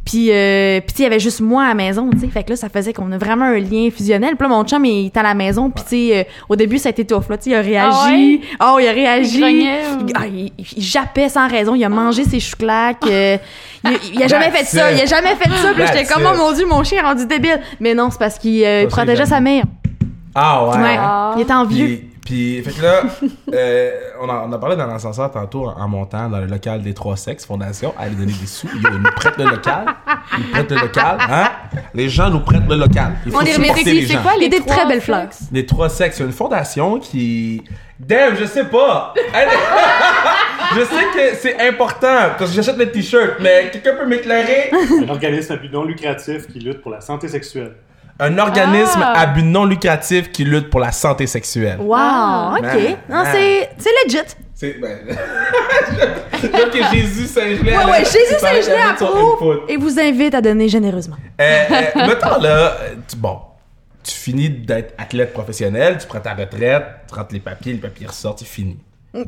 Puis, 0.05 0.31
euh, 0.33 0.81
puis 0.81 0.88
tu 0.88 0.97
sais, 0.97 1.03
il 1.03 1.05
y 1.05 1.07
avait 1.07 1.21
juste 1.21 1.41
moi 1.41 1.62
à 1.65 1.69
la 1.69 1.75
maison, 1.75 2.11
tu 2.11 2.19
sais. 2.19 2.27
Fait 2.27 2.43
que 2.43 2.51
là, 2.51 2.57
ça 2.57 2.69
faisait 2.69 2.93
qu'on 2.93 3.12
a 3.12 3.19
vraiment 3.19 3.45
un 3.45 3.59
lien 3.59 3.88
fusionnel. 3.95 4.35
Puis 4.37 4.49
là, 4.49 4.55
mon 4.55 4.65
chum, 4.65 4.85
il 4.85 5.07
était 5.07 5.21
à 5.21 5.23
la 5.23 5.35
maison. 5.35 5.71
Puis, 5.71 5.85
tu 5.85 5.91
sais, 5.91 6.19
euh, 6.19 6.25
au 6.49 6.57
début, 6.57 6.79
ça 6.79 6.88
a 6.88 6.91
été 6.91 7.05
tough, 7.05 7.29
là. 7.31 7.37
Tu 7.38 7.45
sais, 7.45 7.51
il 7.51 7.55
a 7.55 7.61
réagi. 7.61 8.41
Ah 8.59 8.73
Oh, 8.75 8.79
il 8.81 8.88
a 8.88 8.93
réagi. 8.93 9.35
Il 9.37 9.41
grognait, 9.41 9.81
ou- 10.01 10.07
Il, 10.09 10.12
ah, 10.17 10.27
il- 10.27 10.53
il 10.77 10.83
jappait 10.83 11.29
sans 11.29 11.47
raison. 11.49 11.75
Il 11.77 11.85
a 11.85 11.88
mangé 11.88 12.25
ses 12.25 12.41
chouclaques. 12.41 13.07
euh, 13.07 13.37
il, 13.85 13.99
il 14.14 14.23
a 14.23 14.27
jamais 14.29 14.51
fait 14.51 14.64
ça. 14.64 14.92
Il 14.92 15.01
a 15.01 15.07
jamais 15.07 15.35
fait 15.37 15.49
ça. 15.51 15.68
Puis 15.75 15.83
là, 15.83 15.87
j'étais 15.92 16.05
comme, 16.05 16.23
oh 16.27 16.37
mon 16.37 16.53
Dieu, 16.53 16.66
mon 16.66 16.83
chien 16.85 16.99
est 17.03 17.07
rendu 17.07 17.27
débile. 17.27 17.61
Mais 17.81 17.95
non, 17.95 18.11
c'est 18.11 18.18
parce 18.18 18.38
qu'il 18.38 18.64
euh, 18.64 18.87
protégeait 18.88 19.27
sa 19.27 19.40
mère. 19.40 19.64
Ah 20.35 20.64
ouais. 20.66 20.77
Ouais. 20.79 20.97
Ah. 20.99 21.33
Il 21.37 21.42
était 21.42 21.53
envieux. 21.53 21.87
Puis, 21.87 22.09
puis, 22.25 22.62
fait 22.62 22.71
que 22.71 22.83
là, 22.83 23.03
euh, 23.53 23.90
on, 24.21 24.29
a, 24.29 24.45
on 24.47 24.53
a 24.53 24.59
parlé 24.59 24.77
dans 24.77 24.87
l'ascenseur 24.87 25.31
tantôt 25.31 25.66
en, 25.68 25.77
en 25.79 25.88
montant 25.88 26.29
dans 26.29 26.38
le 26.38 26.47
local 26.47 26.81
des 26.83 26.95
Trois 26.95 27.16
Sexes 27.16 27.45
Fondation. 27.45 27.92
Allez 27.99 28.14
donner 28.14 28.33
des 28.33 28.47
sous. 28.47 28.68
Ils 28.73 28.81
nous 28.81 29.11
prêtent 29.16 29.37
le 29.37 29.45
local. 29.45 29.85
Ils 30.38 30.45
nous 30.45 30.51
prêtent 30.53 30.71
le 30.71 30.77
local. 30.79 31.18
Hein? 31.29 31.49
Les 31.95 32.09
gens 32.09 32.31
nous 32.31 32.40
prêtent 32.40 32.68
le 32.68 32.77
local. 32.77 33.14
Il 33.27 33.33
faut 33.33 33.38
On 33.38 33.40
est 33.42 33.59
les 33.59 34.07
C'est 34.07 34.16
quoi 34.23 34.33
des 34.38 34.49
trois 34.61 34.77
très 34.77 34.87
belles 34.87 35.01
fleurs? 35.01 35.27
Les 35.51 35.66
Trois 35.66 35.88
Sexes, 35.88 36.16
c'est 36.18 36.25
une 36.25 36.33
fondation 36.33 36.99
qui... 37.01 37.62
Damn, 37.99 38.37
je 38.37 38.47
sais 38.47 38.64
pas. 38.64 39.12
Elle- 39.35 39.49
je 40.75 40.81
sais 40.85 41.05
que 41.14 41.37
c'est 41.37 41.61
important 41.61 42.31
parce 42.38 42.51
que 42.51 42.57
j'achète 42.57 42.77
le 42.77 42.90
t-shirt, 42.90 43.35
mais 43.40 43.70
quelqu'un 43.72 43.96
peut 43.96 44.07
m'éclairer? 44.07 44.70
Un 45.05 45.09
organisme 45.09 45.53
à 45.55 45.57
but 45.57 45.72
non 45.72 45.85
lucratif 45.85 46.46
qui 46.48 46.59
lutte 46.61 46.81
pour 46.83 46.90
la 46.90 47.01
santé 47.01 47.29
sexuelle. 47.29 47.72
Un 48.20 48.38
organisme 48.38 49.01
Ah. 49.03 49.20
à 49.22 49.27
but 49.27 49.42
non 49.42 49.64
lucratif 49.64 50.31
qui 50.31 50.44
lutte 50.44 50.70
pour 50.70 50.81
la 50.81 50.92
santé 50.92 51.27
sexuelle. 51.27 51.79
Wow, 51.81 51.94
Ah. 51.98 52.55
ok. 52.59 52.62
Man, 52.62 52.96
Non, 53.09 53.25
c'est 53.33 53.70
c'est 53.79 53.90
legit. 54.05 54.18
C'est. 54.55 54.72
Ben. 54.81 54.98
Que 56.42 56.83
Jésus 56.96 57.27
Saint-Gelais. 57.27 57.77
Ouais, 57.77 57.85
ouais, 57.85 57.98
Jésus 58.05 58.35
Saint-Gelais 58.40 58.83
approuve 58.90 59.61
et 59.68 59.77
vous 59.77 59.98
invite 60.01 60.35
à 60.35 60.40
donner 60.40 60.68
généreusement. 60.68 61.16
Euh, 61.40 61.64
euh, 61.70 62.07
mettons 62.07 62.40
là, 62.40 62.77
tu, 63.09 63.14
bon, 63.16 63.38
tu 64.03 64.12
finis 64.14 64.51
d'être 64.51 64.92
athlète 64.98 65.33
professionnel, 65.33 65.98
tu 66.01 66.07
prends 66.09 66.18
ta 66.20 66.35
retraite, 66.35 66.83
tu 67.09 67.14
rentres 67.14 67.33
les 67.33 67.38
papiers, 67.40 67.75
les 67.75 67.79
papiers 67.79 68.07
ressortent, 68.09 68.40
c'est 68.40 68.44
fini. 68.44 68.77
Euh, 69.14 69.25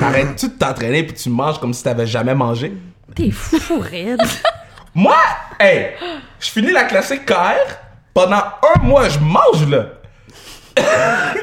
T'arrêtes-tu 0.00 0.48
de 0.48 0.52
t'entraîner 0.54 1.04
puis 1.04 1.14
tu 1.14 1.28
manges 1.30 1.58
comme 1.60 1.72
si 1.72 1.82
t'avais 1.84 2.06
jamais 2.06 2.34
mangé? 2.34 2.72
T'es 3.14 3.30
fou, 3.30 3.78
raide. 3.80 4.20
Moi, 4.94 5.16
hey, 5.60 5.90
je 6.40 6.50
finis 6.50 6.72
la 6.72 6.84
classique 6.84 7.24
KR, 7.26 7.34
pendant 8.12 8.36
un 8.76 8.80
mois, 8.82 9.08
je 9.08 9.18
mange 9.18 9.68
là. 9.68 9.86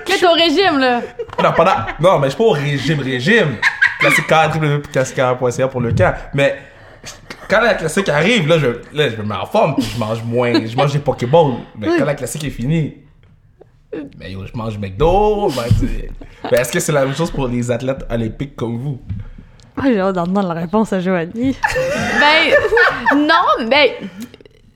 Quel 0.05 0.19
ton 0.19 0.33
régime, 0.33 0.79
là? 0.79 1.01
Non, 1.41 1.51
pendant... 1.53 1.75
non, 1.99 2.19
mais 2.19 2.27
je 2.27 2.31
suis 2.31 2.37
pas 2.37 2.43
au 2.43 2.51
régime, 2.51 2.99
régime. 2.99 3.57
Classique 3.99 4.27
KR, 4.27 4.55
www.classiquekr.ca 4.55 5.67
pour 5.67 5.81
le 5.81 5.93
camp. 5.93 6.13
Mais 6.33 6.57
quand 7.47 7.61
la 7.61 7.73
classique 7.75 8.09
arrive, 8.09 8.47
là, 8.47 8.57
je, 8.57 8.67
là, 8.93 9.09
je 9.09 9.15
me 9.17 9.23
mets 9.23 9.35
en 9.35 9.45
forme, 9.45 9.75
puis 9.75 9.85
je 9.93 9.99
mange 9.99 10.23
moins, 10.23 10.53
je 10.65 10.75
mange 10.75 10.93
des 10.93 10.99
Pokéballs. 10.99 11.55
Mais 11.77 11.87
quand 11.97 12.05
la 12.05 12.15
classique 12.15 12.43
est 12.45 12.49
finie, 12.49 12.97
mais 14.19 14.31
yo, 14.31 14.45
je 14.45 14.57
mange 14.57 14.77
McDo. 14.77 15.49
Ben, 15.55 15.63
tu- 15.79 16.09
ben, 16.49 16.59
est-ce 16.61 16.71
que 16.71 16.79
c'est 16.79 16.91
la 16.91 17.05
même 17.05 17.15
chose 17.15 17.31
pour 17.31 17.47
les 17.47 17.69
athlètes 17.71 18.05
olympiques 18.09 18.55
comme 18.55 18.77
vous? 18.77 18.99
Ah, 19.77 19.83
j'ai 19.85 19.99
hâte 19.99 20.15
d'entendre 20.15 20.47
la 20.53 20.61
réponse 20.61 20.91
à 20.93 20.99
Joanie. 20.99 21.55
Ben, 22.19 23.17
non, 23.17 23.67
ben, 23.69 23.89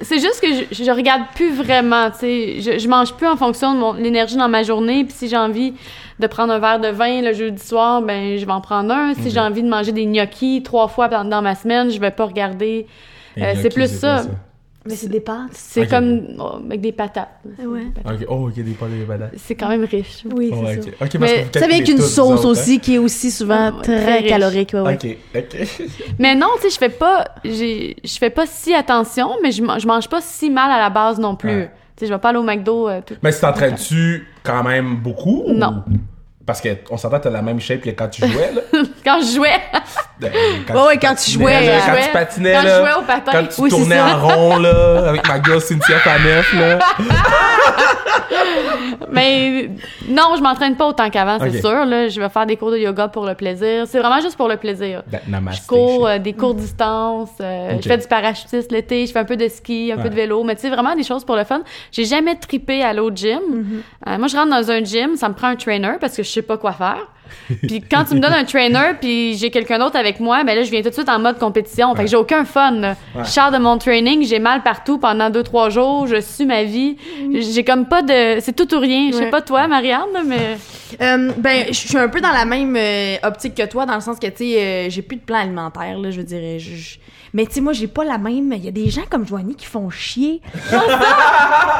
c'est 0.01 0.19
juste 0.19 0.41
que 0.41 0.47
je, 0.73 0.83
je 0.83 0.91
regarde 0.91 1.23
plus 1.35 1.53
vraiment, 1.53 2.09
tu 2.11 2.17
sais. 2.19 2.59
Je, 2.59 2.79
je 2.79 2.87
mange 2.87 3.13
plus 3.13 3.27
en 3.27 3.37
fonction 3.37 3.73
de 3.73 3.79
mon 3.79 3.93
l'énergie 3.93 4.35
dans 4.37 4.49
ma 4.49 4.63
journée. 4.63 5.03
Puis 5.05 5.13
si 5.15 5.29
j'ai 5.29 5.37
envie 5.37 5.73
de 6.19 6.27
prendre 6.27 6.53
un 6.53 6.59
verre 6.59 6.79
de 6.79 6.87
vin 6.89 7.21
le 7.21 7.33
jeudi 7.33 7.61
soir, 7.63 8.01
ben, 8.01 8.37
je 8.37 8.45
vais 8.45 8.51
en 8.51 8.61
prendre 8.61 8.93
un. 8.93 9.13
Si 9.13 9.29
j'ai 9.31 9.39
envie 9.39 9.63
de 9.63 9.69
manger 9.69 9.91
des 9.91 10.05
gnocchis 10.05 10.63
trois 10.63 10.87
fois 10.87 11.07
dans, 11.07 11.23
dans 11.25 11.41
ma 11.41 11.55
semaine, 11.55 11.89
je 11.91 11.99
vais 11.99 12.11
pas 12.11 12.25
regarder. 12.25 12.87
Euh, 13.37 13.53
c'est 13.61 13.69
plus 13.69 13.89
ça? 13.99 14.23
Mais 14.87 14.95
c'est 14.95 15.07
des 15.09 15.19
pâtes. 15.19 15.49
C'est 15.53 15.87
comme 15.87 16.21
oh, 16.39 16.59
avec 16.65 16.79
des 16.81 16.91
patates. 16.91 17.29
Ouais. 17.59 17.87
Ok, 18.05 18.25
oh, 18.29 18.47
ok, 18.49 18.53
des 18.55 18.71
pas 18.73 18.85
des 18.87 19.03
badass. 19.03 19.31
C'est 19.37 19.55
quand 19.55 19.69
même 19.69 19.83
riche. 19.85 20.23
Oui, 20.35 20.51
Oh, 20.53 20.63
c'est 20.67 20.81
ça. 20.83 20.89
Parce 20.99 21.13
Mais 21.15 21.47
Ça 21.53 21.67
vient 21.67 21.77
avec 21.77 21.89
une 21.89 21.97
sauce 22.01 22.39
autres, 22.41 22.45
aussi 22.49 22.79
qui 22.79 22.95
est 22.95 22.97
aussi 22.99 23.31
souvent 23.31 23.71
Ouais, 23.71 23.81
très, 23.81 24.23
calorique. 24.25 24.71
Ouais, 24.73 24.79
hein? 24.79 24.83
ouais. 25.03 25.17
Ok, 25.33 25.43
ok. 25.53 25.87
Mais 26.19 26.35
non, 26.35 26.47
tu 26.57 26.63
sais, 26.63 26.69
je 26.69 26.77
fais 26.77 26.89
pas, 26.89 27.25
j'ai, 27.43 27.95
je 28.03 28.17
fais 28.17 28.29
pas 28.29 28.45
si 28.45 28.73
attention, 28.75 29.31
mais 29.41 29.51
je, 29.51 29.63
man- 29.63 29.79
je 29.79 29.87
mange 29.87 30.07
pas 30.07 30.21
si 30.21 30.49
mal 30.51 30.69
à 30.69 30.77
la 30.79 30.89
base 30.91 31.17
non 31.19 31.35
plus. 31.35 31.49
Ouais. 31.49 31.71
sais, 31.97 32.05
je 32.07 32.13
vais 32.13 32.19
pas 32.19 32.29
aller 32.29 32.37
au 32.37 32.43
McDo 32.43 32.87
euh, 32.87 33.01
tout. 33.05 33.15
Mais 33.23 33.31
tu 33.33 33.39
t'entraînes-tu 33.39 34.27
quand 34.43 34.63
même 34.63 34.97
beaucoup? 34.97 35.43
ou- 35.47 35.53
Non. 35.53 35.83
Parce 36.45 36.61
qu'on 36.61 36.95
s'entend 36.97 37.17
que 37.17 37.23
t'as 37.23 37.29
la 37.31 37.41
même 37.41 37.59
shape 37.59 37.81
que 37.81 37.89
quand 37.89 38.07
tu 38.07 38.21
jouais, 38.27 38.51
là. 38.53 38.61
Quand 39.03 39.19
je 39.19 39.35
jouais, 39.35 39.49
Ben, 40.19 40.31
Ouais, 40.73 40.81
ouais, 40.87 40.97
quand 40.97 41.13
tu 41.15 41.31
jouais, 41.31 41.65
là, 41.65 41.79
quand 41.85 41.91
jouais. 41.93 42.03
tu 42.05 42.09
patinais, 42.11 42.53
Quand 42.53 42.61
je 42.61 42.67
là, 42.67 42.79
jouais 42.79 42.93
au 42.99 43.01
patin. 43.01 43.31
Quand 43.33 43.47
tu 43.53 43.61
Oui, 43.61 43.69
tournais 43.69 43.99
en 43.99 44.17
rond, 44.25 44.57
là, 44.57 45.09
avec 45.09 45.27
ma 45.27 45.39
gosse 45.39 45.65
Cynthia 45.65 45.97
Faneuf, 45.99 46.53
là. 46.53 46.79
mais 49.11 49.69
non, 50.07 50.33
je 50.37 50.41
m'entraîne 50.41 50.75
pas 50.75 50.87
autant 50.87 51.09
qu'avant, 51.09 51.37
c'est 51.39 51.59
sûr. 51.59 51.85
Là, 51.85 52.07
je 52.07 52.19
vais 52.19 52.29
faire 52.29 52.45
des 52.45 52.57
cours 52.57 52.71
de 52.71 52.77
yoga 52.77 53.07
pour 53.07 53.25
le 53.25 53.33
plaisir. 53.35 53.85
C'est 53.87 53.99
vraiment 53.99 54.21
juste 54.21 54.37
pour 54.37 54.47
le 54.47 54.57
plaisir. 54.57 55.03
Ben, 55.07 55.19
namasté. 55.27 55.61
Je 55.63 55.67
cours 55.67 56.07
euh, 56.07 56.17
des 56.17 56.33
courts 56.33 56.55
distances, 56.55 57.29
euh, 57.41 57.73
Ok. 57.75 57.81
je 57.83 57.87
fais 57.87 57.97
du 57.97 58.07
parachutisme 58.07 58.67
l'été, 58.71 59.05
je 59.05 59.11
fais 59.11 59.19
un 59.19 59.25
peu 59.25 59.37
de 59.37 59.47
ski, 59.47 59.91
un 59.93 59.97
Ouais. 59.97 60.03
peu 60.03 60.09
de 60.09 60.15
vélo, 60.15 60.43
mais 60.43 60.55
tu 60.55 60.61
sais, 60.61 60.69
vraiment 60.69 60.95
des 60.95 61.03
choses 61.03 61.23
pour 61.25 61.35
le 61.35 61.43
fun. 61.43 61.61
J'ai 61.91 62.05
jamais 62.05 62.35
tripé 62.35 62.83
à 62.83 62.93
l'autre 62.93 63.15
gym. 63.17 63.39
Euh, 64.07 64.17
moi, 64.17 64.27
je 64.27 64.35
rentre 64.35 64.49
dans 64.49 64.71
un 64.71 64.83
gym, 64.83 65.15
ça 65.15 65.29
me 65.29 65.33
prend 65.33 65.47
un 65.47 65.55
trainer 65.55 65.93
parce 65.99 66.15
que 66.15 66.23
je 66.23 66.29
sais 66.29 66.41
pas 66.41 66.57
quoi 66.57 66.71
faire. 66.73 66.97
puis 67.67 67.81
quand 67.81 68.05
tu 68.05 68.15
me 68.15 68.19
donnes 68.19 68.33
un 68.33 68.43
trainer, 68.43 68.93
puis 68.99 69.35
j'ai 69.37 69.49
quelqu'un 69.51 69.79
d'autre 69.79 69.97
avec 69.97 70.19
moi, 70.19 70.43
ben 70.43 70.55
là, 70.55 70.63
je 70.63 70.71
viens 70.71 70.81
tout 70.81 70.89
de 70.89 70.93
suite 70.93 71.09
en 71.09 71.19
mode 71.19 71.37
compétition. 71.39 71.93
Fait 71.95 72.03
que 72.05 72.09
j'ai 72.09 72.15
aucun 72.17 72.45
fun. 72.45 72.71
là. 72.71 72.95
Ouais. 73.15 73.23
Je 73.23 73.29
sors 73.29 73.51
de 73.51 73.57
mon 73.57 73.77
training, 73.77 74.23
j'ai 74.25 74.39
mal 74.39 74.63
partout 74.63 74.97
pendant 74.97 75.29
deux, 75.29 75.43
trois 75.43 75.69
jours, 75.69 76.07
je 76.07 76.19
suis 76.21 76.45
ma 76.45 76.63
vie. 76.63 76.97
J'ai 77.33 77.63
comme 77.63 77.87
pas 77.87 78.01
de... 78.01 78.39
C'est 78.39 78.55
tout 78.55 78.73
ou 78.75 78.79
rien. 78.79 79.09
Je 79.11 79.17
sais 79.17 79.23
Ouais. 79.25 79.29
pas 79.29 79.41
toi, 79.41 79.67
Marianne, 79.67 80.01
mais... 80.25 80.57
Euh, 81.01 81.31
ben, 81.37 81.65
je 81.69 81.73
suis 81.73 81.97
un 81.97 82.07
peu 82.07 82.21
dans 82.21 82.31
la 82.31 82.45
même 82.45 82.75
euh, 82.77 83.15
optique 83.23 83.55
que 83.55 83.65
toi, 83.65 83.85
dans 83.85 83.95
le 83.95 84.01
sens 84.01 84.17
que, 84.19 84.27
tu 84.27 84.33
sais, 84.37 84.57
euh, 84.59 84.89
j'ai 84.89 85.01
plus 85.01 85.17
de 85.17 85.21
plan 85.21 85.39
alimentaire, 85.39 85.97
là, 85.97 86.11
je 86.11 86.17
veux 86.17 86.23
dire. 86.23 86.59
je- 86.59 86.97
Mais, 87.35 87.45
tu 87.45 87.55
sais, 87.55 87.61
moi, 87.61 87.73
j'ai 87.73 87.87
pas 87.87 88.05
la 88.05 88.17
même. 88.17 88.53
Il 88.55 88.63
y 88.63 88.67
a 88.69 88.71
des 88.71 88.89
gens 88.89 89.01
comme 89.09 89.27
Joanie 89.27 89.55
qui 89.55 89.65
font 89.65 89.89
chier. 89.89 90.41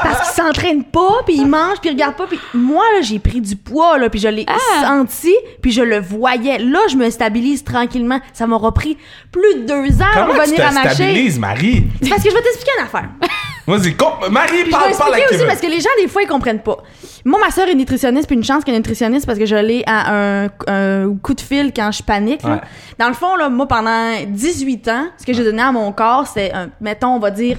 parce 0.02 0.28
qu'ils 0.30 0.42
s'entraînent 0.44 0.84
pas, 0.84 1.22
puis 1.24 1.34
ils 1.36 1.46
mangent, 1.46 1.80
puis 1.80 1.88
ils 1.88 1.94
regardent 1.94 2.16
pas. 2.16 2.26
Puis 2.26 2.38
moi, 2.52 2.84
là, 2.94 3.00
j'ai 3.00 3.18
pris 3.18 3.40
du 3.40 3.56
poids, 3.56 3.96
là, 3.98 4.10
puis 4.10 4.20
je 4.20 4.28
l'ai 4.28 4.44
Ah! 4.48 4.82
senti, 4.86 5.34
puis 5.62 5.72
je 5.72 5.80
le 5.80 5.98
voyais. 5.98 6.58
Là, 6.58 6.80
je 6.90 6.96
me 6.96 7.08
stabilise 7.08 7.64
tranquillement. 7.64 8.20
Ça 8.34 8.46
m'aura 8.46 8.72
pris 8.74 8.98
plus 9.32 9.54
de 9.54 9.66
deux 9.66 10.02
ans 10.02 10.06
à 10.14 10.26
Comment 10.26 10.44
tu 10.44 10.60
à 10.60 10.68
te 10.68 10.74
ma 10.74 10.82
shape. 10.82 10.92
stabilises, 10.92 11.38
Marie? 11.38 11.84
C'est 12.02 12.10
parce 12.10 12.22
que 12.22 12.28
je 12.30 12.34
vais 12.34 12.42
t'expliquer 12.42 12.72
une 12.78 12.84
affaire. 12.84 13.08
Vas-y, 13.66 13.96
Marie, 14.30 14.48
Puis 14.48 14.58
je 14.60 14.64
vais 14.64 14.70
parle, 14.70 14.92
parle 14.96 15.14
à 15.14 15.16
aussi 15.18 15.26
Kevin. 15.30 15.46
parce 15.46 15.60
que 15.60 15.66
les 15.66 15.80
gens, 15.80 15.90
des 16.00 16.08
fois, 16.08 16.22
ils 16.22 16.28
comprennent 16.28 16.60
pas. 16.62 16.76
Moi, 17.24 17.40
ma 17.44 17.50
soeur 17.50 17.68
est 17.68 17.74
nutritionniste, 17.74 18.26
puis 18.28 18.36
une 18.36 18.44
chance 18.44 18.62
qu'elle 18.64 18.74
est 18.74 18.78
nutritionniste 18.78 19.26
parce 19.26 19.38
que 19.38 19.46
je 19.46 19.56
l'ai 19.56 19.82
à 19.86 20.14
un, 20.14 20.48
un 20.68 21.16
coup 21.22 21.34
de 21.34 21.40
fil 21.40 21.72
quand 21.74 21.90
je 21.92 22.02
panique. 22.02 22.42
là. 22.44 22.50
Ouais. 22.54 22.60
Dans 22.98 23.08
le 23.08 23.14
fond, 23.14 23.34
là, 23.36 23.48
moi, 23.48 23.66
pendant 23.66 24.12
18 24.28 24.88
ans, 24.88 25.06
ce 25.18 25.26
que 25.26 25.32
j'ai 25.32 25.42
donné 25.44 25.62
à 25.62 25.72
mon 25.72 25.90
corps, 25.92 26.26
c'est, 26.26 26.52
mettons, 26.80 27.08
on 27.16 27.18
va 27.18 27.30
dire, 27.32 27.58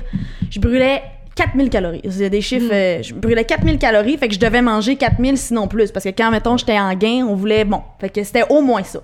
je 0.49 0.59
brûlais 0.59 1.01
4000 1.35 1.69
calories. 1.69 2.01
C'est 2.09 2.29
des 2.29 2.41
chiffres, 2.41 2.71
euh, 2.71 3.03
je 3.03 3.13
brûlais 3.13 3.43
4000 3.45 3.77
calories, 3.77 4.17
fait 4.17 4.27
que 4.27 4.33
je 4.33 4.39
devais 4.39 4.61
manger 4.61 4.95
4000 4.95 5.37
sinon 5.37 5.67
plus. 5.67 5.91
Parce 5.91 6.05
que 6.05 6.09
quand, 6.09 6.31
mettons, 6.31 6.57
j'étais 6.57 6.79
en 6.79 6.93
gain, 6.95 7.25
on 7.29 7.35
voulait, 7.35 7.65
bon, 7.65 7.81
fait 7.99 8.09
que 8.09 8.23
c'était 8.23 8.45
au 8.49 8.61
moins 8.61 8.83
ça. 8.83 8.99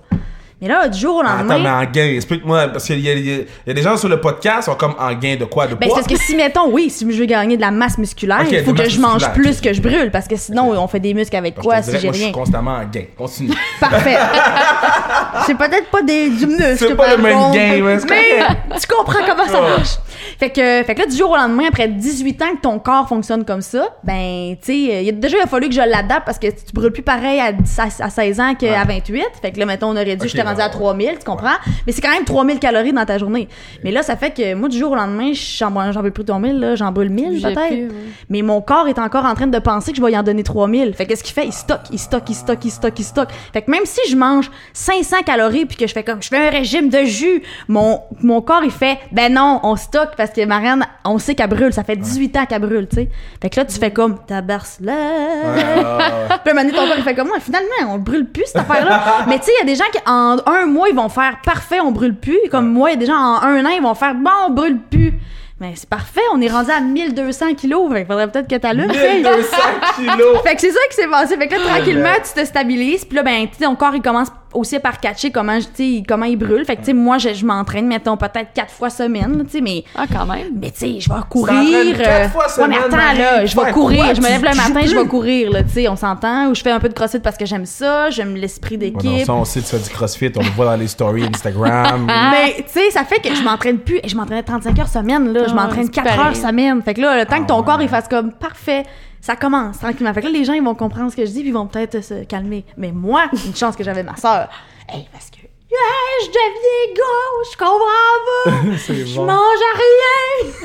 Mais 0.64 0.70
là, 0.70 0.88
du 0.88 0.98
jour 0.98 1.18
au 1.18 1.22
lendemain... 1.22 1.56
Attends, 1.56 1.60
mais 1.64 1.70
en 1.70 1.92
gain, 1.92 2.14
explique-moi, 2.16 2.70
parce 2.70 2.86
qu'il 2.86 3.02
y, 3.02 3.10
a- 3.10 3.14
y 3.16 3.46
y 3.68 3.74
des 3.74 3.82
gens 3.82 3.98
sur 3.98 4.08
le 4.08 4.22
podcast 4.22 4.60
qui 4.60 4.64
sont 4.64 4.76
comme 4.76 4.96
en 4.98 5.14
gain 5.14 5.36
de 5.36 5.44
quoi? 5.44 5.68
De 5.68 5.76
Ben, 5.76 5.90
poids? 5.90 5.98
c'est 6.02 6.08
parce 6.08 6.22
que 6.22 6.26
si, 6.26 6.38
mettons, 6.38 6.70
oui, 6.72 6.90
si 6.90 7.06
je 7.12 7.20
veux 7.20 7.26
gagner 7.26 7.58
de 7.58 7.62
la 7.62 7.70
masse 7.72 7.98
musculaire, 7.98 8.46
il 8.50 8.64
faut 8.64 8.74
que 8.74 8.88
je 8.90 8.98
mange 9.02 9.30
plus 9.34 9.60
que 9.60 9.74
je 9.74 9.82
brûle, 9.82 10.10
parce 10.10 10.26
que 10.26 10.38
sinon, 10.38 10.72
on 10.72 10.88
fait 10.88 11.02
des 11.02 11.14
muscles 11.14 11.36
avec 11.36 11.56
quoi 11.56 11.82
si 11.82 11.92
j'ai 11.92 12.08
moi, 12.08 12.14
je 12.14 12.18
rien? 12.18 12.24
suis 12.28 12.32
constamment 12.32 12.76
en 12.78 12.86
gain. 12.86 13.04
Continue. 13.18 13.54
Parfait. 13.82 14.16
c'est 15.46 15.58
peut-être 15.58 15.90
pas 15.92 16.02
des, 16.02 16.30
du 16.30 16.48
muscle. 16.48 16.76
C'est 16.78 16.96
pas 16.96 17.14
le 17.18 17.22
même 17.22 17.38
gain, 17.52 18.00
c'est 18.00 18.10
mais 18.10 18.80
tu 18.80 18.88
comprends 18.88 19.20
comment 19.28 19.46
ça 19.46 19.60
marche. 19.62 19.98
Fait 20.40 20.50
que, 20.50 20.84
fait 20.84 20.96
que 20.96 21.00
là, 21.02 21.06
du 21.08 21.16
jour 21.16 21.32
au 21.32 21.36
lendemain, 21.36 21.66
après 21.68 21.88
18 21.88 22.42
ans 22.42 22.56
que 22.56 22.62
ton 22.62 22.80
corps 22.80 23.08
fonctionne 23.08 23.46
comme 23.46 23.62
ça, 23.62 23.90
ben, 24.04 24.56
tu 24.62 24.66
sais, 24.66 24.76
il 24.78 25.04
y 25.04 25.10
a- 25.10 25.12
déjà, 25.12 25.38
il 25.38 25.42
a 25.42 25.48
fallu 25.48 25.68
que 25.70 25.76
je 25.76 25.80
l'adapte 25.82 26.26
parce 26.26 26.40
que 26.40 26.48
tu 26.48 26.74
brûles 26.74 26.92
plus 26.92 27.02
pareil 27.04 27.40
à, 27.40 27.52
10 27.52 27.80
à- 27.80 28.06
à 28.06 28.10
16 28.10 28.40
ans 28.40 28.54
qu'à 28.56 28.84
28. 28.86 29.26
Fait 29.42 29.52
que 29.52 29.60
là, 29.60 29.66
mettons, 29.66 29.88
on 29.90 29.96
aurait 29.96 30.16
dû, 30.16 30.24
Ok, 30.26 30.28
j'étais 30.30 30.42
rendu 30.44 30.58
ouais, 30.58 30.64
à 30.64 30.70
3000, 30.70 31.12
tu 31.20 31.26
comprends? 31.26 31.56
Mais 31.86 31.94
c'est 31.94 32.02
quand 32.02 32.12
même 32.12 32.26
3000 32.26 32.60
calories 32.60 32.94
dans 32.94 33.06
ta 33.06 33.18
journée. 33.18 33.48
Mais 33.84 33.92
là, 33.92 34.04
ça 34.04 34.16
fait 34.16 34.32
que 34.32 34.54
moi, 34.54 34.70
du 34.70 34.78
jour 34.78 34.92
au 34.92 34.96
lendemain, 34.96 35.32
j'en 35.34 35.92
j'en 35.92 36.00
brûle 36.00 36.12
plus 36.12 36.26
3000, 36.26 36.60
là, 36.60 36.76
j'en 36.76 36.92
brûle 36.92 37.10
1000 37.10 37.40
J'ai 37.40 37.54
peut-être. 37.54 37.60
ouais. 37.72 37.88
Mais 38.30 38.42
mon 38.42 38.62
corps 38.62 38.88
est 38.88 39.00
encore 39.00 39.26
en 39.26 39.34
train 39.36 39.48
de 39.48 39.60
penser 39.60 39.92
que 39.92 39.98
je 39.98 40.04
vais 40.04 40.12
y 40.12 40.18
en 40.18 40.24
donner 40.24 40.44
3000. 40.44 40.94
Fait 40.94 41.06
qu'est-ce 41.06 41.24
qu'il 41.24 41.34
fait? 41.34 41.46
Il 41.46 41.54
stocke, 41.54 41.82
il 41.92 42.00
stocke, 42.00 42.30
il 42.30 42.36
stocke, 42.36 42.66
il 42.66 42.72
stocke, 42.72 43.00
il 43.00 43.04
stocke. 43.04 43.30
Fait 43.54 43.62
que 43.62 43.72
même 43.72 43.86
si 43.86 44.00
je 44.10 44.16
mange 44.16 44.50
500 44.74 45.18
calories 45.26 45.66
puis 45.66 45.78
que 45.78 45.88
je 45.88 45.94
fais 45.94 46.04
comme, 46.04 46.22
je 46.22 46.28
fais 46.28 46.48
un 46.48 46.50
régime 46.50 46.90
de 46.90 47.04
jus, 47.06 47.44
mon, 47.68 48.02
mon 48.22 48.42
corps, 48.42 48.64
il 48.64 48.72
fait, 48.72 48.98
ben 49.12 49.34
non, 49.34 49.60
on 49.64 49.76
stocke 49.76 50.03
parce 50.18 50.32
que 50.32 50.46
Marianne, 50.46 50.86
on 51.06 51.18
sait 51.18 51.36
qu'elle 51.36 51.50
brûle. 51.50 51.74
Ça 51.74 51.84
fait 51.84 51.96
18 51.96 52.38
ans 52.38 52.46
qu'elle 52.46 52.62
brûle, 52.62 52.88
tu 52.88 52.98
sais. 52.98 53.10
Fait 53.42 53.50
que 53.50 53.60
là, 53.60 53.66
tu 53.66 53.78
fais 53.78 53.92
comme, 53.92 54.18
tabarce 54.26 54.80
là. 54.82 54.94
Ah, 54.94 55.54
ouais. 55.56 56.38
Puis 56.44 56.52
un 56.52 56.54
moment 56.54 56.66
donné, 56.66 56.78
ton 56.78 56.88
corps, 56.88 56.98
il 56.98 57.04
fait 57.04 57.16
comme 57.16 57.28
moi. 57.28 57.40
Finalement, 57.40 57.94
on 57.94 57.98
brûle 57.98 58.26
plus, 58.26 58.46
cette 58.46 58.58
affaire-là. 58.58 59.26
Mais 59.28 59.40
tu 59.40 59.46
sais, 59.46 59.52
il 59.58 59.68
y 59.68 59.70
a 59.70 59.74
des 59.74 59.76
gens 59.76 59.90
qui, 59.92 60.00
en 60.06 60.38
un 60.46 60.66
mois, 60.66 60.90
ils 60.90 60.96
vont 60.96 61.10
faire 61.10 61.38
parfait, 61.44 61.80
on 61.80 61.92
brûle 61.92 62.16
plus. 62.16 62.40
Comme 62.52 62.72
moi, 62.72 62.92
il 62.92 62.94
y 62.94 62.98
a 62.98 63.00
des 63.00 63.06
gens, 63.06 63.18
en 63.18 63.42
un 63.42 63.66
an, 63.66 63.70
ils 63.70 63.82
vont 63.82 63.96
faire 63.96 64.16
bon, 64.16 64.32
on 64.48 64.50
brûle 64.52 64.80
plus. 64.90 65.14
Mais 65.60 65.74
c'est 65.76 65.88
parfait, 65.88 66.22
on 66.34 66.42
est 66.42 66.50
rendu 66.50 66.72
à 66.72 66.82
1200 66.82 67.54
kilos. 67.54 67.90
Fait 67.90 68.00
qu'il 68.00 68.08
faudrait 68.08 68.30
peut-être 68.30 68.50
que 68.50 68.56
t'allumes. 68.56 68.92
1200 68.92 69.58
kilos! 69.96 70.42
Fait 70.44 70.56
que 70.56 70.62
c'est 70.62 70.72
ça 70.72 70.80
qui 70.90 70.96
s'est 70.96 71.08
passé. 71.08 71.38
Fait 71.38 71.48
que 71.48 71.56
là, 71.56 71.62
tranquillement, 71.66 72.16
tu 72.16 72.42
te 72.42 72.46
stabilises. 72.46 73.06
Puis 73.06 73.16
là, 73.16 73.24
ben, 73.24 73.48
tu 73.48 73.58
sais, 73.58 73.64
ton 73.64 73.76
corps, 73.76 73.96
il 73.96 74.02
commence 74.02 74.28
aussi 74.54 74.80
par 74.80 75.00
catcher 75.00 75.32
comment, 75.32 75.60
je- 75.60 75.66
tu 75.68 75.98
sais, 75.98 76.04
comment 76.08 76.26
il 76.26 76.38
brûle. 76.38 76.66
Fait 76.66 76.76
que, 76.76 76.82
tu 76.82 76.88
sais, 76.88 76.94
moi, 76.94 77.18
je, 77.18 77.34
je 77.34 77.46
m'entraîne, 77.46 77.88
mettons, 77.88 78.18
peut-être 78.18 78.54
quatre 78.54 78.72
fois 78.72 78.90
semaine, 78.90 79.44
tu 79.46 79.52
sais, 79.58 79.62
mais... 79.62 79.84
Ah, 79.96 80.06
quand 80.12 80.26
même. 80.26 80.54
Mais 80.62 80.72
tu 80.72 80.80
sais, 80.80 81.00
je 81.00 81.10
vais 81.10 81.20
courir. 81.30 81.98
quatre 81.98 82.32
fois 82.32 82.44
ouais, 82.48 82.68
mais 82.68 82.76
semaine, 82.76 82.80
attends 82.88 82.98
là, 82.98 83.46
je 83.46 83.56
vais 83.60 83.72
courir. 83.72 84.04
quoi? 84.06 84.14
Je 84.14 84.22
me 84.22 84.28
lève 84.28 84.42
le 84.44 84.56
matin, 84.56 84.86
je 84.86 84.96
vais 84.96 85.06
courir 85.08 85.52
là, 85.52 85.64
tu 85.64 85.70
sais, 85.70 85.88
on 85.88 85.96
s'entend? 85.96 86.48
Ou 86.50 86.56
je 86.56 86.62
fais 86.62 86.72
un 86.72 86.80
peu 86.80 86.90
de 86.90 86.94
crossfit 86.94 87.20
parce 87.20 87.38
que 87.38 87.46
j'aime 87.46 87.66
ça, 87.66 88.10
j'aime 88.10 88.36
l'esprit 88.36 88.76
Ouais, 88.76 88.92
d'équipe. 88.92 89.26
ça, 89.26 89.34
on 89.34 89.46
sait 89.46 89.60
que 89.62 89.66
tu 89.66 89.76
fais 89.76 89.84
du 89.84 89.90
crossfit, 89.90 90.32
on 90.36 90.42
le 90.42 90.50
voit 90.50 90.66
dans 90.66 90.76
les 90.76 90.88
stories 90.88 91.26
Instagram. 91.26 92.06
mais 92.32 92.56
tu 92.58 92.64
sais, 92.68 92.92
ça 92.92 93.04
fait 93.04 93.20
que 93.20 93.34
je 93.34 93.42
m'entraîne 93.44 93.80
plus. 93.80 94.00
Et 94.04 94.08
Je 94.10 94.16
m'entraînais 94.16 94.44
35 94.44 94.78
heures 94.80 94.88
semaine 94.88 95.34
là, 95.34 95.46
je 95.48 95.52
Ah, 95.52 95.56
m'entraîne 95.64 95.86
c'est 95.86 95.92
4 95.92 96.04
pareil. 96.16 96.20
heures 96.28 96.36
semaine. 96.36 96.82
Fait 96.82 96.94
que 96.94 97.02
là, 97.02 97.18
le 97.18 97.26
temps 97.26 97.42
que 97.42 97.48
ton 97.48 97.60
Ah, 97.62 97.64
corps 97.66 97.78
ouais. 97.78 97.86
il 97.86 97.90
fasse 97.90 98.08
comme 98.08 98.32
parfait, 98.34 98.84
ça 99.24 99.38
commence 99.38 99.80
tranquillement. 99.80 100.14
Fait 100.14 100.20
que 100.20 100.26
là, 100.28 100.34
les 100.34 100.44
gens 100.44 100.52
ils 100.52 100.62
vont 100.62 100.76
comprendre 100.76 101.10
ce 101.10 101.16
que 101.16 101.26
je 101.26 101.32
dis 101.32 101.40
puis 101.40 101.48
ils 101.48 101.54
vont 101.54 101.66
peut-être 101.68 102.04
se 102.04 102.26
calmer. 102.26 102.66
Mais 102.76 102.92
moi, 102.92 103.24
une 103.46 103.56
chance 103.56 103.78
que 103.78 103.84
j'avais 103.84 104.04
ma 104.04 104.18
sœur. 104.18 104.50
Hey, 104.90 105.08
parce 105.14 105.30
que 105.30 105.38
yeah, 105.38 105.80
je 106.24 106.28
deviens 106.28 106.94
gauche, 106.94 107.48
je 107.54 107.58
comprends 107.58 108.72
pas. 108.72 108.78
C'est 108.86 109.06
Je 109.08 109.16
bon. 109.16 109.26
mange 109.26 109.38
à 109.38 109.78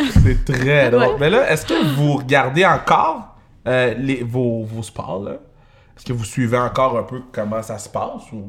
rien. 0.02 0.10
C'est 0.24 0.44
très 0.44 0.90
drôle. 0.90 1.02
Ouais. 1.04 1.16
Mais 1.20 1.30
là, 1.30 1.48
est-ce 1.52 1.64
que 1.64 1.94
vous 1.94 2.14
regardez 2.14 2.66
encore 2.66 3.36
euh, 3.68 3.94
les, 3.96 4.24
vos, 4.24 4.64
vos 4.64 4.82
sports, 4.82 5.22
là? 5.22 5.34
Est-ce 5.96 6.04
que 6.04 6.12
vous 6.12 6.24
suivez 6.24 6.58
encore 6.58 6.98
un 6.98 7.04
peu 7.04 7.22
comment 7.32 7.62
ça 7.62 7.78
se 7.78 7.88
passe 7.88 8.32
ou... 8.32 8.44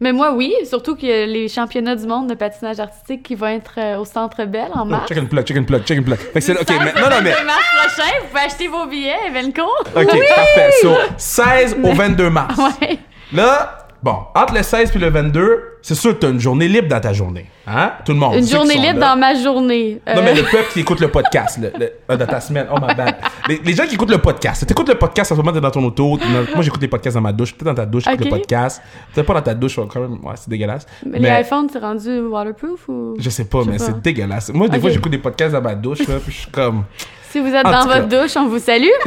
Mais 0.00 0.12
moi, 0.12 0.32
oui, 0.32 0.54
surtout 0.64 0.96
qu'il 0.96 1.08
y 1.08 1.12
a 1.12 1.26
les 1.26 1.48
championnats 1.48 1.94
du 1.96 2.06
monde 2.06 2.28
de 2.28 2.34
patinage 2.34 2.80
artistique 2.80 3.22
qui 3.22 3.34
vont 3.34 3.46
être 3.46 3.74
euh, 3.78 3.98
au 3.98 4.04
Centre 4.04 4.44
Bell 4.44 4.70
en 4.74 4.84
mars. 4.84 5.08
Check 5.08 5.18
and 5.18 5.26
plug, 5.26 5.44
check 5.46 5.56
and 5.56 5.64
plug, 5.64 5.84
check 5.84 5.98
and 5.98 6.02
plug. 6.02 6.18
Fait 6.18 6.32
que 6.34 6.40
c'est, 6.40 6.52
ok, 6.58 6.68
mais, 6.68 6.92
non, 7.00 7.08
non, 7.08 7.16
mais, 7.22 7.34
Le 7.38 7.46
mars 7.46 7.62
prochain, 7.76 8.10
vous 8.20 8.26
pouvez 8.28 8.40
acheter 8.40 8.68
vos 8.68 8.86
billets, 8.86 9.16
Evenco. 9.28 9.62
ok, 9.94 10.18
parfait. 10.34 10.70
So, 10.82 10.94
16 11.16 11.76
au 11.82 11.92
22 11.92 12.30
mars. 12.30 12.54
Ouais. 12.80 12.98
Là, 13.32 13.81
bon, 14.02 14.16
entre 14.34 14.54
le 14.54 14.62
16 14.62 14.90
puis 14.90 15.00
le 15.00 15.08
22, 15.10 15.78
c'est 15.82 15.94
sûr 15.94 16.12
que 16.14 16.18
t'as 16.18 16.30
une 16.30 16.40
journée 16.40 16.68
libre 16.68 16.88
dans 16.88 17.00
ta 17.00 17.12
journée. 17.12 17.46
Hein? 17.66 17.92
Tout 18.04 18.12
le 18.12 18.18
monde. 18.18 18.34
Une 18.36 18.46
journée 18.46 18.74
libre 18.76 18.98
là. 19.00 19.14
dans 19.14 19.20
ma 19.20 19.34
journée. 19.34 20.00
Non, 20.06 20.14
Euh, 20.16 20.20
mais 20.24 20.34
le 20.34 20.42
peuple 20.42 20.66
qui 20.72 20.80
écoute 20.80 21.00
le 21.00 21.08
podcast, 21.08 21.58
le, 21.60 21.72
le- 21.78 21.92
euh, 22.10 22.16
dans 22.16 22.26
ta 22.26 22.40
semaine. 22.40 22.66
Oh, 22.70 22.76
my 22.80 22.94
bad. 22.94 23.14
Les, 23.48 23.60
les 23.64 23.72
gens 23.74 23.84
qui 23.86 23.94
écoutent 23.94 24.10
le 24.10 24.18
podcast. 24.18 24.66
T'écoutes 24.66 24.88
le 24.88 24.96
podcast 24.96 25.32
en 25.32 25.36
ce 25.36 25.40
moment, 25.40 25.52
t'es 25.52 25.60
dans 25.60 25.70
ton 25.70 25.84
auto. 25.84 26.16
dans- 26.18 26.24
moi, 26.54 26.62
j'écoute 26.62 26.80
les 26.82 26.88
podcasts 26.88 27.14
dans 27.16 27.20
ma 27.22 27.32
douche. 27.32 27.52
Peut-être 27.54 27.74
dans 27.74 27.82
ta 27.82 27.86
douche, 27.86 28.04
t'écoutes 28.04 28.20
Ok. 28.26 28.32
le 28.32 28.38
podcast. 28.38 28.82
Peut-être 29.14 29.26
pas 29.26 29.34
dans 29.34 29.42
ta 29.42 29.54
douche, 29.54 29.76
quand 29.76 30.00
même. 30.00 30.12
Ouais, 30.24 30.34
c'est 30.36 30.48
dégueulasse. 30.48 30.86
mais 31.06 31.18
les 31.18 31.40
iPhones, 31.42 31.68
c'est 31.72 31.78
rendu 31.78 32.20
waterproof 32.20 32.88
ou... 32.88 33.14
Je 33.18 33.30
sais 33.30 33.44
pas, 33.44 33.60
mais 33.66 33.78
c'est 33.78 34.00
dégueulasse. 34.00 34.50
Moi, 34.52 34.68
des 34.68 34.80
fois, 34.80 34.90
j'écoute 34.90 35.12
des 35.12 35.18
podcasts 35.18 35.52
dans 35.52 35.62
ma 35.62 35.74
douche, 35.74 36.06
là, 36.08 36.16
puis 36.22 36.32
je 36.32 36.38
suis 36.40 36.50
comme. 36.50 36.84
Si 37.30 37.40
vous 37.40 37.48
êtes 37.48 37.64
En 37.66 37.70
dans 37.70 37.86
votre 37.86 38.08
cas. 38.08 38.22
douche, 38.22 38.36
on 38.36 38.46
vous 38.46 38.58
salue. 38.58 38.90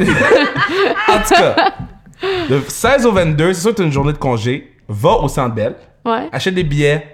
En 1.08 1.18
tout 1.18 1.34
cas, 1.34 1.74
le 2.50 2.60
16 2.66 3.06
au 3.06 3.12
22, 3.12 3.52
c'est 3.52 3.60
sûr 3.60 3.70
que 3.70 3.76
t'as 3.76 3.84
une 3.84 3.92
journée 3.92 4.12
de 4.12 4.18
congé. 4.18 4.72
Va 4.88 5.10
au 5.14 5.28
Centre 5.28 5.54
Bell, 5.54 5.74
Ouais. 6.04 6.28
achète 6.32 6.54
des 6.54 6.62
billets 6.64 7.04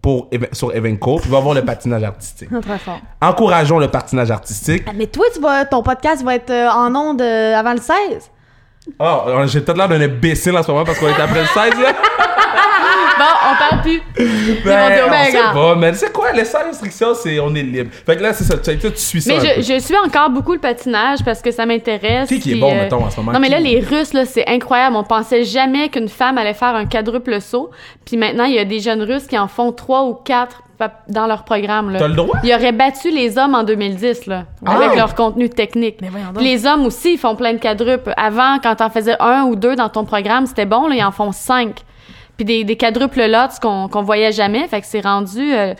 pour, 0.00 0.28
sur 0.52 0.72
Evenco, 0.74 1.18
puis 1.20 1.28
va 1.30 1.40
voir 1.40 1.54
le 1.54 1.64
patinage 1.64 2.04
artistique. 2.04 2.48
Très 2.62 2.78
fort. 2.78 3.00
Encourageons 3.20 3.78
le 3.78 3.88
patinage 3.88 4.30
artistique. 4.30 4.84
Mais 4.94 5.06
toi, 5.06 5.24
tu 5.34 5.40
vas, 5.40 5.64
ton 5.64 5.82
podcast 5.82 6.22
va 6.22 6.36
être 6.36 6.50
euh, 6.50 6.68
en 6.70 6.94
ondes 6.94 7.20
euh, 7.20 7.54
avant 7.56 7.72
le 7.72 7.80
16. 7.80 8.30
Oh, 9.00 9.22
j'ai 9.46 9.60
peut-être 9.60 9.76
l'air 9.76 9.88
d'un 9.88 10.00
imbécile 10.00 10.56
en 10.56 10.62
ce 10.62 10.70
moment 10.70 10.84
parce 10.84 10.98
qu'on 10.98 11.08
est 11.08 11.20
après 11.20 11.40
le 11.40 11.46
16, 11.46 11.80
là. 11.82 11.92
on 13.24 13.56
parle 13.68 13.82
plus. 13.82 14.02
Ben, 14.16 15.04
on 15.06 15.10
ben, 15.10 15.24
sait 15.24 15.38
regarde. 15.38 15.54
pas, 15.54 15.74
mais 15.76 15.94
c'est 15.94 16.12
quoi, 16.12 16.32
les 16.32 16.44
sans 16.44 16.64
restriction, 16.64 17.14
c'est 17.14 17.38
on 17.40 17.54
est 17.54 17.62
libre. 17.62 17.90
Fait 18.06 18.16
que 18.16 18.22
là, 18.22 18.32
c'est 18.32 18.44
ça, 18.44 18.56
tu, 18.58 18.76
tu 18.78 18.90
suis 18.96 19.20
ça. 19.22 19.34
Mais 19.34 19.56
je, 19.56 19.62
je 19.74 19.78
suis 19.78 19.96
encore 19.96 20.30
beaucoup 20.30 20.52
le 20.52 20.58
patinage 20.58 21.20
parce 21.24 21.40
que 21.42 21.50
ça 21.50 21.66
m'intéresse. 21.66 22.28
Qui 22.28 22.40
qui 22.40 22.52
est 22.52 22.60
bon, 22.60 22.72
euh, 22.72 22.82
mettons, 22.82 23.04
en 23.04 23.10
ce 23.10 23.16
moment? 23.16 23.32
Non, 23.32 23.40
mais 23.40 23.48
là, 23.48 23.60
les 23.60 23.80
Russes, 23.80 24.12
là, 24.12 24.24
c'est 24.24 24.46
incroyable. 24.48 24.96
On 24.96 25.04
pensait 25.04 25.44
jamais 25.44 25.88
qu'une 25.88 26.08
femme 26.08 26.38
allait 26.38 26.54
faire 26.54 26.74
un 26.74 26.86
quadruple 26.86 27.40
saut. 27.40 27.70
Puis 28.04 28.16
maintenant, 28.16 28.44
il 28.44 28.54
y 28.54 28.58
a 28.58 28.64
des 28.64 28.80
jeunes 28.80 29.02
Russes 29.02 29.26
qui 29.26 29.38
en 29.38 29.48
font 29.48 29.72
trois 29.72 30.04
ou 30.04 30.14
quatre 30.14 30.62
dans 31.08 31.26
leur 31.26 31.44
programme. 31.44 31.90
Là. 31.90 31.98
T'as 31.98 32.08
le 32.08 32.14
droit? 32.14 32.38
Ils 32.44 32.54
auraient 32.54 32.72
battu 32.72 33.10
les 33.10 33.36
hommes 33.36 33.54
en 33.54 33.64
2010, 33.64 34.26
là, 34.26 34.44
Ah! 34.64 34.76
avec 34.76 34.96
leur 34.96 35.14
contenu 35.16 35.48
technique. 35.50 35.96
Mais 36.00 36.08
les 36.40 36.66
hommes 36.66 36.86
aussi, 36.86 37.14
ils 37.14 37.18
font 37.18 37.34
plein 37.34 37.52
de 37.52 37.58
quadruples. 37.58 38.12
Avant, 38.16 38.58
quand 38.62 38.76
t'en 38.76 38.88
faisais 38.90 39.16
un 39.20 39.42
ou 39.42 39.56
deux 39.56 39.74
dans 39.74 39.88
ton 39.88 40.04
programme, 40.04 40.46
c'était 40.46 40.66
bon, 40.66 40.86
là, 40.86 40.94
ils 40.94 41.02
en 41.04 41.10
font 41.10 41.32
cinq. 41.32 41.80
Puis 42.38 42.46
des, 42.46 42.64
des 42.64 42.76
quadruples 42.76 43.26
lots 43.26 43.58
qu'on 43.60 43.88
qu'on 43.88 44.02
voyait 44.02 44.32
jamais. 44.32 44.66
Fait 44.68 44.80
que 44.80 44.86
c'est 44.86 45.02
rendu... 45.02 45.52
euh, 45.52 45.74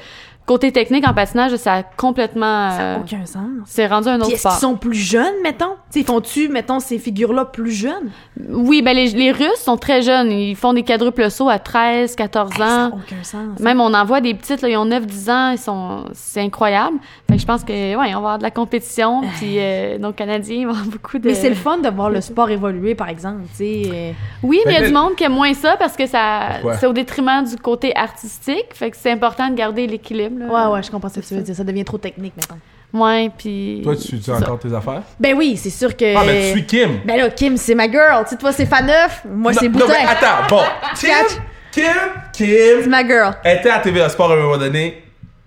côté 0.48 0.72
technique, 0.72 1.06
en 1.06 1.14
patinage, 1.14 1.54
ça 1.56 1.74
a 1.74 1.82
complètement... 1.84 2.70
Ça 2.70 2.78
n'a 2.78 2.94
euh, 2.96 3.00
aucun 3.00 3.24
sens. 3.26 3.44
c'est 3.66 3.86
rendu 3.86 4.08
un 4.08 4.14
Puis 4.18 4.22
autre 4.22 4.32
est-ce 4.34 4.42
qu'ils 4.42 4.50
sport. 4.50 4.70
sont 4.70 4.76
plus 4.76 4.94
jeunes, 4.94 5.34
mettons? 5.44 5.74
T'sais, 5.90 6.02
font-tu, 6.02 6.48
mettons, 6.48 6.80
ces 6.80 6.98
figures-là 6.98 7.44
plus 7.44 7.70
jeunes? 7.70 8.10
Oui, 8.48 8.82
ben 8.82 8.94
les, 8.96 9.08
les 9.10 9.30
Russes 9.30 9.60
sont 9.60 9.76
très 9.76 10.02
jeunes. 10.02 10.32
Ils 10.32 10.56
font 10.56 10.72
des 10.72 10.82
quadruples 10.82 11.30
sauts 11.30 11.48
à 11.48 11.58
13, 11.58 12.16
14 12.16 12.52
Ça 12.54 12.58
n'a 12.58 12.86
ans. 12.86 12.90
aucun 12.94 13.22
sens. 13.22 13.60
Même 13.60 13.80
on 13.80 13.92
en 13.94 14.04
voit 14.04 14.20
des 14.20 14.34
petites, 14.34 14.62
là, 14.62 14.68
ils 14.68 14.76
ont 14.76 14.86
9-10 14.86 15.30
ans, 15.30 15.50
ils 15.50 15.58
sont, 15.58 16.04
c'est 16.12 16.40
incroyable. 16.40 16.96
Fait 17.28 17.36
que 17.36 17.40
je 17.42 17.46
pense 17.46 17.62
que, 17.62 17.72
ouais, 17.72 17.96
on 17.96 18.10
va 18.10 18.16
avoir 18.16 18.38
de 18.38 18.42
la 18.42 18.50
compétition, 18.50 19.22
puis 19.38 19.56
euh, 19.58 19.98
nos 19.98 20.12
Canadiens, 20.12 20.56
ils 20.56 20.64
vont 20.66 20.72
avoir 20.72 20.86
beaucoup 20.86 21.18
de... 21.18 21.28
Mais 21.28 21.34
c'est 21.34 21.48
le 21.50 21.54
fun 21.54 21.78
de 21.78 21.88
voir 21.90 22.10
le 22.10 22.20
sport 22.20 22.48
évoluer, 22.50 22.94
par 22.94 23.08
exemple, 23.08 23.42
tu 23.50 23.56
sais. 23.56 23.82
euh, 23.92 24.12
Oui, 24.42 24.60
mais 24.66 24.72
il 24.74 24.80
y 24.80 24.84
a 24.84 24.86
du 24.86 24.92
monde 24.94 25.14
qui 25.14 25.24
aime 25.24 25.32
moins 25.34 25.52
ça 25.54 25.76
parce 25.78 25.96
que 25.96 26.06
ça, 26.06 26.40
Pourquoi? 26.60 26.76
c'est 26.78 26.86
au 26.86 26.92
détriment 26.92 27.44
du 27.44 27.56
côté 27.56 27.94
artistique. 27.96 28.66
Fait 28.72 28.90
que 28.90 28.96
c'est 28.96 29.10
important 29.10 29.48
de 29.48 29.54
garder 29.54 29.86
l'équilibre. 29.86 30.36
Là. 30.38 30.46
Ouais, 30.70 30.74
ouais, 30.74 30.82
je 30.82 30.90
comprends 30.90 31.08
ce 31.08 31.20
que 31.20 31.26
tu 31.26 31.34
veux 31.34 31.42
dire. 31.42 31.54
Ça 31.54 31.64
devient 31.64 31.84
trop 31.84 31.98
technique, 31.98 32.34
mettons. 32.36 32.58
Ouais, 32.92 33.30
puis... 33.36 33.80
Toi, 33.84 33.94
tu, 33.96 34.18
c'est 34.20 34.32
entends 34.32 34.56
tes 34.56 34.72
affaires? 34.74 35.02
Ben 35.20 35.34
oui, 35.36 35.56
c'est 35.58 35.68
sûr 35.70 35.94
que... 35.94 36.16
Ah, 36.16 36.22
ben, 36.24 36.40
tu 36.52 36.58
suis 36.58 36.66
Kim. 36.66 37.00
Ben 37.04 37.16
là, 37.18 37.30
Kim, 37.30 37.56
c'est 37.56 37.74
ma 37.74 37.90
girl. 37.90 38.24
Tu 38.24 38.30
sais, 38.30 38.36
toi, 38.36 38.50
c'est 38.52 38.64
Faneuf. 38.66 39.24
Moi, 39.28 39.52
c'est 39.52 39.68
Non, 39.68 39.80
non, 39.80 39.86
Boutin. 39.86 39.98
mais 40.00 40.08
attends, 40.08 40.46
bon. 40.48 40.62
Kim, 40.98 41.08
Catch. 41.10 41.32
Kim, 41.70 41.84
C'est 42.32 42.80
Kim, 42.82 42.90
ma 42.90 43.06
girl. 43.06 43.34
était 43.44 43.68
à 43.70 43.78
TVA 43.80 44.08
Sport 44.08 44.30
à 44.32 44.34
un 44.34 44.40
moment 44.40 44.56
donné. 44.58 45.02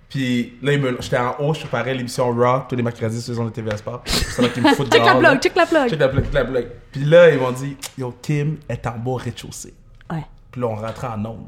Puis 0.08 0.52
là, 0.62 0.72
j'étais 1.00 1.16
en 1.16 1.34
haut, 1.40 1.54
je 1.54 1.60
préparais 1.60 1.94
l'émission 1.94 2.30
Raw 2.32 2.64
tous 2.68 2.76
les 2.76 2.82
mercredis 2.82 3.24
ondes 3.36 3.46
de 3.48 3.52
TVA 3.54 3.76
Sport. 3.78 4.02
C'est 4.04 4.42
là 4.42 4.48
qu'ils 4.48 4.62
me 4.62 4.68
foutent 4.74 4.92
Check 4.92 5.04
la 5.04 5.14
plug, 5.14 5.40
check 5.40 5.56
la 5.56 5.66
plug. 5.66 5.88
Check 5.88 5.98
la 5.98 6.08
plug, 6.08 6.24
check 6.24 6.34
la 6.34 6.44
plug. 6.44 6.66
Puis 6.92 7.04
là, 7.04 7.30
ils 7.30 7.38
m'ont 7.40 7.50
dit, 7.50 7.76
yo, 7.98 8.14
Kim 8.20 8.58
est 8.68 8.86
en 8.86 8.90
bas 8.98 9.10
au 9.12 9.14
rez-de-chaussée. 9.14 9.72
Ouais. 10.10 10.22
Puis 10.50 10.60
là, 10.60 10.66
on 10.68 10.74
rentrait 10.76 11.06
en 11.08 11.24
onde. 11.24 11.46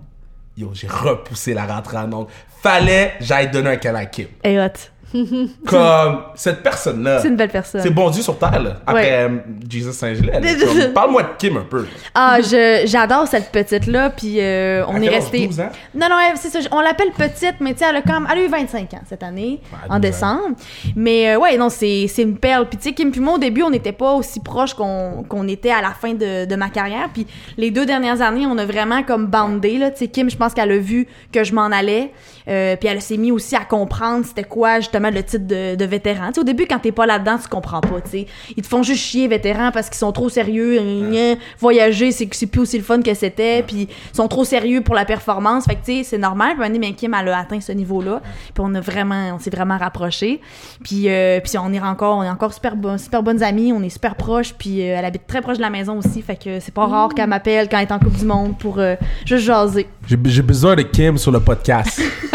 Yo, 0.57 0.71
j'ai 0.73 0.87
repoussé 0.87 1.53
la 1.53 1.67
rentrée 1.67 1.97
en 1.97 2.13
onde. 2.13 2.29
Fallait 2.63 3.15
j'aille 3.21 3.51
donner 3.51 3.71
un 3.71 3.77
câlin 3.77 4.07
à. 4.07 4.29
Et 4.45 4.59
hot. 4.59 4.69
Comme 5.67 6.21
cette 6.35 6.63
personne-là. 6.63 7.21
C'est 7.21 7.29
une 7.29 7.37
belle 7.37 7.51
personne. 7.51 7.81
C'est 7.83 7.91
bon 7.91 8.11
Dieu 8.11 8.23
sur 8.23 8.39
terre, 8.39 8.61
là. 8.63 8.77
Après 8.87 9.05
Ouais. 9.05 9.11
euh, 9.31 9.39
Jesus 9.71 9.93
Saint-Gilles. 9.93 10.31
Parle-moi 10.95 11.23
de 11.23 11.29
Kim 11.39 11.57
un 11.57 11.63
peu. 11.69 11.87
Ah, 12.15 12.39
je, 12.41 12.83
j'adore 12.87 13.27
cette 13.29 13.51
petite-là, 13.53 14.11
puis 14.11 14.41
euh, 14.41 14.85
on 14.89 14.97
À 14.97 15.01
est 15.01 15.09
resté. 15.09 15.47
12 15.47 15.61
ans? 15.61 15.69
Non, 15.95 16.07
non, 16.11 16.17
c'est 16.37 16.49
ça. 16.51 16.59
On 16.73 16.81
l'appelle 16.81 17.11
petite, 17.13 17.57
mais 17.61 17.73
tu 17.75 17.81
sais, 17.81 17.87
elle 17.91 17.97
a 17.97 18.03
quand 18.03 18.21
même, 18.21 18.29
elle 18.33 18.39
a 18.39 18.43
eu 18.45 18.49
25 18.49 18.95
ans 18.95 19.01
cette 19.09 19.23
année, 19.23 19.61
en 19.73 19.77
12 19.87 19.91
ans. 19.97 19.99
décembre. 20.01 20.57
Mais 20.97 21.31
euh, 21.35 21.39
ouais, 21.39 21.57
non, 21.57 21.69
c'est, 21.69 22.07
c'est 22.09 22.23
une 22.23 22.37
perle. 22.37 22.69
Puis 22.69 22.79
tu 22.79 22.89
sais, 22.89 22.95
Kim 22.95 23.11
puis 23.11 23.21
moi, 23.21 23.35
au 23.35 23.39
début, 23.39 23.63
on 23.63 23.71
n'était 23.71 23.93
pas 23.93 24.13
aussi 24.15 24.41
proches 24.41 24.75
qu'on, 24.75 25.25
qu'on 25.29 25.47
était 25.49 25.71
à 25.71 25.81
la 25.81 25.91
fin 25.91 26.15
de, 26.15 26.45
de 26.45 26.57
ma 26.57 26.69
carrière. 26.71 27.09
Puis 27.13 27.27
les 27.57 27.71
deux 27.71 27.87
dernières 27.87 28.21
années, 28.21 28.47
on 28.47 28.59
a 28.59 28.65
vraiment 28.67 29.03
comme 29.03 29.27
bandé, 29.27 29.79
là. 29.79 29.91
Tu 29.91 29.99
sais, 29.99 30.09
Kim, 30.09 30.29
je 30.31 30.37
pense 30.37 30.55
qu'elle 30.55 30.73
a 30.73 30.79
vu 30.79 31.07
que 31.33 31.45
je 31.45 31.55
m'en 31.55 31.67
allais. 31.67 32.11
Euh, 32.47 32.77
puis 32.77 32.89
elle 32.89 33.01
s'est 33.01 33.17
mis 33.17 33.31
aussi 33.33 33.57
à 33.57 33.65
comprendre 33.65 34.25
c'était 34.27 34.45
quoi, 34.45 34.81
justement, 34.81 35.11
le 35.11 35.23
titre 35.23 35.47
de, 35.47 35.77
de 35.77 35.85
vétéran. 35.85 36.29
Tu 36.29 36.35
sais, 36.35 36.41
au 36.41 36.45
début, 36.45 36.67
quand 36.69 36.79
t'es 36.79 36.93
pas 36.93 37.07
là-dedans, 37.07 37.39
tu 37.43 37.49
comprends 37.49 37.81
pas, 37.81 38.01
tu 38.03 38.11
sais. 38.11 38.27
Ils 38.57 38.63
te 38.63 38.69
font 38.69 38.83
juste 38.83 39.03
chier, 39.03 39.29
vétérans, 39.29 39.71
parce 39.73 39.89
qu'ils 39.89 39.99
sont 39.99 40.13
trop 40.13 40.29
sérieux. 40.29 40.79
gna. 40.79 41.37
Voyager, 41.59 42.13
c'est, 42.13 42.29
c'est 42.33 42.47
plus 42.47 42.61
aussi 42.61 42.77
le 42.77 42.85
fun 42.85 43.01
que 43.01 43.15
c'était. 43.15 43.63
Puis 43.67 43.89
ils 44.13 44.17
sont 44.17 44.29
trop 44.29 44.45
sérieux 44.45 44.83
pour 44.83 44.95
la 44.95 45.05
performance. 45.05 45.65
Fait 45.65 45.75
que, 45.77 45.85
tu 45.85 45.97
sais, 45.99 46.03
c'est 46.05 46.19
normal. 46.19 46.57
Puis, 46.61 46.79
ben, 46.79 46.95
Kim, 46.95 47.15
elle 47.15 47.29
a 47.29 47.39
atteint 47.39 47.61
ce 47.61 47.73
niveau-là. 47.73 48.21
Puis 48.53 48.63
on 48.63 48.75
a 48.75 48.81
vraiment, 48.81 49.35
on 49.35 49.39
s'est 49.39 49.51
vraiment 49.51 49.79
rapprochés. 49.79 50.41
Puis, 50.83 51.09
euh, 51.09 51.41
puis 51.41 51.57
on 51.59 51.73
est 51.73 51.81
encore, 51.81 52.19
on 52.19 52.23
est 52.25 52.29
encore 52.29 52.53
super, 52.53 52.77
bon- 52.77 52.99
super 52.99 53.23
bonnes 53.23 53.43
amies. 53.43 53.73
On 53.73 53.83
est 53.83 53.89
super 53.89 54.15
proches. 54.17 54.53
Puis 54.55 54.83
euh, 54.83 54.97
elle 54.99 55.05
habite 55.05 55.27
très 55.27 55.41
proche 55.41 55.57
de 55.57 55.63
la 55.63 55.71
maison 55.71 55.99
aussi. 55.99 56.21
Fait 56.23 56.37
que 56.37 56.61
c'est 56.61 56.75
pas 56.75 56.87
rare 56.87 57.15
qu'elle 57.15 57.29
m'appelle 57.29 57.69
quand 57.71 57.79
elle 57.79 57.89
est 57.89 57.93
en 57.93 57.99
Coupe 57.99 58.17
du 58.17 58.25
Monde 58.27 58.59
pour 58.59 58.79
euh, 58.79 58.97
juste 59.25 59.45
jaser. 59.45 59.87
J'ai 60.07 60.17
besoin 60.43 60.77
de 60.77 60.83
Kim 60.83 61.17
sur 61.17 61.31
le 61.33 61.41
podcast. 61.41 62.03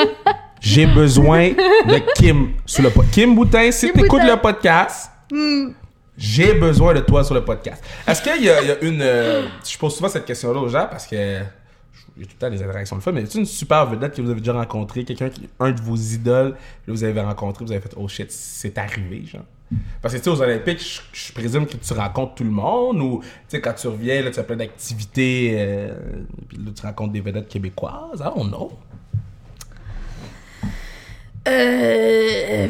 J'ai 0.59 0.85
besoin 0.93 1.49
de 1.49 2.13
Kim 2.15 2.51
sur 2.65 2.83
le 2.83 2.89
podcast. 2.89 3.13
Kim 3.13 3.35
Boutin, 3.35 3.71
si 3.71 3.91
t'écoutes 3.91 4.09
Boutin. 4.21 4.35
le 4.35 4.41
podcast, 4.41 5.11
j'ai 6.17 6.53
besoin 6.53 6.93
de 6.93 6.99
toi 7.01 7.23
sur 7.23 7.33
le 7.35 7.43
podcast. 7.45 7.83
Est-ce 8.07 8.21
qu'il 8.21 8.43
y, 8.43 8.49
a 8.49 8.61
il 8.61 8.67
y 8.67 8.71
a 8.71 8.79
une... 8.83 9.01
euh, 9.01 9.47
je 9.67 9.77
pose 9.77 9.95
souvent 9.95 10.09
cette 10.09 10.25
question-là 10.25 10.59
aux 10.59 10.67
gens 10.67 10.87
parce 10.89 11.07
que 11.07 11.15
j'ai 12.17 12.25
tout 12.25 12.33
le 12.35 12.39
temps 12.39 12.49
des 12.49 12.61
interactions 12.61 12.97
de 12.97 13.01
fun, 13.01 13.13
mais 13.13 13.21
est 13.21 13.35
une 13.35 13.45
super 13.45 13.85
vedette 13.85 14.15
que 14.15 14.21
vous 14.21 14.29
avez 14.29 14.41
déjà 14.41 14.53
rencontré, 14.53 15.05
quelqu'un 15.05 15.29
qui 15.29 15.47
un 15.59 15.71
de 15.71 15.79
vos 15.81 15.95
idoles, 15.95 16.55
que 16.85 16.91
vous 16.91 17.03
avez 17.03 17.21
rencontré, 17.21 17.63
vous 17.63 17.71
avez 17.71 17.79
fait 17.81 17.93
«Oh 17.97 18.07
shit, 18.09 18.29
c'est 18.31 18.77
arrivé, 18.77 19.23
genre». 19.25 19.45
Parce 20.01 20.15
que, 20.15 20.17
tu 20.17 20.23
sais, 20.25 20.29
aux 20.31 20.41
Olympiques, 20.41 20.81
je, 20.81 20.99
je 21.27 21.31
présume 21.31 21.67
que 21.67 21.77
tu 21.77 21.93
rencontres 21.93 22.33
tout 22.35 22.43
le 22.43 22.49
monde 22.49 22.99
ou, 23.01 23.21
tu 23.21 23.27
sais, 23.49 23.61
quand 23.61 23.73
tu 23.73 23.87
reviens, 23.87 24.21
là, 24.23 24.31
tu 24.31 24.39
as 24.39 24.43
plein 24.43 24.55
d'activités, 24.55 25.53
euh, 25.59 25.93
puis 26.47 26.57
là, 26.57 26.71
tu 26.75 26.81
rencontres 26.85 27.13
des 27.13 27.21
vedettes 27.21 27.47
québécoises. 27.47 28.19
I 28.19 28.23
don't 28.35 28.49
know. 28.49 28.71
Euh. 31.47 32.67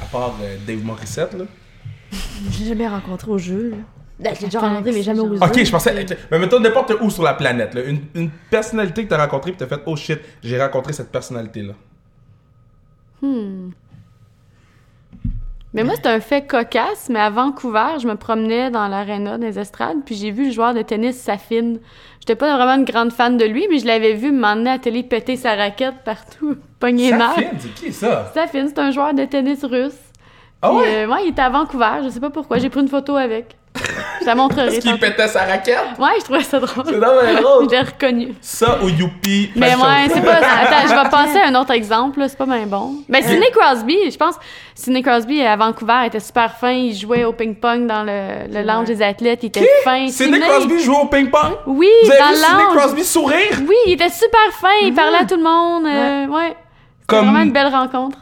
À 0.00 0.04
part 0.06 0.36
euh, 0.42 0.56
Dave 0.66 0.82
Morissette, 0.84 1.34
là. 1.34 1.44
J'ai 2.50 2.66
jamais 2.66 2.88
rencontré 2.88 3.30
au 3.30 3.38
jeu. 3.38 3.70
là. 3.70 3.76
Ben, 4.20 4.34
j'ai 4.38 4.46
déjà 4.46 4.60
rencontré, 4.60 4.92
mais 4.92 5.02
jamais 5.02 5.20
au 5.20 5.34
jeu. 5.34 5.42
Ok, 5.42 5.64
je 5.64 5.70
pensais. 5.70 6.06
Mais 6.30 6.38
mettons 6.38 6.60
n'importe 6.60 6.92
où 7.00 7.10
sur 7.10 7.22
la 7.22 7.34
planète, 7.34 7.74
là. 7.74 7.82
Une, 7.82 8.00
une 8.14 8.30
personnalité 8.50 9.04
que 9.04 9.08
t'as 9.10 9.18
rencontrée, 9.22 9.52
puis 9.52 9.58
t'as 9.58 9.66
fait, 9.76 9.82
oh 9.86 9.96
shit, 9.96 10.20
j'ai 10.42 10.60
rencontré 10.60 10.92
cette 10.92 11.10
personnalité-là. 11.10 11.74
Mais 15.74 15.84
moi, 15.84 15.94
c'est 15.96 16.06
un 16.06 16.20
fait 16.20 16.46
cocasse, 16.46 17.08
mais 17.08 17.18
à 17.20 17.30
Vancouver, 17.30 17.94
je 18.02 18.06
me 18.06 18.14
promenais 18.16 18.70
dans 18.70 18.88
l'aréna 18.88 19.38
des 19.38 19.58
estrades, 19.58 19.98
puis 20.04 20.14
j'ai 20.16 20.30
vu 20.30 20.46
le 20.46 20.50
joueur 20.52 20.74
de 20.74 20.82
tennis 20.82 21.16
Safin. 21.16 21.76
J'étais 22.20 22.34
pas 22.36 22.54
vraiment 22.56 22.74
une 22.74 22.84
grande 22.84 23.10
fan 23.12 23.38
de 23.38 23.44
lui, 23.46 23.66
mais 23.70 23.78
je 23.78 23.86
l'avais 23.86 24.12
vu 24.12 24.32
m'emmener 24.32 24.70
à 24.70 24.72
la 24.74 24.78
télé 24.78 25.02
péter 25.02 25.36
sa 25.36 25.54
raquette 25.54 25.94
partout, 26.04 26.56
Safin, 26.90 27.42
c'est 27.58 27.74
qui 27.74 27.92
ça? 27.92 28.30
Safin, 28.34 28.66
c'est 28.68 28.78
un 28.78 28.90
joueur 28.90 29.14
de 29.14 29.24
tennis 29.24 29.64
russe. 29.64 29.92
Ah 30.60 30.68
Puis, 30.70 30.78
ouais? 30.78 31.04
euh, 31.04 31.06
ouais, 31.08 31.24
il 31.24 31.30
était 31.30 31.42
à 31.42 31.48
Vancouver, 31.50 32.02
je 32.04 32.08
sais 32.10 32.20
pas 32.20 32.30
pourquoi. 32.30 32.58
J'ai 32.58 32.70
pris 32.70 32.80
une 32.80 32.88
photo 32.88 33.16
avec. 33.16 33.56
Je 34.20 34.26
la 34.26 34.34
montrerai. 34.36 34.68
Est-ce 34.76 34.80
qu'il 34.80 34.98
pétait 34.98 35.26
sa 35.26 35.40
raquette? 35.44 35.76
Ouais, 35.98 36.10
je 36.18 36.24
trouvais 36.24 36.42
ça 36.42 36.60
drôle. 36.60 36.84
C'est 36.86 37.00
dans 37.00 37.14
le 37.14 37.36
Je 37.36 37.42
drôle. 37.42 37.66
l'ai 37.68 37.80
reconnu. 37.80 38.28
Ça 38.40 38.78
ou 38.84 38.88
Youpi. 38.88 39.50
Mais 39.56 39.74
ouais, 39.74 40.08
c'est 40.12 40.20
pas. 40.20 40.34
Attends, 40.36 40.86
je 40.88 40.94
vais 41.02 41.10
passer 41.10 41.38
à 41.38 41.48
un 41.48 41.54
autre 41.60 41.72
exemple, 41.72 42.22
c'est 42.28 42.38
pas 42.38 42.44
bien 42.46 42.66
bon. 42.66 42.92
Mais 43.08 43.22
Sidney 43.22 43.50
Crosby, 43.50 43.96
je 44.10 44.16
pense, 44.16 44.36
Sidney 44.74 45.02
Crosby 45.02 45.42
à 45.42 45.56
Vancouver 45.56 46.02
était 46.06 46.20
super 46.20 46.52
fin. 46.56 46.70
Il 46.70 46.94
jouait 46.94 47.24
au 47.24 47.32
ping-pong 47.32 47.86
dans 47.88 48.04
le, 48.04 48.46
le 48.52 48.62
lounge 48.64 48.86
des 48.86 49.02
athlètes. 49.02 49.40
Il 49.42 49.46
était 49.46 49.66
fin. 49.82 50.06
Sidney 50.08 50.38
Crosby 50.38 50.78
joue 50.80 50.94
au 50.94 51.06
ping-pong? 51.06 51.52
Oui, 51.66 51.88
Vous 52.04 52.10
avez 52.10 52.20
dans 52.20 52.26
vu 52.26 52.32
le 52.34 52.36
Sidney 52.38 52.62
lounge. 52.64 52.76
Crosby 52.76 53.04
sourire? 53.04 53.58
Oui, 53.66 53.76
il 53.86 53.92
était 53.94 54.10
super 54.10 54.52
fin. 54.60 54.68
Il 54.82 54.94
parlait 54.94 55.18
à 55.18 55.24
tout 55.24 55.36
le 55.36 55.42
monde. 55.42 55.86
euh, 55.86 56.26
ouais. 56.26 56.54
Comme- 57.16 57.26
vraiment 57.26 57.42
une 57.44 57.52
belle 57.52 57.68
rencontre. 57.68 58.18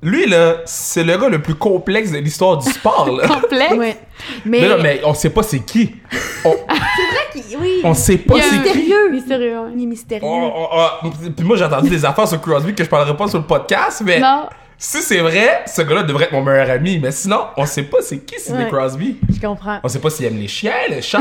Lui, 0.00 0.26
là, 0.26 0.58
c'est 0.64 1.02
le 1.02 1.16
gars 1.18 1.28
le 1.28 1.42
plus 1.42 1.56
complexe 1.56 2.12
de 2.12 2.18
l'histoire 2.18 2.56
du 2.58 2.70
sport, 2.70 3.10
là. 3.10 3.26
Complexe? 3.40 3.72
Ouais. 3.74 3.96
Mais. 4.44 4.60
Mais 4.60 4.68
là, 4.68 4.76
mais 4.80 5.00
on 5.04 5.12
sait 5.12 5.30
pas 5.30 5.42
c'est 5.42 5.58
qui. 5.58 5.96
On, 6.44 6.54
Oui. 7.60 7.80
on 7.82 7.94
sait 7.94 8.18
pas 8.18 8.34
c'est 8.40 8.48
qui. 8.62 8.78
Mystérieux. 8.78 9.10
Mystérieux. 9.10 9.58
Il 9.76 9.82
est 9.82 9.86
mystérieux. 9.86 10.28
Oh, 10.30 10.52
oh, 10.72 10.86
oh. 11.04 11.08
Puis 11.36 11.44
moi, 11.44 11.56
j'ai 11.56 11.64
entendu 11.64 11.90
des 11.90 12.04
affaires 12.04 12.28
sur 12.28 12.40
Crosby 12.40 12.74
que 12.74 12.84
je 12.84 12.88
parlerai 12.88 13.16
pas 13.16 13.26
sur 13.26 13.38
le 13.38 13.44
podcast, 13.44 14.00
mais 14.04 14.20
Non. 14.20 14.46
si 14.76 15.02
c'est 15.02 15.18
vrai, 15.18 15.64
ce 15.66 15.82
gars-là 15.82 16.04
devrait 16.04 16.26
être 16.26 16.32
mon 16.32 16.42
meilleur 16.44 16.70
ami. 16.70 17.00
Mais 17.00 17.10
sinon, 17.10 17.46
on 17.56 17.66
sait 17.66 17.82
pas 17.82 17.98
c'est 18.00 18.18
qui 18.24 18.38
Sidney 18.38 18.64
Ouais. 18.64 18.70
Crosby. 18.70 19.18
Je 19.34 19.40
comprends. 19.40 19.80
On 19.82 19.88
sait 19.88 19.98
pas 19.98 20.10
s'il 20.10 20.26
aime 20.26 20.38
les 20.38 20.46
chiens, 20.48 20.72
les 20.88 21.02
chats. 21.02 21.18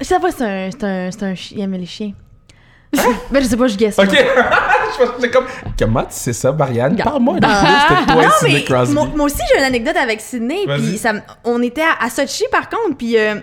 Ça 0.00 0.18
va, 0.18 0.30
c'est 0.30 0.44
un, 0.44 0.70
c'est 0.70 0.84
un, 0.84 1.10
c'est 1.10 1.22
un 1.22 1.34
chien. 1.34 1.56
Il 1.58 1.62
aime 1.64 1.72
les 1.74 1.86
chiens. 1.86 2.12
ben, 3.30 3.42
je 3.42 3.48
sais 3.48 3.56
pas, 3.56 3.66
je 3.66 3.76
guesse. 3.76 3.98
Ok. 3.98 4.10
je 4.12 4.98
pense 4.98 5.08
que 5.10 5.20
c'est 5.20 5.30
comme. 5.30 5.44
Comment 5.78 6.02
tu 6.02 6.08
sais 6.10 6.32
ça, 6.32 6.52
Marianne? 6.52 6.96
Parle-moi 6.96 7.34
de 7.36 7.40
Bah. 7.40 7.48
plus 7.88 7.96
de 7.96 8.12
toi 8.12 8.22
et 8.22 8.26
Non, 8.26 8.32
Sidney 8.38 8.54
mais 8.54 8.64
Crosby. 8.64 8.94
moi, 8.94 9.08
moi 9.16 9.26
aussi, 9.26 9.42
j'ai 9.52 9.58
une 9.58 9.64
anecdote 9.64 9.96
avec 9.96 10.20
Sydney. 10.20 10.66
Vas-y. 10.66 10.80
Puis 10.82 10.98
ça, 10.98 11.12
on 11.44 11.62
était 11.62 11.82
à, 11.82 12.04
à 12.04 12.10
Sochi, 12.10 12.44
par 12.50 12.68
contre, 12.68 12.96
puis 12.96 13.16
euh, 13.18 13.34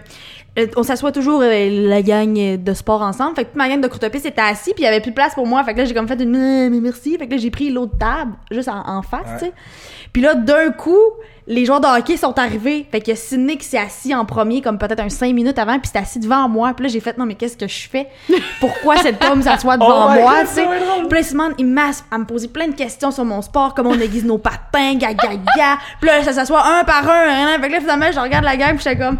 euh, 0.59 0.67
on 0.75 0.83
s'assoit 0.83 1.11
toujours 1.11 1.41
euh, 1.43 1.87
la 1.89 2.01
gang 2.01 2.33
de 2.57 2.73
sport 2.73 3.01
ensemble. 3.01 3.35
Fait 3.35 3.43
que 3.43 3.49
toute 3.49 3.57
ma 3.57 3.69
gang 3.69 3.79
de 3.81 3.87
courte 3.87 4.07
piste 4.09 4.25
était 4.25 4.41
assis, 4.41 4.73
puis 4.73 4.83
il 4.83 4.85
y 4.85 4.87
avait 4.87 4.99
plus 5.01 5.11
de 5.11 5.15
place 5.15 5.33
pour 5.33 5.47
moi. 5.47 5.63
Fait 5.63 5.73
que 5.73 5.79
là, 5.79 5.85
j'ai 5.85 5.93
comme 5.93 6.07
fait 6.07 6.21
une 6.21 6.69
mais 6.69 6.79
merci. 6.81 7.17
Fait 7.17 7.25
que 7.27 7.31
là, 7.31 7.37
j'ai 7.37 7.51
pris 7.51 7.69
l'autre 7.71 7.97
table, 7.97 8.31
juste 8.51 8.67
en, 8.69 8.83
en 8.87 9.01
face, 9.01 9.21
Ouais. 9.25 9.39
tu 9.39 9.45
sais. 9.45 9.53
Puis 10.13 10.21
là, 10.21 10.35
d'un 10.35 10.71
coup, 10.71 10.97
les 11.47 11.65
joueurs 11.65 11.81
de 11.81 11.87
hockey 11.87 12.17
sont 12.17 12.37
arrivés. 12.37 12.85
Fait 12.91 13.01
que 13.01 13.15
Sidney 13.15 13.57
qui 13.57 13.65
s'est 13.65 13.77
assis 13.77 14.13
en 14.13 14.25
premier, 14.25 14.61
comme 14.61 14.77
peut-être 14.77 14.99
un 14.99 15.09
5 15.09 15.33
minutes 15.33 15.57
avant, 15.57 15.79
puis 15.79 15.89
s'est 15.89 15.97
assis 15.97 16.19
devant 16.19 16.47
moi. 16.47 16.73
Puis 16.73 16.85
là, 16.85 16.91
j'ai 16.91 16.99
fait, 16.99 17.17
non, 17.17 17.25
mais 17.25 17.35
qu'est-ce 17.35 17.57
que 17.57 17.67
je 17.67 17.89
fais? 17.89 18.07
Pourquoi 18.59 18.97
cette 18.97 19.19
pomme 19.19 19.41
s'assoit 19.41 19.77
devant 19.77 20.07
Oh 20.11 20.21
moi, 20.21 20.41
tu 20.41 20.47
sais? 20.47 20.67
Puis 21.09 21.21
il 21.57 21.65
m'a 21.65 21.91
à 22.09 22.17
me 22.17 22.25
poser 22.25 22.47
plein 22.47 22.67
de 22.67 22.75
questions 22.75 23.11
sur 23.11 23.25
mon 23.25 23.41
sport, 23.41 23.73
comment 23.73 23.91
on 23.91 23.99
aiguise 23.99 24.25
nos 24.25 24.37
patins, 24.37 24.95
ga, 24.95 25.13
ga, 25.13 25.29
ga. 25.57 25.77
Puis 25.99 26.09
là, 26.09 26.23
ça 26.23 26.33
s'assoit 26.33 26.63
un 26.79 26.83
par 26.83 27.07
un, 27.09 27.27
hein. 27.29 27.57
Fait 27.61 27.67
que 27.67 27.73
là, 27.73 27.79
finalement, 27.79 28.11
je 28.13 28.19
regarde 28.19 28.45
la 28.45 28.55
game, 28.55 28.75
puis 28.75 28.83
j'étais 28.83 28.97
comme... 28.97 29.17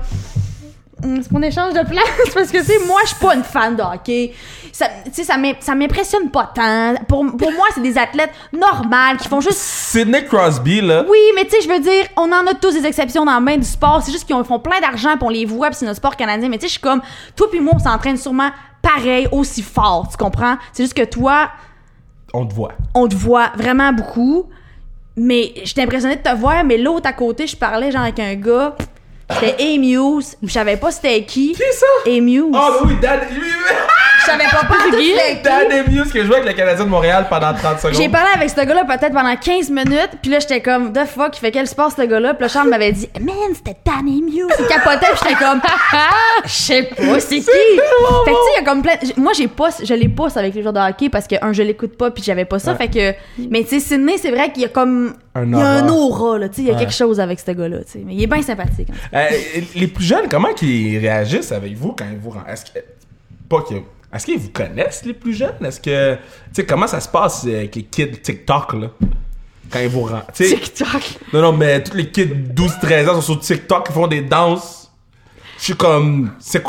Hum, 1.04 1.20
C'est 1.24 1.30
qu'on 1.32 1.42
échange 1.42 1.74
de 1.74 1.84
place 1.88 2.06
parce 2.34 2.52
que 2.52 2.58
tu 2.60 2.64
sais 2.66 2.80
moi 2.86 3.00
je 3.04 3.10
suis 3.10 3.18
pas 3.20 3.36
une 3.36 3.44
fan 3.44 3.76
de 3.76 3.82
hockey. 3.82 4.34
Ça 4.72 4.88
tu 5.06 5.12
sais 5.14 5.24
ça 5.24 5.38
m'im- 5.38 5.56
ça 5.60 5.74
m'impressionne 5.76 6.30
pas 6.30 6.52
tant. 6.54 6.94
Pour, 7.08 7.26
pour 7.38 7.52
moi 7.54 7.68
c'est 7.74 7.82
des 7.82 7.98
athlètes 7.98 8.32
normales 8.54 9.18
qui 9.18 9.28
font 9.28 9.42
juste 9.42 9.58
Sidney 9.58 10.24
Crosby, 10.26 10.82
là. 10.82 11.04
oui, 11.10 11.18
mais 11.36 11.44
tu 11.46 11.52
sais, 11.52 11.62
je 11.62 11.68
veux 11.68 11.80
dire, 11.80 12.06
on 12.18 12.32
en 12.32 12.46
a 12.48 12.54
tous 12.54 12.72
des 12.74 12.86
exceptions 12.86 13.26
dans 13.26 13.40
le 13.40 13.46
bain 13.46 13.58
du 13.58 13.66
sport. 13.66 14.02
C'est 14.04 14.12
juste 14.12 14.26
qu'ils 14.26 14.36
ont- 14.36 14.44
font 14.44 14.60
plein 14.60 14.80
d'argent, 14.80 15.16
on 15.22 15.30
les 15.30 15.46
voit, 15.46 15.68
puis 15.68 15.76
c'est 15.78 15.86
notre 15.86 15.98
sport 15.98 16.16
canadien. 16.16 16.48
Mais 16.50 16.58
tu 16.58 16.62
sais, 16.62 16.68
je 16.68 16.72
suis 16.74 16.82
comme, 16.82 17.02
toi 17.36 17.48
puis 17.50 17.60
moi, 17.60 17.74
on 17.76 17.80
s'entraîne 17.80 18.16
sûrement 18.18 18.50
pareil, 18.82 19.28
aussi 19.32 19.62
fort, 19.64 20.08
tu 20.10 20.18
comprends? 20.18 20.56
C'est 20.72 20.84
juste 20.84 20.94
que 20.96 21.04
toi, 21.04 21.50
On 22.34 22.46
te 22.46 22.54
voit. 22.54 22.72
on 22.96 23.08
te 23.08 23.16
voit 23.16 23.52
vraiment 23.58 23.92
beaucoup. 23.92 24.46
Mais 25.18 25.54
j'étais 25.66 25.82
impressionnée 25.82 26.16
de 26.16 26.22
te 26.22 26.34
voir, 26.36 26.64
mais 26.64 26.78
l'autre 26.78 27.08
à 27.08 27.14
côté, 27.14 27.46
je 27.46 27.56
parlais 27.58 27.92
genre 27.92 28.04
avec 28.04 28.18
un 28.20 28.34
gars. 28.36 28.76
C'était 29.40 29.74
Amuse. 29.76 30.36
Je 30.42 30.52
savais 30.52 30.78
pas 30.78 30.92
c'était 30.92 31.24
qui. 31.24 31.54
Qui 31.54 31.64
ça? 31.74 31.86
Amuse. 32.12 32.54
Oh, 32.54 32.86
ben 33.02 33.20
oui, 33.32 33.38
oui. 33.42 33.91
Je 34.22 34.26
savais 34.32 34.44
pas 34.52 34.66
pas 34.66 34.76
tout. 34.90 35.44
Dan 35.44 35.72
Emius 35.72 36.12
qui 36.12 36.20
a 36.20 36.26
joué 36.26 36.36
avec 36.38 36.48
le 36.48 36.54
Canadien 36.54 36.86
de 36.86 36.90
Montréal 36.90 37.26
pendant 37.30 37.54
30 37.54 37.80
secondes. 37.80 37.96
J'ai 37.96 38.10
parlé 38.10 38.30
avec 38.36 38.50
ce 38.50 38.56
gars-là 38.62 38.86
peut-être 38.86 39.14
pendant 39.14 39.36
15 39.36 39.70
minutes, 39.70 40.12
puis 40.22 40.32
là 40.32 40.40
j'étais 40.40 40.62
comme 40.62 40.94
the 40.94 41.06
fuck, 41.06 41.36
il 41.38 41.40
fait 41.40 41.52
quel 41.52 41.68
sport 41.68 41.92
ce 41.92 42.02
gars-là? 42.04 42.34
Puis 42.34 42.44
là 42.44 42.48
Charles 42.48 42.70
m'avait 42.70 42.92
dit 42.92 43.10
man, 43.20 43.34
c'était 43.54 43.78
Danny 43.86 44.22
Muse, 44.22 44.48
il 44.60 44.66
capotait, 44.68 45.08
puis 45.14 45.20
j'étais 45.30 45.44
comme 45.44 45.62
je 46.46 46.50
sais 46.50 46.84
pas 46.84 47.20
c'est 47.20 47.40
qui? 47.40 47.46
Fait 47.46 47.52
que 47.52 48.30
tu 48.30 48.32
sais 48.32 48.52
il 48.58 48.60
y 48.60 48.62
a 48.62 48.64
comme 48.64 48.82
plein 48.82 48.94
moi 49.18 49.32
j'ai 49.36 49.48
pas 49.48 49.70
je 49.84 49.94
les 49.94 50.10
pousse 50.10 50.38
avec 50.38 50.54
les 50.54 50.62
joueurs 50.62 50.74
de 50.74 50.80
hockey 50.80 51.10
parce 51.10 51.28
que 51.28 51.36
un 51.42 51.54
je 51.54 51.64
l'écoute 51.64 51.98
pas 51.98 52.12
puis 52.12 52.24
j'avais 52.24 52.46
pas 52.46 52.60
ça, 52.60 52.72
Ouais. 52.74 52.78
fait 52.78 52.88
que 52.90 53.48
mais 53.50 53.64
tu 53.64 53.70
sais 53.70 53.80
Sydney, 53.80 54.18
c'est 54.18 54.32
vrai 54.32 54.52
qu'il 54.52 54.62
y 54.62 54.66
a 54.66 54.70
comme 54.70 55.14
Un 55.36 55.46
il 55.46 55.52
y 55.58 55.62
a 55.62 55.66
un 55.68 55.88
aura. 55.90 56.38
là, 56.38 56.50
tu 56.50 56.56
sais, 56.58 56.62
il 56.62 56.68
y 56.68 56.70
a 56.70 56.74
Ouais. 56.74 56.80
quelque 56.80 56.94
chose 56.94 57.20
avec 57.20 57.40
ce 57.40 57.52
gars-là, 57.52 57.78
tu 57.86 57.92
sais, 57.94 58.04
mais 58.06 58.14
il 58.14 58.24
est 58.24 58.28
bien 58.28 58.42
sympathique. 58.42 58.90
hein. 59.14 59.18
Euh, 59.18 59.62
les 59.76 59.88
plus 59.88 60.04
jeunes, 60.06 60.28
comment 60.30 60.54
qu'ils 60.54 60.98
réagissent 61.00 61.52
avec 61.52 61.74
vous 61.76 61.94
quand 61.98 62.06
ils 62.12 62.18
vous 62.20 62.30
rendent. 62.32 62.44
Est-ce 62.50 62.66
que. 62.66 62.80
Pas 63.50 63.62
que. 63.62 63.76
Est-ce 64.14 64.26
qu'ils 64.26 64.40
vous 64.40 64.50
connaissent, 64.50 65.06
les 65.06 65.14
plus 65.14 65.34
jeunes? 65.34 65.64
Est-ce 65.66 65.80
que. 65.80 66.16
Tu 66.16 66.22
sais, 66.54 66.66
comment 66.66 66.88
ça 66.88 67.00
se 67.00 67.08
passe 67.08 67.46
euh, 67.46 67.60
avec 67.60 67.76
les 67.76 67.84
kids 67.84 68.12
TikTok, 68.22 68.74
là? 68.74 68.88
Quand 69.72 69.80
ils 69.80 69.88
vous 69.88 70.02
rendent. 70.04 70.24
TikTok? 70.34 71.02
Non, 71.32 71.42
non, 71.42 71.54
mais 71.54 71.82
tous 71.82 71.96
les 71.96 72.10
kids 72.12 72.26
12-13 72.54 73.08
ans 73.10 73.22
sont 73.22 73.34
sur 73.34 73.40
TikTok, 73.40 73.86
ils 73.90 73.94
font 73.94 74.08
des 74.08 74.22
danses. 74.22 74.92
Je 75.58 75.64
suis 75.66 75.76
comme. 75.76 76.32
C'est- 76.40 76.62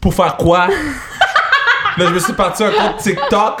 Pour 0.00 0.14
faire 0.14 0.36
quoi? 0.36 0.68
Là, 1.96 2.06
je 2.06 2.14
me 2.14 2.18
suis 2.18 2.32
parti 2.32 2.64
un 2.64 2.70
compte 2.72 2.96
TikTok. 2.98 3.60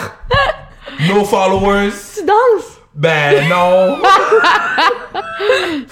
No 1.08 1.24
followers. 1.24 1.90
Tu 2.16 2.24
danses? 2.24 2.73
Ben 2.94 3.48
non. 3.48 3.98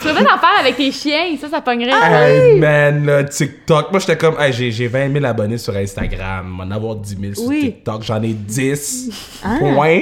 Tu 0.01 0.07
devrais 0.07 0.23
en 0.23 0.39
faire 0.39 0.61
avec 0.61 0.77
tes 0.77 0.93
chiens, 0.93 1.37
ça, 1.41 1.49
ça 1.49 1.61
pognerait. 1.61 1.91
Hey 1.93 2.59
man, 2.61 3.05
là, 3.07 3.25
TikTok. 3.25 3.91
Moi, 3.91 3.99
j'étais 4.01 4.17
comme, 4.17 4.37
hey, 4.41 4.53
j'ai, 4.53 4.71
j'ai 4.71 4.87
20 4.87 5.13
000 5.13 5.25
abonnés 5.25 5.59
sur 5.59 5.77
Instagram. 5.77 6.47
M'en 6.47 6.71
avoir 6.75 6.95
10 6.97 7.17
000 7.21 7.35
sur 7.35 7.45
Oui. 7.47 7.61
TikTok. 7.61 8.03
J'en 8.05 8.23
ai 8.23 8.33
10. 8.33 9.41
Ah. 9.45 9.57
Point. 9.59 10.01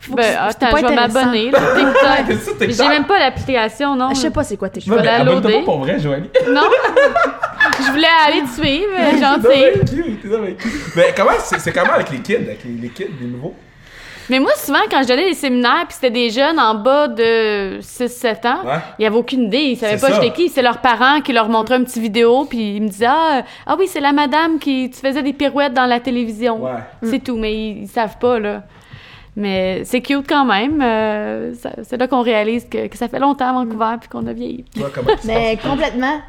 Faut 0.00 0.12
que 0.14 0.16
Ben, 0.16 0.36
attends, 0.40 0.70
pas 0.70 0.80
je 0.80 0.86
vais 0.86 0.94
m'abonner. 0.94 1.50
là, 1.50 1.58
TikTok. 1.76 2.58
TikTok. 2.58 2.70
J'ai 2.70 2.88
même 2.88 3.04
pas 3.06 3.18
l'application, 3.18 3.96
non. 3.96 4.10
Je 4.10 4.16
sais 4.16 4.30
pas 4.30 4.44
c'est 4.44 4.56
quoi 4.56 4.68
tes 4.68 4.80
Je 4.80 4.92
vais 4.92 5.02
la 5.02 5.24
loader. 5.24 5.52
pas 5.60 5.62
pour 5.64 5.78
vrai, 5.78 5.98
Joanie. 6.00 6.28
Non. 6.50 6.68
je 7.86 7.90
voulais 7.92 8.06
aller 8.26 8.42
te 8.42 8.60
suivre, 8.60 8.92
gentil. 9.20 9.96
Mais 10.96 11.14
comment, 11.16 11.30
c'est, 11.38 11.58
c'est 11.60 11.72
comment 11.72 11.92
avec 11.92 12.10
les 12.10 12.18
kids, 12.18 12.34
avec 12.36 12.64
les, 12.64 12.72
les 12.82 12.88
kids, 12.90 13.06
les 13.20 13.26
nouveaux? 13.26 13.54
Mais 14.30 14.38
moi, 14.38 14.52
souvent, 14.56 14.78
quand 14.90 15.02
je 15.02 15.08
donnais 15.08 15.26
des 15.28 15.34
séminaires, 15.34 15.84
puis 15.88 15.94
c'était 16.00 16.10
des 16.10 16.30
jeunes 16.30 16.58
en 16.58 16.74
bas 16.74 17.08
de 17.08 17.80
6-7 17.80 18.46
ans, 18.46 18.58
Ouais. 18.64 18.78
il 18.98 19.02
y 19.02 19.06
avait 19.06 19.16
aucune 19.16 19.44
idée. 19.44 19.58
Ils 19.58 19.76
savaient 19.76 19.98
pas 19.98 20.08
ça. 20.08 20.20
j'étais 20.20 20.32
qui. 20.34 20.48
C'est 20.48 20.62
leurs 20.62 20.78
parents 20.78 21.20
qui 21.20 21.32
leur 21.32 21.48
montraient 21.48 21.74
un 21.76 21.84
petit 21.84 22.00
vidéo, 22.00 22.44
puis 22.48 22.76
ils 22.76 22.82
me 22.82 22.88
disaient 22.88 23.06
Ah, 23.08 23.42
ah 23.66 23.76
oui, 23.78 23.86
c'est 23.88 24.00
la 24.00 24.12
madame 24.12 24.58
qui 24.58 24.90
tu 24.90 25.00
faisais 25.00 25.22
des 25.22 25.32
pirouettes 25.32 25.74
dans 25.74 25.86
la 25.86 26.00
télévision. 26.00 26.62
Ouais. 26.64 26.70
C'est 27.02 27.22
tout, 27.22 27.36
mais 27.36 27.52
ils, 27.54 27.82
ils 27.82 27.88
savent 27.88 28.18
pas, 28.18 28.38
là. 28.38 28.62
Mais 29.34 29.82
c'est 29.84 30.02
cute 30.02 30.26
quand 30.28 30.44
même. 30.44 30.80
euh, 30.82 31.52
c'est 31.82 31.96
là 31.96 32.06
qu'on 32.06 32.20
réalise 32.22 32.66
que, 32.68 32.86
que 32.88 32.96
ça 32.98 33.08
fait 33.08 33.18
longtemps 33.18 33.48
à 33.48 33.52
Vancouver, 33.64 33.96
puis 33.98 34.08
qu'on 34.10 34.26
a 34.26 34.32
vieilli. 34.34 34.64
Tu 34.74 34.80
vois 34.80 34.90
comment 34.94 35.08
ça 35.16 35.22
se 35.22 35.26
Mais 35.26 35.56
complètement 35.62 36.20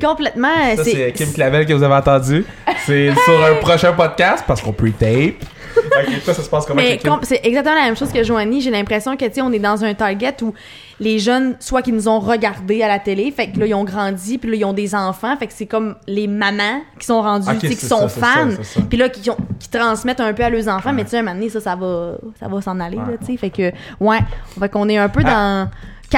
complètement 0.00 0.48
Ça, 0.76 0.82
c'est 0.84 0.90
c'est 0.92 1.12
Kim 1.12 1.32
Clavel 1.32 1.66
que 1.66 1.72
vous 1.72 1.82
avez 1.82 1.94
entendu. 1.94 2.44
C'est 2.86 3.12
sur 3.24 3.44
un 3.44 3.54
prochain 3.60 3.92
podcast 3.92 4.44
parce 4.46 4.60
qu'on 4.62 4.72
pre-tape. 4.72 5.34
toi, 6.24 6.34
ça 6.34 6.42
se 6.42 6.48
passe 6.48 6.66
comment 6.66 6.80
Mais 6.80 6.98
c'est 7.22 7.40
exactement 7.44 7.74
la 7.74 7.82
même 7.84 7.96
chose 7.96 8.12
que 8.12 8.22
Joanie. 8.22 8.60
J'ai 8.60 8.70
l'impression 8.70 9.16
que, 9.16 9.24
tu 9.24 9.34
sais, 9.34 9.42
on 9.42 9.52
est 9.52 9.58
dans 9.58 9.84
un 9.84 9.94
target 9.94 10.34
où 10.42 10.52
les 11.00 11.18
jeunes, 11.18 11.56
soit 11.58 11.82
qu'ils 11.82 11.94
nous 11.94 12.08
ont 12.08 12.20
regardés 12.20 12.82
à 12.82 12.88
la 12.88 12.98
télé, 13.00 13.30
fait 13.32 13.50
que 13.50 13.58
là, 13.58 13.66
ils 13.66 13.74
ont 13.74 13.82
grandi, 13.84 14.38
puis 14.38 14.50
là, 14.50 14.56
ils 14.56 14.64
ont 14.64 14.72
des 14.72 14.94
enfants, 14.94 15.36
fait 15.36 15.48
que 15.48 15.52
c'est 15.52 15.66
comme 15.66 15.96
les 16.06 16.28
mamans 16.28 16.80
qui 17.00 17.06
sont 17.06 17.20
rendues, 17.20 17.48
Ok, 17.48 17.58
tu 17.58 17.68
sais, 17.68 17.74
qui 17.74 17.86
sont 17.86 18.08
ça, 18.08 18.20
fans, 18.20 18.50
ça, 18.50 18.62
ça. 18.62 18.80
puis 18.88 18.96
là, 18.98 19.08
qui, 19.08 19.28
ont- 19.30 19.36
qui 19.58 19.68
transmettent 19.68 20.20
un 20.20 20.32
peu 20.32 20.44
à 20.44 20.50
leurs 20.50 20.68
enfants, 20.68 20.90
Ouais. 20.90 20.96
mais 20.96 21.04
tu 21.04 21.10
sais, 21.10 21.18
un 21.18 21.22
moment 21.22 21.34
donné, 21.34 21.48
ça, 21.48 21.60
ça 21.60 21.74
va, 21.74 22.12
ça 22.38 22.46
va 22.46 22.60
s'en 22.62 22.78
aller, 22.78 22.96
Ouais. 22.96 23.12
là, 23.12 23.18
tu 23.18 23.26
sais. 23.32 23.36
Fait 23.36 23.50
que, 23.50 23.72
ouais, 24.00 24.18
fait 24.60 24.68
qu'on 24.68 24.88
est 24.88 24.96
un 24.98 25.08
peu 25.08 25.24
dans 25.24 25.68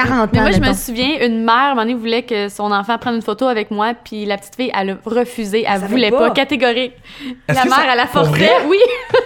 40 0.05 0.31
Mais 0.33 0.39
ans, 0.39 0.41
moi, 0.43 0.51
je 0.51 0.59
me 0.59 0.73
souviens, 0.73 1.25
une 1.25 1.43
mère, 1.43 1.55
à 1.55 1.65
un 1.65 1.69
moment 1.69 1.81
donné, 1.81 1.93
voulait 1.95 2.23
que 2.23 2.49
son 2.49 2.71
enfant 2.71 2.97
prenne 2.97 3.15
une 3.15 3.21
photo 3.21 3.47
avec 3.47 3.71
moi, 3.71 3.93
puis 4.03 4.25
la 4.25 4.37
petite 4.37 4.55
fille, 4.55 4.71
elle 4.79 4.91
a 4.91 4.95
refusé. 5.05 5.65
Elle 5.67 5.79
savait 5.79 5.87
voulait 5.87 6.11
pas. 6.11 6.19
pas, 6.27 6.31
catégorique. 6.31 6.93
La 7.47 7.65
mère, 7.65 7.73
ça- 7.73 7.83
elle 7.93 7.99
a 7.99 8.05
pour 8.05 8.25
forcé. 8.25 8.29
vrai? 8.31 8.51
Oui. 8.67 8.77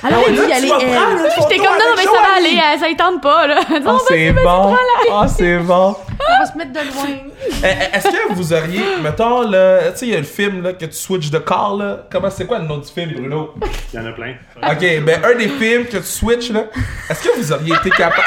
Alors, 0.00 0.22
elle 0.28 0.36
Là, 0.36 0.60
dit, 0.60 0.68
prendre 0.68 1.10
une 1.12 1.30
J'étais 1.42 1.56
comme, 1.56 1.74
non, 1.74 1.94
mais 1.96 2.04
ça 2.04 2.10
va 2.12 2.36
aller, 2.36 2.78
ça 2.78 2.88
y 2.88 2.94
tente 2.96 3.20
pas, 3.20 3.46
là. 3.48 3.56
Oh, 3.86 3.98
c'est 4.06 4.30
bon. 4.32 4.76
Oh, 5.10 5.22
c'est 5.26 5.58
bon. 5.58 5.96
on 6.20 6.38
va 6.38 6.46
se 6.52 6.56
mettre 6.56 6.72
de 6.72 6.78
loin. 6.78 7.16
Eh, 7.64 7.66
eh, 7.66 7.96
Est-ce 7.96 8.08
que 8.08 8.32
vous 8.32 8.52
auriez, 8.52 8.82
mettons, 9.02 9.42
le, 9.42 9.90
tu 9.92 9.98
sais, 9.98 10.06
il 10.06 10.12
y 10.12 10.14
a 10.14 10.18
le 10.18 10.22
film 10.24 10.62
là, 10.62 10.72
que 10.74 10.84
tu 10.84 10.92
switches 10.96 11.30
de 11.32 11.38
corps, 11.38 11.76
là. 11.76 12.06
Comment 12.12 12.30
c'est 12.30 12.46
quoi 12.46 12.60
le 12.60 12.66
nom 12.66 12.78
du 12.78 12.88
film, 12.88 13.10
Bruno? 13.12 13.54
Il 13.92 13.98
y 13.98 14.02
en 14.02 14.06
a 14.06 14.12
plein. 14.12 14.34
Ok, 14.62 15.02
ben 15.04 15.20
un 15.24 15.34
des 15.36 15.48
films 15.48 15.86
que 15.86 15.96
tu 15.96 16.02
switches, 16.04 16.50
là. 16.50 16.64
Est-ce 17.10 17.22
que 17.24 17.36
vous 17.36 17.52
auriez 17.52 17.74
été 17.74 17.90
capable? 17.90 18.22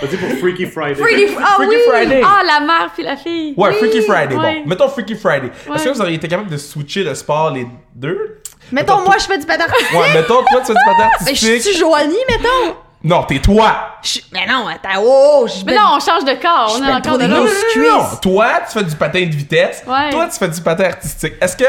Vas-y 0.00 0.16
pour 0.16 0.28
Freaky 0.38 0.66
Friday. 0.66 0.94
Freaky, 0.94 1.34
ah 1.42 1.54
Freaky 1.56 1.74
oui! 1.74 1.82
Friday! 1.88 2.22
Ah, 2.24 2.42
la 2.44 2.60
mère 2.60 2.90
puis 2.94 3.02
la 3.02 3.16
fille. 3.16 3.54
Ouais, 3.56 3.72
Freaky 3.72 4.02
Friday, 4.02 4.36
Ouais. 4.36 4.60
bon. 4.62 4.68
Mettons 4.68 4.88
Freaky 4.88 5.16
Friday. 5.16 5.50
Est-ce 5.74 5.84
que 5.84 5.88
vous 5.90 6.00
auriez 6.00 6.14
été 6.16 6.28
capable 6.28 6.50
de 6.50 6.56
switcher 6.56 7.02
le 7.04 7.14
sport 7.14 7.50
les 7.50 7.66
deux? 7.94 8.40
Mettons, 8.70 9.00
moi, 9.00 9.16
je 9.18 9.24
fais 9.24 9.38
du 9.38 9.46
patin 9.46 9.64
artistique. 9.64 9.98
Ouais, 9.98 10.12
mettons, 10.14 10.42
toi, 10.50 10.60
tu 10.60 10.66
fais 10.66 10.72
du 10.74 10.78
patin 10.86 11.08
Mais 11.26 11.34
je 11.34 11.46
artistique? 11.46 11.62
suis 11.62 11.78
Joanie, 11.78 12.14
mettons? 12.28 12.76
Non, 13.02 13.22
t'es 13.24 13.38
toi! 13.38 13.74
Je- 14.02 14.20
Mais 14.32 14.46
non, 14.46 14.66
attends, 14.68 15.00
oh, 15.02 15.46
je 15.48 15.64
Mais 15.64 15.74
non, 15.74 15.82
on 15.96 16.00
change 16.00 16.24
de 16.24 16.34
corps. 16.40 16.74
On 16.76 16.84
Je 16.84 16.88
est 16.88 16.92
encore 16.92 17.16
de 17.18 17.24
là. 17.26 17.40
Non. 17.40 18.04
Toi, 18.20 18.48
tu 18.70 18.78
fais 18.78 18.84
du 18.84 18.94
patin 18.96 19.20
de 19.26 19.34
vitesse. 19.34 19.82
Ouais. 19.86 20.10
Toi, 20.10 20.26
tu 20.30 20.38
fais 20.38 20.48
du 20.48 20.60
patin 20.60 20.84
artistique. 20.84 21.34
Est-ce 21.40 21.56
que, 21.56 21.64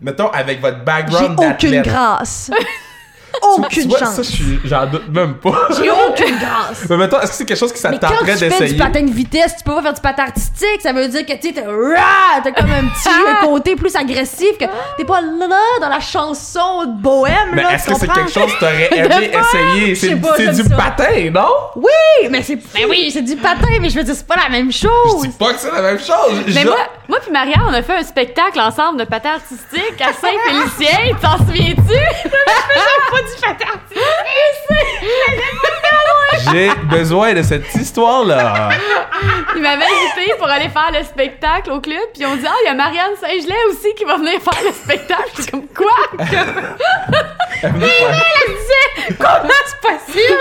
mettons, 0.00 0.28
avec 0.28 0.60
votre 0.60 0.78
J'ai 0.78 0.84
background 0.84 1.38
aucune 1.40 1.70
d'athlète... 1.72 1.84
grâce. 1.86 2.50
Aucune 3.42 3.88
vois, 3.88 3.98
chance. 3.98 4.14
ça, 4.16 4.22
je 4.22 4.68
j'en 4.68 4.86
doute 4.86 5.08
même 5.08 5.34
pas. 5.34 5.68
J'ai 5.76 5.90
aucune 5.90 6.38
grâce. 6.38 6.88
Mais 6.88 6.96
mettons, 6.96 7.20
est-ce 7.20 7.30
que 7.32 7.36
c'est 7.38 7.44
quelque 7.44 7.58
chose 7.58 7.72
qui 7.72 7.80
Mais 7.86 7.98
quand 7.98 8.08
s'attenterait 8.08 8.32
tu 8.32 8.38
fais 8.38 8.48
du 8.50 8.58
d'essayer? 8.58 8.78
patin 8.78 9.02
de 9.02 9.10
vitesse, 9.12 9.54
tu 9.58 9.64
peux 9.64 9.74
pas 9.74 9.82
faire 9.82 9.94
du 9.94 10.00
patin 10.00 10.22
artistique. 10.24 10.80
Ça 10.82 10.92
veut 10.92 11.08
dire 11.08 11.24
que 11.26 11.32
tu 11.34 11.48
sais, 11.48 11.54
t'as 11.54 11.62
rah, 11.66 12.40
t'as 12.42 12.52
comme 12.52 12.70
un 12.70 12.84
petit 12.88 13.08
côté 13.46 13.76
plus 13.76 13.94
agressif 13.96 14.58
que 14.58 14.64
t'es 14.96 15.04
pas 15.04 15.20
là, 15.20 15.56
dans 15.80 15.88
la 15.88 16.00
chanson 16.00 16.84
de 16.86 17.00
bohème. 17.02 17.34
Mais 17.52 17.62
là, 17.62 17.74
est-ce 17.74 17.86
que 17.88 17.94
c'est 17.94 18.08
quelque 18.08 18.30
chose 18.32 18.52
que 18.54 18.58
t'aurais 18.60 18.90
aimé 18.96 19.30
essayer? 19.32 19.94
Je 19.94 20.16
C'est 20.36 20.52
du 20.62 20.68
ça. 20.68 20.76
patin, 20.76 21.30
non? 21.32 21.48
Oui, 21.76 22.28
mais 22.30 22.42
c'est 22.42 22.56
ben 22.56 22.86
oui, 22.88 23.10
c'est 23.12 23.22
du 23.22 23.36
patin, 23.36 23.66
mais 23.80 23.88
je 23.90 23.96
veux 23.96 24.04
dire 24.04 24.14
c'est 24.14 24.26
pas 24.26 24.36
la 24.36 24.48
même 24.48 24.70
Je 24.72 24.78
chose. 24.78 25.22
dis 25.22 25.28
pas 25.28 25.52
que 25.52 25.60
c'est 25.60 25.70
la 25.72 25.82
même 25.82 25.98
chose. 25.98 26.42
Mais 26.46 26.62
Je- 26.62 26.66
moi, 26.66 26.76
moi 27.08 27.18
puis 27.22 27.30
Maria, 27.30 27.56
on 27.68 27.72
a 27.72 27.82
fait 27.82 27.96
un 27.98 28.02
spectacle 28.02 28.58
ensemble 28.60 28.98
de 28.98 29.04
patin 29.04 29.34
artistique 29.34 30.00
à 30.00 30.12
Saint-Félicien. 30.12 31.16
T'en 31.22 31.38
souviens-tu? 31.38 31.74
Je 32.24 32.28
faisais 32.28 33.00
pas 33.10 33.22
du 33.22 33.40
patin 33.40 33.70
artistique. 33.72 34.02
J'ai 36.52 36.70
besoin 36.84 37.32
de 37.34 37.42
cette 37.42 37.74
histoire-là. 37.74 38.68
Il 39.54 39.62
m'avait 39.62 39.84
invité 39.84 40.34
pour 40.38 40.48
aller 40.48 40.68
faire 40.68 40.90
le 40.92 41.02
spectacle 41.04 41.70
au 41.70 41.80
club, 41.80 41.98
puis 42.14 42.26
on 42.26 42.36
dit 42.36 42.44
Ah, 42.46 42.52
il 42.62 42.66
y 42.66 42.70
a 42.70 42.74
Marianne 42.74 43.12
Saint-Gelais 43.20 43.64
aussi 43.70 43.94
qui 43.96 44.04
va 44.04 44.16
venir 44.16 44.40
faire 44.40 44.62
le 44.64 44.72
spectacle. 44.72 45.30
J'étais 45.36 45.50
comme 45.52 45.66
quoi? 45.68 45.86
Elle 47.62 47.72
venait 47.72 47.86
faire- 47.86 48.22
Elle 48.46 48.52
disait 48.54 49.16
Comment 49.18 49.48
c'est 49.66 49.80
possible? 49.80 50.38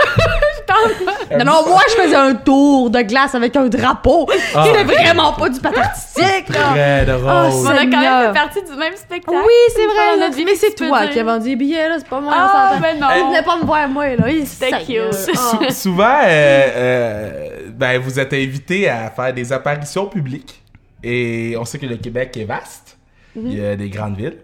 Je. 1.29 1.37
Non, 1.37 1.45
non, 1.45 1.67
moi, 1.67 1.81
je 1.87 1.93
faisais 2.01 2.15
un 2.15 2.33
tour 2.35 2.89
de 2.89 3.01
glace 3.01 3.33
avec 3.35 3.55
un 3.55 3.65
drapeau. 3.67 4.27
Ah. 4.53 4.63
C'était 4.65 4.83
vraiment 4.83 5.31
pas 5.33 5.47
du 5.49 5.59
patin 5.59 5.81
artistique, 5.81 6.47
Très 6.55 7.05
Oh, 7.07 7.21
On 7.25 7.65
a 7.67 7.73
drôle. 7.75 7.89
quand 7.91 7.99
même 8.01 8.27
fait 8.27 8.33
partie 8.39 8.61
du 8.63 8.77
même 8.77 8.95
spectacle. 8.95 9.37
Oui, 9.45 9.53
c'est 9.75 9.85
vrai, 9.85 10.17
notre 10.19 10.35
vie, 10.35 10.45
mais 10.45 10.55
c'est 10.55 10.73
toi 10.75 11.01
dire. 11.01 11.11
qui 11.11 11.19
as 11.19 11.23
vendu 11.23 11.49
les 11.49 11.55
billets, 11.55 11.89
là. 11.89 11.95
C'est 11.99 12.07
pas 12.07 12.19
moi, 12.21 12.33
Ah, 12.35 12.69
s'entend. 12.69 12.81
ben 12.81 12.99
non. 12.99 13.07
Il 13.15 13.27
venait 13.27 13.43
pas 13.43 13.57
me 13.57 13.65
voir, 13.65 13.87
moi, 13.89 14.15
là. 14.15 14.29
Il 14.29 14.45
C'était 14.47 14.83
cute. 14.83 14.99
Ah. 15.11 15.13
Sou- 15.69 15.69
souvent, 15.71 16.19
euh, 16.23 16.67
euh, 16.75 17.49
ben, 17.73 17.99
vous 17.99 18.19
êtes 18.19 18.33
invité 18.33 18.89
à 18.89 19.09
faire 19.09 19.33
des 19.33 19.51
apparitions 19.53 20.05
publiques. 20.07 20.61
Et 21.03 21.55
on 21.59 21.65
sait 21.65 21.77
que 21.77 21.85
le 21.85 21.97
Québec 21.97 22.35
est 22.37 22.45
vaste. 22.45 22.97
Il 23.35 23.53
y 23.57 23.65
a 23.65 23.75
des 23.75 23.89
grandes 23.89 24.15
villes 24.17 24.37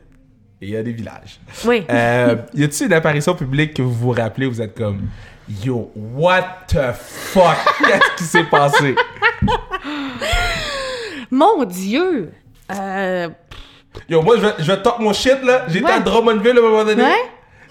et 0.62 0.68
il 0.68 0.70
y 0.70 0.76
a 0.78 0.84
des 0.84 0.92
villages. 0.92 1.40
Oui. 1.66 1.84
Euh, 1.90 2.36
y 2.54 2.64
a-t-il 2.64 2.88
une 2.88 2.94
apparition 2.94 3.34
publique 3.36 3.74
que 3.74 3.82
vous 3.82 3.94
vous 3.94 4.12
rappelez, 4.12 4.48
vous 4.48 4.62
êtes 4.62 4.78
comme 4.78 5.08
Yo, 5.64 5.92
what 5.96 6.44
the 6.68 6.92
fuck? 6.94 7.56
Qu'est-ce 7.80 8.16
qui 8.18 8.24
s'est 8.26 8.44
passé? 8.44 8.96
Mon 11.32 11.64
Dieu! 11.66 12.32
Euh. 12.72 13.30
Yo, 14.08 14.22
moi, 14.22 14.36
je 14.38 14.42
vais, 14.42 14.54
je 14.60 14.64
vais 14.72 14.82
top 14.82 15.00
mon 15.00 15.12
shit, 15.14 15.42
là. 15.44 15.66
J'étais 15.68 15.86
Ouais. 15.86 15.92
à 15.92 16.00
Drummondville 16.00 16.58
à 16.58 16.60
un 16.60 16.64
moment 16.64 16.86
donné. 16.86 17.04
Ouais? 17.04 17.16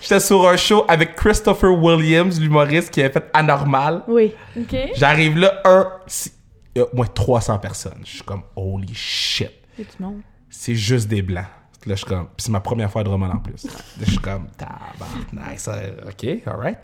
J'étais 0.00 0.20
sur 0.20 0.46
un 0.48 0.56
show 0.56 0.84
avec 0.88 1.14
Christopher 1.14 1.70
Williams, 1.72 2.40
l'humoriste 2.40 2.90
qui 2.90 3.00
avait 3.02 3.12
fait 3.12 3.24
Anormal. 3.32 4.02
Oui. 4.08 4.34
OK. 4.58 4.76
J'arrive 4.96 5.38
là, 5.38 5.60
un, 5.64 5.88
si- 6.06 6.32
il 6.74 6.78
y 6.78 6.82
a 6.82 6.86
au 6.86 6.94
moins 6.96 7.06
300 7.06 7.58
personnes. 7.58 8.00
Je 8.04 8.10
suis 8.16 8.22
comme, 8.22 8.42
holy 8.56 8.94
shit. 8.94 9.50
C'est 9.76 9.82
du 9.96 10.02
monde. 10.02 10.20
C'est 10.48 10.74
juste 10.74 11.08
des 11.08 11.22
blancs. 11.22 11.44
Là, 11.86 11.94
je 11.94 12.00
suis 12.00 12.06
comme, 12.06 12.26
c'est 12.36 12.50
ma 12.50 12.60
première 12.60 12.90
fois 12.90 13.00
à 13.00 13.04
Drummond 13.04 13.30
en 13.30 13.38
plus. 13.38 13.66
Je 13.98 14.04
suis 14.04 14.18
comme, 14.18 14.48
tabarnak, 14.58 15.58
ça, 15.58 15.78
ok, 16.06 16.42
alright. 16.46 16.76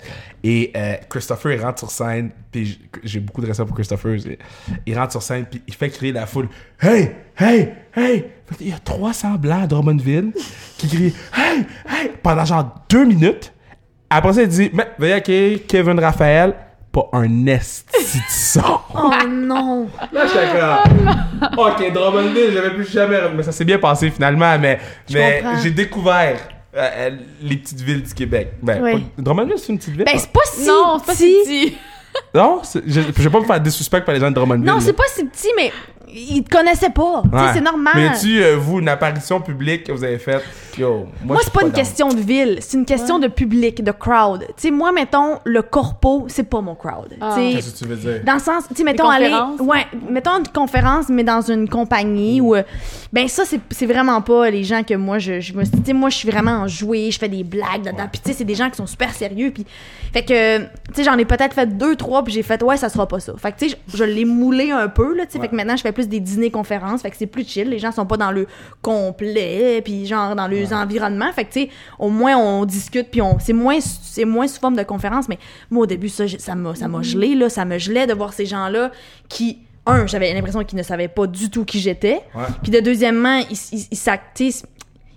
Et 0.43 0.73
euh, 0.75 0.95
Christopher, 1.11 1.53
il 1.53 1.61
rentre 1.61 1.81
sur 1.81 1.91
scène, 1.91 2.31
puis 2.51 2.81
j'ai 3.05 3.21
beaucoup 3.21 3.43
de 3.43 3.47
respect 3.47 3.67
pour 3.67 3.75
Christopher. 3.75 4.17
Il 4.87 4.99
rentre 4.99 5.13
sur 5.13 5.23
scène, 5.23 5.45
puis 5.45 5.61
il 5.67 5.75
fait 5.75 5.91
crier 5.91 6.13
la 6.13 6.27
foule, 6.27 6.49
hey, 6.81 7.13
hey, 7.39 7.75
hey. 7.95 8.25
Il 8.61 8.69
y 8.69 8.73
a 8.73 8.79
300 8.79 9.35
blancs 9.35 9.65
à 9.65 9.67
Drummondville 9.67 10.33
qui 10.79 10.89
crient, 10.89 11.15
hey, 11.37 11.67
hey, 11.91 12.13
pendant 12.23 12.47
genre 12.47 12.75
deux 12.89 13.05
minutes. 13.05 13.53
Après 14.09 14.33
ça, 14.33 14.43
il 14.43 14.49
dit, 14.49 14.71
mais 14.73 14.89
veuillez 14.99 15.13
accueillir 15.13 15.67
Kevin 15.67 16.01
Raphaël, 16.01 16.55
pas 17.03 17.09
un 17.19 17.47
esti 17.47 18.19
de 18.19 18.23
son. 18.29 18.63
Oh 18.95 19.11
non! 19.29 19.89
Là, 20.13 20.27
j'étais 20.27 20.59
comme. 20.59 21.59
Ok, 21.59 21.93
Drummondville, 21.93 22.51
j'avais 22.55 22.71
plus 22.71 22.91
jamais. 22.91 23.19
Mais 23.37 23.43
ça 23.43 23.53
s'est 23.53 23.65
bien 23.65 23.79
passé 23.79 24.11
finalement, 24.11 24.59
mais, 24.59 24.79
mais 25.13 25.43
j'ai 25.63 25.71
découvert 25.71 26.39
euh, 26.75 26.89
euh, 26.95 27.11
les 27.43 27.57
petites 27.59 27.81
villes 27.81 28.03
du 28.03 28.15
Québec. 28.15 28.53
Ben, 28.63 28.83
Oui. 28.83 28.93
pas- 29.17 29.23
Drummondville, 29.23 29.59
c'est 29.59 29.73
une 29.73 29.79
petite 29.79 29.95
ville? 29.95 30.05
Ben, 30.05 30.19
c'est 30.19 30.33
pas 30.33 30.41
si 30.45 30.67
Non, 30.67 30.99
c'est 30.99 31.07
pas 31.07 31.13
petit. 31.13 31.35
si 31.45 31.71
petit. 31.71 31.77
non, 32.35 32.63
je, 32.65 32.81
je 32.87 33.23
vais 33.23 33.31
pas 33.31 33.41
me 33.41 33.45
faire 33.45 33.61
des 33.61 33.71
suspects 33.71 34.01
par 34.05 34.15
les 34.15 34.21
gens 34.21 34.31
de 34.31 34.35
Drummondville. 34.35 34.67
Non, 34.67 34.81
c'est 34.81 34.93
pas 34.95 35.05
si 35.09 35.25
petit, 35.25 35.49
mais 35.57 35.71
ils 36.21 36.43
te 36.43 36.49
connaissaient 36.57 36.91
pas. 36.91 37.23
Tu 37.25 37.31
sais, 37.31 37.37
Ouais. 37.37 37.51
C'est 37.55 37.61
normal. 37.61 37.93
Mais 37.97 38.19
tu 38.19 38.43
euh, 38.43 38.57
vous, 38.57 38.81
une 38.81 38.89
apparition 38.89 39.41
publique 39.41 39.85
que 39.85 39.93
vous 39.93 40.05
avez 40.05 40.19
faite, 40.19 40.43
yo, 40.79 41.07
moi, 41.25 41.35
Moi, 41.35 41.41
c'est 41.43 41.53
pas 41.53 41.63
une 41.63 41.73
question 41.73 42.09
de 42.09 42.21
ville, 42.21 42.59
c'est 42.61 42.77
une 42.77 42.85
question 42.85 43.19
de 43.19 43.29
public, 43.29 43.83
de 43.83 43.91
crowd. 43.93 44.41
Tu 44.49 44.55
sais, 44.57 44.71
moi, 44.71 44.93
mettons, 44.93 45.39
le 45.45 45.63
corpo, 45.63 46.27
c'est 46.29 46.49
pas 46.49 46.61
mon 46.61 46.75
crowd. 46.75 47.17
Ah. 47.21 47.35
Qu'est-ce 47.37 47.73
que 47.73 47.79
tu 47.79 47.85
veux 47.87 47.97
dire? 47.97 48.21
Dans 48.25 48.35
le 48.35 48.41
sens, 48.41 48.65
tu 48.69 48.75
sais, 48.77 48.85
mettons, 48.85 49.09
aller. 49.09 49.33
Ouais, 49.61 49.87
mettons 50.11 50.39
une 50.39 50.49
conférence, 50.49 51.09
mais 51.09 51.25
dans 51.25 51.41
une 51.43 51.69
compagnie 51.69 52.41
où. 52.41 52.55
euh, 52.55 52.63
Ben, 53.13 53.29
ça, 53.29 53.45
c'est 53.45 53.61
c'est 53.71 53.87
vraiment 53.87 54.21
pas 54.23 54.51
les 54.51 54.65
gens 54.65 54.83
que 54.83 54.95
moi, 54.95 55.19
je, 55.19 55.41
je 55.41 55.53
me 55.55 55.65
suis. 55.65 55.73
Tu 55.79 55.85
sais, 55.87 55.93
moi, 55.93 56.11
je 56.11 56.17
suis 56.17 56.31
vraiment 56.31 56.53
enjouée, 56.63 57.11
je 57.11 57.19
fais 57.19 57.29
des 57.29 57.45
blagues 57.45 57.83
dedans. 57.85 58.07
Puis, 58.11 58.21
tu 58.25 58.31
sais, 58.31 58.39
c'est 58.39 58.45
des 58.45 58.55
gens 58.55 58.69
qui 58.71 58.77
sont 58.77 58.87
super 58.87 59.13
sérieux. 59.13 59.51
Puis, 59.53 59.67
fait 60.13 60.25
que, 60.25 60.59
tu 60.59 60.67
sais, 60.95 61.05
j'en 61.05 61.17
ai 61.19 61.25
peut-être 61.25 61.55
fait 61.55 61.67
deux, 61.67 61.97
trois, 61.97 62.23
puis 62.25 62.33
j'ai 62.33 62.43
fait, 62.43 62.63
ouais, 62.63 62.77
ça 62.77 62.89
sera 62.89 63.07
pas 63.07 63.21
ça. 63.21 63.33
Fait 63.39 63.53
que, 63.53 63.59
tu 63.59 63.69
sais, 63.71 63.79
je, 63.89 63.97
je 63.97 64.05
l'ai 64.05 64.25
moulé 64.25 64.71
un 64.71 64.89
peu, 64.89 65.15
là, 65.15 65.27
tu 65.27 65.33
sais. 65.33 65.39
Fait 65.41 65.49
que 65.49 65.55
maintenant, 65.55 65.77
je 65.77 65.83
fais 65.83 65.93
plus 65.93 66.06
des 66.09 66.21
dîners-conférences. 66.21 67.03
Fait 67.03 67.11
que 67.11 67.17
c'est 67.17 67.27
plus 67.27 67.45
chill. 67.45 67.69
Les 67.69 67.79
gens 67.79 67.93
sont 67.93 68.07
pas 68.07 68.17
dans 68.17 68.31
le 68.31 68.47
complet, 68.83 69.81
puis 69.85 70.07
genre 70.07 70.35
dans 70.35 70.49
leurs 70.49 70.73
environnements. 70.73 71.33
Fait 71.33 71.45
que, 71.45 71.53
tu 71.53 71.61
sais, 71.63 71.71
au 71.99 72.11
moins, 72.11 72.37
on 72.37 72.65
discute, 72.65 73.09
puis 73.11 73.23
on. 73.23 73.39
C'est 73.39 73.53
moins, 73.53 73.79
c'est 73.81 74.25
moins 74.25 74.49
sous 74.49 74.61
forme 74.61 74.77
de 74.77 74.83
conférence, 74.83 75.29
mais 75.29 75.39
moi, 75.71 75.85
au 75.85 75.87
début, 75.87 76.09
ça, 76.09 76.25
ça 76.39 76.55
m'a 76.55 76.75
ça 76.75 76.89
m'a 76.89 77.03
gelé, 77.03 77.35
là. 77.35 77.49
Ça 77.49 77.65
me 77.65 77.79
gelait 77.79 78.07
de 78.07 78.15
voir 78.15 78.33
ces 78.33 78.47
gens-là 78.47 78.91
qui. 79.29 79.59
Un, 79.89 80.05
j'avais 80.09 80.35
l'impression 80.35 80.65
qu'ils 80.65 80.79
ne 80.79 80.83
savaient 80.83 81.07
pas 81.07 81.29
du 81.29 81.49
tout 81.49 81.65
qui 81.65 81.79
j'étais. 81.79 82.21
Puis 82.63 82.73
de 82.73 82.81
deuxièmement, 82.81 83.37
ils, 83.49 83.57
ils, 83.73 84.57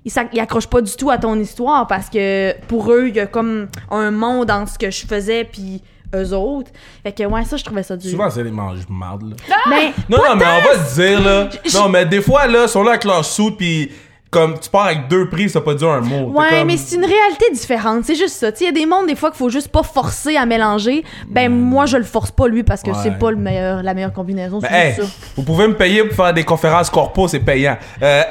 ils, 0.06 0.40
accrochent 0.40 0.68
pas 0.68 0.82
du 0.82 0.96
tout 0.96 1.10
à 1.10 1.18
ton 1.18 1.40
histoire 1.40 1.88
parce 1.88 2.08
que 2.08 2.54
pour 2.68 2.92
eux, 2.92 3.08
il 3.08 3.16
y 3.16 3.20
a 3.20 3.26
comme 3.26 3.68
un 3.90 4.12
monde 4.12 4.52
entre 4.52 4.74
ce 4.74 4.78
que 4.78 4.92
je 4.92 5.08
faisais 5.08 5.44
puis 5.44 5.82
eux 6.16 6.34
autres. 6.34 6.72
Fait 7.04 7.12
que 7.12 7.24
ouais, 7.24 7.46
ça, 7.46 7.58
je 7.58 7.64
trouvais 7.64 7.84
ça 7.84 7.96
dur. 7.98 8.10
Souvent, 8.12 8.30
c'est 8.30 8.44
des 8.44 8.52
mange 8.52 8.80
marde, 8.90 9.24
là. 9.30 9.56
Mais 9.70 9.94
Non, 10.10 10.18
non, 10.18 10.36
mais 10.36 10.46
on 10.46 10.62
va 10.68 10.74
le 10.74 10.96
dire, 10.96 11.22
là. 11.22 11.50
Non, 11.76 11.90
mais 11.90 12.06
des 12.06 12.22
fois, 12.22 12.48
là, 12.48 12.64
ils 12.64 12.70
sont 12.70 12.84
là 12.84 12.92
avec 12.92 13.04
leur 13.04 13.24
sou, 13.24 13.52
puis 13.52 13.92
comme 14.32 14.60
tu 14.60 14.70
pars 14.70 14.86
avec 14.86 15.08
deux 15.08 15.28
prix, 15.28 15.50
ça 15.50 15.60
peut 15.60 15.74
dire 15.74 15.90
un 15.90 16.02
mot. 16.02 16.28
Ouais, 16.40 16.50
comme- 16.60 16.68
mais 16.68 16.78
c'est 16.78 16.98
une 16.98 17.06
réalité 17.06 17.46
différente. 17.52 18.04
C'est 18.06 18.14
juste 18.14 18.36
ça. 18.36 18.50
Il 18.60 18.66
y 18.66 18.70
a 18.70 18.72
des 18.72 18.86
mondes, 18.86 19.08
des 19.08 19.16
fois, 19.16 19.32
qu'il 19.32 19.40
faut 19.40 19.50
juste 19.50 19.70
pas 19.70 19.82
forcer 19.82 20.38
à 20.38 20.46
mélanger. 20.46 21.04
Ben, 21.28 21.50
moi, 21.52 21.88
je 21.88 21.98
le 21.98 22.04
force 22.04 22.30
pas, 22.30 22.48
lui, 22.48 22.62
parce 22.64 22.84
que 22.84 22.92
Ouais. 22.92 22.98
c'est 23.02 23.18
pas 23.18 23.32
le 23.32 23.38
meilleur, 23.38 23.82
la 23.82 23.94
meilleure 23.96 24.14
combinaison. 24.14 24.60
Hey, 24.70 24.94
juste 24.94 25.08
ça. 25.08 25.14
vous 25.36 25.42
pouvez 25.42 25.68
me 25.68 25.74
payer 25.76 26.04
pour 26.04 26.16
faire 26.16 26.32
des 26.34 26.44
conférences 26.44 26.92
corpo, 26.92 27.28
c'est 27.28 27.40
payant. 27.40 27.78
Euh, 28.04 28.22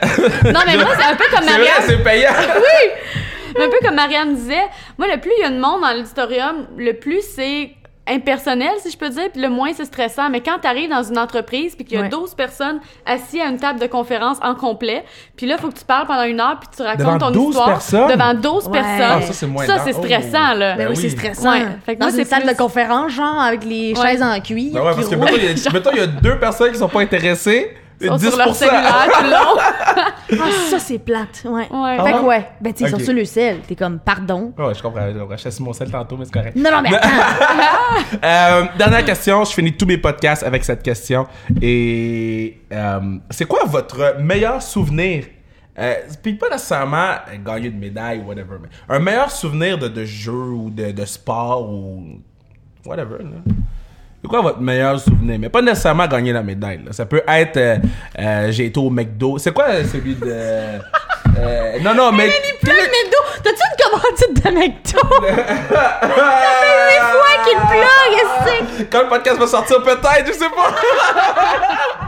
Non, 0.44 0.60
mais 0.66 0.76
moi, 0.76 0.90
c'est 0.96 1.04
un 1.04 1.16
peu 1.16 1.24
comme 1.34 1.44
c'est 1.44 1.50
vrai, 1.58 1.68
Marianne. 2.04 2.32
payant. 3.54 3.66
Un 3.66 3.70
peu 3.70 3.86
comme 3.86 3.94
Marianne 3.96 4.34
disait, 4.34 4.66
moi, 4.98 5.06
le 5.12 5.20
plus 5.20 5.32
il 5.38 5.42
y 5.42 5.44
a 5.44 5.50
de 5.50 5.58
monde 5.58 5.80
dans 5.82 5.92
l'auditorium, 5.94 6.66
le 6.76 6.92
plus 6.92 7.22
c'est 7.22 7.72
impersonnel, 8.10 8.70
si 8.78 8.90
je 8.90 8.96
peux 8.96 9.10
dire, 9.10 9.28
puis 9.30 9.42
le 9.42 9.50
moins 9.50 9.70
c'est 9.74 9.84
stressant. 9.84 10.30
Mais 10.30 10.40
quand 10.40 10.58
t'arrives 10.60 10.88
dans 10.88 11.02
une 11.02 11.18
entreprise, 11.18 11.74
puis 11.76 11.84
qu'il 11.84 11.98
y 11.98 12.00
a 12.00 12.04
Ouais. 12.04 12.08
12 12.08 12.34
personnes 12.34 12.80
assises 13.04 13.42
à 13.42 13.48
une 13.50 13.58
table 13.58 13.78
de 13.78 13.86
conférence 13.86 14.38
en 14.42 14.54
complet, 14.54 15.04
puis 15.36 15.44
là, 15.46 15.58
faut 15.58 15.68
que 15.68 15.78
tu 15.78 15.84
parles 15.84 16.06
pendant 16.06 16.22
une 16.22 16.40
heure, 16.40 16.58
puis 16.58 16.70
tu 16.74 16.82
racontes 16.82 17.00
Devant 17.00 17.18
ton 17.18 17.30
12 17.32 17.48
histoire 17.50 17.68
personnes? 17.68 18.08
devant 18.08 18.32
12 18.32 18.66
Ouais. 18.68 18.72
personnes. 18.80 19.18
Ah, 19.18 19.20
ça, 19.20 19.32
c'est 19.34 19.46
moins 19.46 19.66
Ça, 19.66 19.76
dans- 19.76 19.84
c'est 19.84 19.94
oh. 19.94 20.02
stressant, 20.02 20.54
là. 20.54 20.72
Ben 20.72 20.78
Ben 20.78 20.88
oui, 20.88 20.94
oui. 20.96 21.02
c'est 21.02 21.10
stressant. 21.10 21.52
Ouais. 21.52 21.66
Fait 21.84 21.94
que 21.96 22.00
Dans 22.00 22.06
moi, 22.06 22.16
une 22.16 22.24
c'est 22.24 22.30
salle 22.30 22.42
plus- 22.44 22.52
de 22.52 22.56
conférence, 22.56 23.12
genre, 23.12 23.40
avec 23.42 23.64
les 23.64 23.92
Ouais. 23.94 24.10
chaises 24.10 24.22
en 24.22 24.40
cuir. 24.40 24.72
Ben 24.72 24.80
ouais, 24.80 24.92
parce 24.94 25.06
que 25.08 25.14
il 25.14 25.18
mettons, 25.74 25.90
il 25.92 25.98
y 25.98 26.00
a 26.00 26.06
deux 26.06 26.38
personnes 26.38 26.72
qui 26.72 26.78
sont 26.78 26.88
pas 26.88 27.00
intéressées. 27.00 27.76
Ils 28.00 28.06
sont 28.08 28.16
10%. 28.16 28.28
sur 28.28 28.36
leur 28.38 28.54
cellulaire 28.54 29.08
tout 29.12 29.22
le 29.24 29.30
long. 29.30 29.60
Ah, 30.40 30.50
ça, 30.70 30.78
c'est 30.78 30.98
plate. 30.98 31.42
Ouais. 31.44 31.66
Ouais. 31.70 31.96
Fait 31.96 32.12
Ah 32.14 32.18
que 32.18 32.24
ouais. 32.24 32.48
Ben, 32.60 32.72
tu 32.72 32.86
sais, 32.88 32.98
sur 33.04 33.12
le 33.14 33.24
sel. 33.24 33.60
T'es 33.66 33.74
comme, 33.74 33.98
pardon. 33.98 34.52
Ouais, 34.58 34.74
je 34.74 34.82
comprends. 34.82 35.08
Je 35.12 35.18
comprends. 35.18 35.36
Sur 35.36 35.62
mon 35.64 35.72
sel 35.72 35.90
tantôt, 35.90 36.16
mais 36.16 36.24
c'est 36.26 36.32
correct. 36.32 36.56
Non, 36.56 36.70
non, 36.70 36.82
mais 36.82 36.94
attends. 36.94 37.08
Euh, 38.22 38.64
dernière 38.78 39.04
question, 39.04 39.44
je 39.44 39.52
finis 39.52 39.72
tous 39.76 39.86
mes 39.86 39.98
podcasts 39.98 40.42
avec 40.42 40.64
cette 40.64 40.82
question. 40.82 41.26
Et 41.62 42.60
euh, 42.72 43.00
c'est 43.30 43.46
quoi 43.46 43.60
votre 43.66 44.16
meilleur 44.20 44.62
souvenir? 44.62 45.24
Euh, 45.78 45.94
puis 46.22 46.34
pas 46.34 46.48
nécessairement 46.50 47.12
gagner 47.46 47.68
une 47.68 47.78
médaille 47.78 48.18
ou 48.18 48.28
whatever, 48.28 48.56
mais 48.60 48.68
un 48.88 48.98
meilleur 48.98 49.30
souvenir 49.30 49.78
de, 49.78 49.86
de 49.86 50.04
jeu 50.04 50.32
ou 50.32 50.70
de, 50.70 50.90
de 50.90 51.04
sport 51.04 51.70
ou 51.70 52.20
whatever. 52.84 53.18
Là. 53.20 53.52
C'est 54.20 54.28
quoi 54.28 54.40
votre 54.42 54.60
meilleur 54.60 54.98
souvenir? 54.98 55.38
Mais 55.38 55.48
pas 55.48 55.62
nécessairement 55.62 56.06
gagner 56.06 56.32
la 56.32 56.42
médaille. 56.42 56.80
là. 56.84 56.92
Ça 56.92 57.06
peut 57.06 57.22
être 57.28 57.56
euh, 57.56 57.76
euh, 58.18 58.50
j'ai 58.50 58.66
été 58.66 58.80
au 58.80 58.90
McDo. 58.90 59.38
C'est 59.38 59.52
quoi 59.52 59.66
euh, 59.68 59.84
celui 59.84 60.16
de... 60.16 60.26
euh, 60.26 61.78
non, 61.82 61.94
non, 61.94 62.10
mais... 62.10 62.28
Plein 62.60 62.74
de 62.74 62.78
McDo. 62.80 63.18
T'as-tu 63.44 63.62
une 63.62 63.90
commandite 63.90 64.44
de 64.44 64.50
McDo? 64.50 64.98
Ça 65.70 66.00
fait 66.02 66.88
huit 66.90 67.04
fois 67.12 67.44
qu'il 67.44 68.84
est 68.84 68.86
Quand 68.90 69.02
le 69.04 69.08
podcast 69.08 69.38
va 69.38 69.46
sortir, 69.46 69.82
peut-être, 69.84 70.26
je 70.26 70.32
sais 70.32 70.48
pas. 70.50 70.74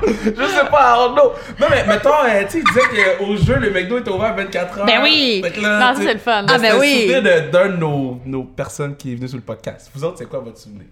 je 0.06 0.46
sais 0.46 0.66
pas, 0.70 0.80
Arnaud. 0.94 1.32
Non, 1.60 1.66
mais 1.70 1.86
mettons, 1.86 2.10
tu 2.10 2.50
sais, 2.50 2.58
il 2.58 2.64
disait 2.64 3.16
qu'au 3.18 3.36
jeu, 3.36 3.56
le 3.60 3.70
McDo 3.70 3.98
était 3.98 4.10
ouvert 4.10 4.34
24 4.34 4.80
heures. 4.80 4.86
Ben 4.86 5.00
oui. 5.02 5.42
Là, 5.62 5.92
Non, 5.92 6.00
c'est 6.02 6.12
le 6.14 6.18
fun. 6.18 6.44
Ah, 6.48 6.58
ben 6.58 6.74
oui. 6.80 7.08
souvenir 7.08 7.50
d'un 7.52 7.68
de 7.68 7.76
nos, 7.76 8.18
nos 8.26 8.42
personnes 8.42 8.96
qui 8.96 9.12
est 9.12 9.14
venu 9.14 9.28
sur 9.28 9.36
le 9.36 9.42
podcast? 9.44 9.90
Vous 9.94 10.02
autres, 10.02 10.18
c'est 10.18 10.28
quoi 10.28 10.40
votre 10.40 10.58
souvenir? 10.58 10.86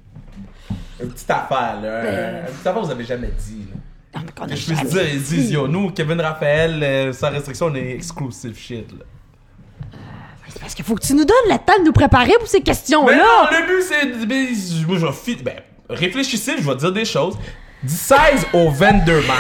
Une 1.01 1.09
petite 1.11 1.31
affaire, 1.31 1.81
là. 1.83 2.03
Ben. 2.03 2.37
Une 2.49 2.53
petite 2.55 2.67
affaire 2.67 2.83
vous 2.83 2.91
avez 2.91 3.05
jamais 3.05 3.31
dit, 3.47 3.67
là. 3.71 3.77
Non, 4.21 4.27
mais 4.27 4.33
qu'on 4.33 4.45
a 4.51 4.55
je 4.55 4.75
jamais 4.75 4.85
dire, 4.91 5.09
ils 5.15 5.23
dit. 5.23 5.53
yo, 5.53 5.69
nous, 5.69 5.91
Kevin 5.91 6.21
Raphaël, 6.21 6.83
euh, 6.83 7.13
sans 7.13 7.31
restriction, 7.31 7.67
on 7.67 7.75
est 7.75 7.93
exclusive 7.93 8.57
shit, 8.59 8.91
là. 8.93 9.05
C'est 10.49 10.61
parce 10.61 10.75
qu'il 10.75 10.85
faut 10.85 10.95
que 10.95 11.05
tu 11.05 11.13
nous 11.15 11.25
donnes 11.27 11.37
le 11.51 11.57
temps 11.59 11.79
de 11.79 11.85
nous 11.85 11.93
préparer 11.93 12.33
pour 12.39 12.49
ces 12.49 12.59
Mais 12.59 12.65
questions-là. 12.65 13.17
non, 13.17 13.51
le 13.51 13.67
but, 13.67 13.83
c'est. 13.87 14.27
mais 14.27 14.49
Moi, 14.89 14.99
je 14.99 15.07
vais 15.07 15.43
Ben, 15.45 15.57
réfléchissez, 15.91 16.55
je 16.59 16.63
vais 16.69 16.75
dire 16.77 16.91
des 16.93 17.05
choses. 17.05 17.37
Du 17.83 17.95
16 17.95 18.19
au 18.55 18.71
22 18.71 19.23
mars. 19.27 19.39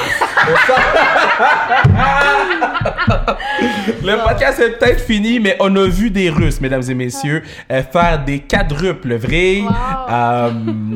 le 4.02 4.24
podcast 4.26 4.60
est 4.60 4.78
peut-être 4.78 5.00
fini, 5.00 5.40
mais 5.40 5.56
on 5.60 5.74
a 5.76 5.86
vu 5.88 6.10
des 6.10 6.30
Russes, 6.30 6.60
mesdames 6.60 6.82
et 6.88 6.94
messieurs, 6.94 7.42
euh, 7.72 7.82
faire 7.82 8.22
des 8.24 8.38
quadruples 8.40 9.16
vrilles. 9.16 9.62
Wow. 9.62 9.70
Euh, 10.10 10.50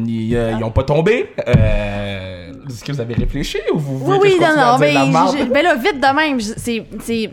ils, 0.06 0.36
euh, 0.36 0.52
ils 0.58 0.62
ont 0.64 0.70
pas 0.70 0.84
tombé. 0.84 1.30
Euh, 1.48 2.52
Est-ce 2.68 2.84
que 2.84 2.92
vous 2.92 3.00
avez 3.00 3.14
réfléchi 3.14 3.58
ou 3.74 3.78
vous 3.78 4.12
Oui, 4.20 4.30
que 4.30 4.36
je 4.36 4.40
non, 4.40 4.46
à 4.46 4.72
non, 4.72 4.78
dire 4.78 4.78
mais, 4.78 4.94
la 4.94 5.26
j'ai- 5.36 5.44
ben 5.46 5.62
là, 5.64 5.74
vite 5.74 6.00
de 6.00 6.14
même, 6.14 6.40
je- 6.40 6.52
c'est, 6.56 6.84
c'est, 7.02 7.30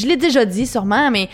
je 0.00 0.06
l'ai 0.06 0.16
déjà 0.16 0.44
dit 0.46 0.66
sûrement, 0.66 1.10
mais 1.10 1.28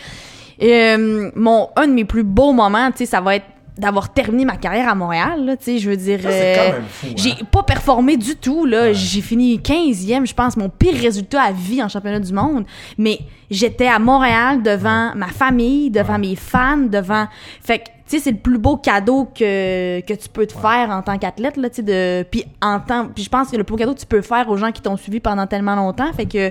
euh, 0.60 1.30
mon, 1.36 1.68
un 1.76 1.86
de 1.86 1.92
mes 1.92 2.04
plus 2.04 2.24
beaux 2.24 2.52
moments, 2.52 2.90
tu 2.90 2.98
sais, 2.98 3.06
ça 3.06 3.20
va 3.20 3.36
être 3.36 3.46
d'avoir 3.78 4.12
terminé 4.12 4.44
ma 4.44 4.56
carrière 4.56 4.88
à 4.88 4.94
Montréal, 4.94 5.44
là, 5.44 5.56
tu 5.56 5.64
sais, 5.64 5.78
je 5.78 5.88
veux 5.88 5.96
dire... 5.96 6.20
Ça, 6.20 6.28
euh, 6.28 6.54
quand 6.56 6.72
même 6.72 6.84
fou, 6.88 7.06
hein. 7.06 7.14
J'ai 7.16 7.34
pas 7.50 7.62
performé 7.62 8.16
du 8.16 8.36
tout, 8.36 8.66
là. 8.66 8.92
J'ai 8.92 9.20
fini 9.20 9.56
15e, 9.58 10.26
je 10.26 10.34
pense, 10.34 10.56
mon 10.56 10.68
pire 10.68 10.94
résultat 10.94 11.42
à 11.42 11.52
vie 11.52 11.82
en 11.82 11.88
championnat 11.88 12.20
du 12.20 12.32
monde. 12.32 12.64
Mais 12.98 13.20
j'étais 13.50 13.86
à 13.86 13.98
Montréal 13.98 14.62
devant 14.62 15.14
ma 15.14 15.28
famille, 15.28 15.90
devant 15.90 16.18
mes 16.18 16.36
fans, 16.36 16.76
devant... 16.76 17.26
Fait 17.62 17.78
que, 17.78 17.84
tu 17.84 18.16
sais, 18.16 18.18
c'est 18.18 18.32
le 18.32 18.38
plus 18.38 18.58
beau 18.58 18.76
cadeau 18.76 19.26
que, 19.26 20.00
que 20.00 20.14
tu 20.14 20.28
peux 20.28 20.46
te 20.46 20.54
faire 20.54 20.90
en 20.90 21.02
tant 21.02 21.18
qu'athlète, 21.18 21.56
là, 21.56 21.70
tu 21.70 21.76
sais, 21.76 21.82
de... 21.82 22.26
Puis 22.28 22.44
en 22.60 22.80
tant... 22.80 23.06
Puis 23.08 23.24
je 23.24 23.28
pense 23.30 23.50
que 23.50 23.56
le 23.56 23.64
plus 23.64 23.74
beau 23.74 23.78
cadeau 23.78 23.94
que 23.94 24.00
tu 24.00 24.06
peux 24.06 24.22
faire 24.22 24.48
aux 24.50 24.56
gens 24.56 24.72
qui 24.72 24.82
t'ont 24.82 24.96
suivi 24.96 25.20
pendant 25.20 25.46
tellement 25.46 25.76
longtemps, 25.76 26.12
fait 26.12 26.26
que 26.26 26.50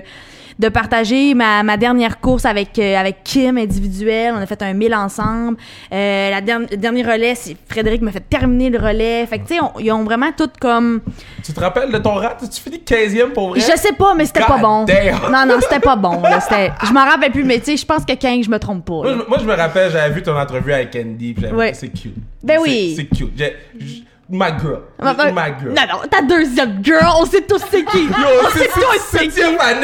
de 0.58 0.68
partager 0.68 1.34
ma, 1.34 1.62
ma 1.62 1.76
dernière 1.76 2.18
course 2.20 2.44
avec 2.44 2.78
euh, 2.78 2.96
avec 2.96 3.22
Kim 3.24 3.58
individuelle. 3.58 4.34
On 4.36 4.40
a 4.40 4.46
fait 4.46 4.60
un 4.62 4.72
mille 4.72 4.94
ensemble. 4.94 5.56
Euh, 5.92 6.30
la 6.30 6.40
dernière 6.40 6.68
dernier 6.76 7.02
relais, 7.04 7.34
c'est 7.36 7.56
Frédéric 7.68 8.02
m'a 8.02 8.10
fait 8.12 8.24
terminer 8.28 8.68
le 8.70 8.78
relais. 8.78 9.24
Fait 9.26 9.38
que 9.38 9.46
tu 9.48 9.54
sais, 9.54 9.60
on- 9.62 9.78
ils 9.78 9.92
ont 9.92 10.02
vraiment 10.04 10.30
tout 10.36 10.50
comme. 10.60 11.00
Tu 11.44 11.52
te 11.52 11.60
rappelles 11.60 11.92
de 11.92 11.98
ton 11.98 12.14
rat? 12.14 12.36
Tu 12.40 12.60
finis 12.60 12.82
15e 12.84 13.32
pour 13.32 13.50
vrai? 13.50 13.60
Je 13.60 13.76
sais 13.78 13.92
pas, 13.92 14.14
mais 14.14 14.24
c'était 14.26 14.40
pas 14.40 14.58
bon. 14.58 14.84
damn. 14.84 15.14
Non, 15.32 15.46
non, 15.46 15.60
c'était 15.60 15.80
pas 15.80 15.96
bon. 15.96 16.20
Là. 16.22 16.38
Je 16.84 16.92
m'en 16.92 17.04
rappelle 17.04 17.30
plus, 17.32 17.44
mais 17.44 17.58
tu 17.60 17.66
sais, 17.66 17.76
je 17.76 17.86
pense 17.86 18.04
que 18.04 18.12
15, 18.14 18.44
je 18.46 18.50
me 18.50 18.58
trompe 18.58 18.84
pas. 18.84 18.94
Moi 18.94 19.12
je, 19.12 19.28
moi, 19.28 19.38
je 19.40 19.44
me 19.44 19.54
rappelle, 19.54 19.90
j'avais 19.92 20.12
vu 20.14 20.22
ton 20.22 20.36
entrevue 20.36 20.72
avec 20.72 20.90
puis 20.90 21.36
j'avais 21.40 21.54
Ouais. 21.54 21.72
c'est 21.74 21.88
cute. 21.88 22.14
Ben 22.42 22.58
oui. 22.60 22.94
C'est 22.96 23.04
cute. 23.06 23.36
J- 23.78 24.04
My 24.30 24.50
girl. 24.60 24.82
Ma- 25.00 25.14
ma- 25.14 25.30
My 25.32 25.54
girl. 25.58 25.72
Non, 25.74 25.82
non, 25.90 26.08
ta 26.10 26.20
deuxième 26.20 26.84
girl, 26.84 27.06
on 27.18 27.24
sait 27.24 27.40
tous 27.42 27.62
c'est 27.70 27.84
qui. 27.84 28.04
Yo, 28.04 28.12
on 28.44 28.50
sait 28.50 28.68
tous 28.68 29.00
c'est 29.10 29.28
qui. 29.28 29.40
man. 29.40 29.78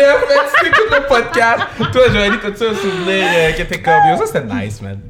Tu 0.60 0.66
écoutes 0.66 0.90
le 0.90 1.06
podcast. 1.08 1.60
Toi, 1.92 2.02
Joanie, 2.12 2.36
t'as-tu 2.42 2.64
un 2.64 2.74
souvenir 2.74 3.24
euh, 3.34 3.52
que 3.52 3.62
t'es 3.62 3.80
comme, 3.80 3.94
yo, 4.10 4.16
ça 4.18 4.26
c'était 4.26 4.44
nice, 4.44 4.82
man. 4.82 5.00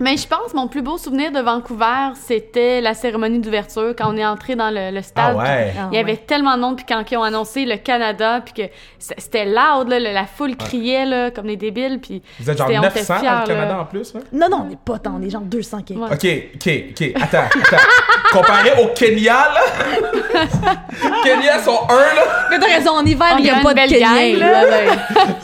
Mais 0.00 0.16
je 0.16 0.26
pense 0.28 0.54
mon 0.54 0.68
plus 0.68 0.82
beau 0.82 0.96
souvenir 0.96 1.32
de 1.32 1.40
Vancouver, 1.40 2.10
c'était 2.14 2.80
la 2.80 2.94
cérémonie 2.94 3.40
d'ouverture 3.40 3.94
quand 3.98 4.12
on 4.12 4.16
est 4.16 4.24
entré 4.24 4.54
dans 4.54 4.70
le, 4.70 4.94
le 4.94 5.02
stade. 5.02 5.36
Ah 5.36 5.42
ouais. 5.42 5.72
puis 5.74 5.80
Il 5.92 5.96
y 5.96 5.98
avait 6.00 6.16
tellement 6.16 6.56
de 6.56 6.60
monde 6.62 6.76
puis 6.76 6.84
quand 6.88 7.02
ils 7.10 7.16
ont 7.16 7.22
annoncé 7.24 7.64
le 7.64 7.76
Canada 7.78 8.40
puis 8.44 8.52
que 8.54 8.72
c'était 8.98 9.44
loud 9.44 9.88
là, 9.88 9.98
la 9.98 10.24
foule 10.26 10.56
criait 10.56 11.04
là 11.04 11.30
comme 11.32 11.46
des 11.48 11.56
débiles 11.56 11.98
puis 12.00 12.22
Vous 12.38 12.48
êtes 12.48 12.58
genre 12.58 12.68
c'était- 12.68 12.78
on 12.78 12.82
était 12.84 12.98
900 13.00 13.18
fiers, 13.18 13.28
dans 13.28 13.40
le 13.40 13.46
Canada 13.46 13.72
là. 13.74 13.80
en 13.80 13.84
plus, 13.86 14.14
hein? 14.14 14.20
Non, 14.32 14.48
non, 14.48 14.62
on 14.66 14.70
n'est 14.70 14.76
pas 14.76 14.98
tant, 14.98 15.14
on 15.18 15.22
est 15.26 15.30
genre 15.30 15.40
200 15.42 15.78
quelques. 15.82 16.00
Ouais. 16.00 16.08
Ok, 16.12 16.26
ok, 16.54 16.84
ok. 16.90 17.22
Attends, 17.22 17.60
attends. 17.60 17.82
Comparé 18.32 18.70
au 18.82 18.88
Kenya, 18.94 19.32
là? 19.54 19.60
Kenya 21.24 21.58
sont 21.60 21.78
un, 21.88 21.94
là. 22.14 22.22
Mais 22.50 22.58
t'as 22.58 22.66
raison, 22.66 22.90
en 22.92 23.04
hiver, 23.04 23.26
On 23.34 23.38
il 23.38 23.44
n'y 23.44 23.50
a 23.50 23.58
a 23.58 23.62
pas 23.62 23.74
de 23.74 23.80
Kenyans, 23.80 24.14
gang, 24.14 24.38
là. 24.38 24.64
là. 24.66 24.76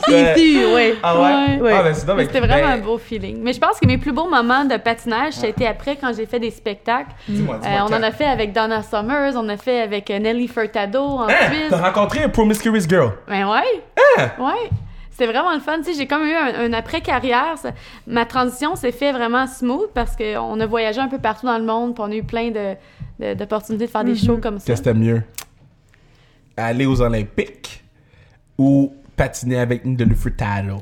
Ouais. 0.07 0.65
Ouais. 0.73 0.95
Ah 1.01 1.19
ouais? 1.19 1.59
Ouais. 1.61 1.73
Ah, 1.75 1.83
ben 1.83 1.93
c'est. 1.93 2.05
C'était 2.25 2.39
vraiment 2.39 2.67
Ben, 2.67 2.73
un 2.73 2.77
beau 2.77 2.97
feeling. 2.97 3.39
Mais 3.41 3.53
je 3.53 3.59
pense 3.59 3.79
que 3.79 3.87
mes 3.87 3.97
plus 3.97 4.11
beaux 4.11 4.27
moments 4.29 4.43
de 4.45 4.77
patinage, 4.77 5.33
ça 5.33 5.47
a 5.47 5.49
été 5.49 5.65
après 5.67 5.95
quand 5.95 6.13
j'ai 6.15 6.25
fait 6.25 6.39
des 6.39 6.51
spectacles. 6.51 7.09
Dis-moi, 7.27 7.55
Euh, 7.55 7.59
dis-moi. 7.59 7.87
on 7.89 7.93
en 7.93 8.03
a 8.03 8.11
fait 8.11 8.25
avec 8.25 8.53
Donna 8.53 8.83
Summers, 8.83 9.33
on 9.35 9.49
a 9.49 9.57
fait 9.57 9.81
avec 9.81 10.09
euh, 10.11 10.19
Nelly 10.19 10.47
Furtado 10.47 10.99
en 11.01 11.27
Hein? 11.27 11.33
Suisse. 11.49 11.67
T'as 11.69 11.81
rencontré 11.81 12.23
un 12.23 12.29
Promiscuous 12.29 12.87
Girl. 12.87 13.13
Ben 13.27 13.47
ouais. 13.49 13.59
Hein? 14.19 14.29
Ouais. 14.39 14.69
C'était 15.11 15.27
vraiment 15.31 15.53
le 15.53 15.61
fun. 15.61 15.77
Tu 15.77 15.85
sais, 15.85 15.93
j'ai 15.93 16.07
comme 16.07 16.23
eu 16.25 16.33
un, 16.33 16.65
un 16.65 16.73
après-carrière. 16.73 17.57
Ça- 17.57 17.71
Ma 18.05 18.25
transition 18.25 18.75
s'est 18.75 18.91
fait 18.91 19.11
vraiment 19.13 19.47
smooth 19.47 19.89
parce 19.93 20.15
qu'on 20.15 20.59
a 20.59 20.65
voyagé 20.65 20.99
un 20.99 21.07
peu 21.07 21.19
partout 21.19 21.45
dans 21.45 21.57
le 21.57 21.63
monde, 21.63 21.95
puis 21.95 22.03
on 22.05 22.11
a 22.11 22.15
eu 22.15 22.23
plein 22.23 22.51
de, 22.51 22.75
de- 23.19 23.33
d'opportunités 23.33 23.85
de 23.85 23.91
faire 23.91 24.03
des 24.03 24.15
shows 24.15 24.37
comme 24.37 24.59
ça. 24.59 24.65
Qu'est-ce 24.67 24.81
que 24.81 24.89
t'aimes 24.89 24.99
mieux? 24.99 25.23
Aller 26.57 26.85
aux 26.85 27.01
Olympiques 27.01 27.81
ou 28.57 28.93
patiner 29.15 29.59
avec 29.59 29.85
Nicolas 29.85 30.15
Furtado? 30.15 30.81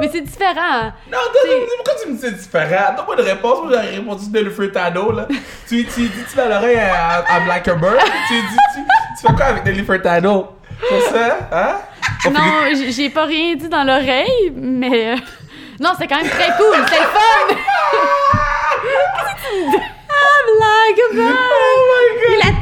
Mais 0.00 0.10
c'est 0.12 0.20
différent. 0.20 0.92
Non, 1.10 1.18
pourquoi 1.76 1.94
tu 2.02 2.08
me 2.10 2.14
dis 2.14 2.20
c'est 2.20 2.32
différent? 2.32 2.94
Donne-moi 2.96 3.14
une 3.18 3.24
réponse. 3.24 3.58
Moi, 3.62 3.70
j'aurais 3.72 3.90
répondu 3.96 4.24
Nicolas 4.26 4.50
Furtado, 4.50 5.12
là. 5.12 5.26
tu, 5.68 5.84
tu 5.86 6.00
dis, 6.08 6.24
tu 6.32 6.40
à 6.40 6.48
l'oreille 6.48 6.78
à, 6.78 7.24
à 7.34 7.40
Black 7.40 7.64
Bird. 7.64 7.98
tu 8.28 8.34
dis, 8.34 8.56
tu, 8.74 8.80
tu 9.20 9.26
fais 9.26 9.34
quoi 9.34 9.46
avec 9.46 9.64
Nicolas 9.64 9.84
Furtado? 9.84 10.48
Pour 10.88 11.02
ça? 11.10 11.38
Hein? 11.52 11.76
On 12.26 12.30
Non, 12.30 12.40
j'ai 12.90 13.08
pas 13.10 13.24
rien 13.24 13.54
dit 13.54 13.68
dans 13.68 13.84
l'oreille, 13.84 14.52
mais... 14.54 15.14
euh, 15.14 15.16
Non, 15.80 15.90
c'est 15.98 16.06
quand 16.06 16.16
même 16.16 16.28
très 16.30 16.48
cool. 16.56 16.74
C'était 16.86 17.00
le 17.00 17.06
fun! 17.06 17.56
Blague, 20.58 21.12
blague. 21.12 21.34
Oh 21.34 22.30
Il 22.30 22.40
a 22.48 22.52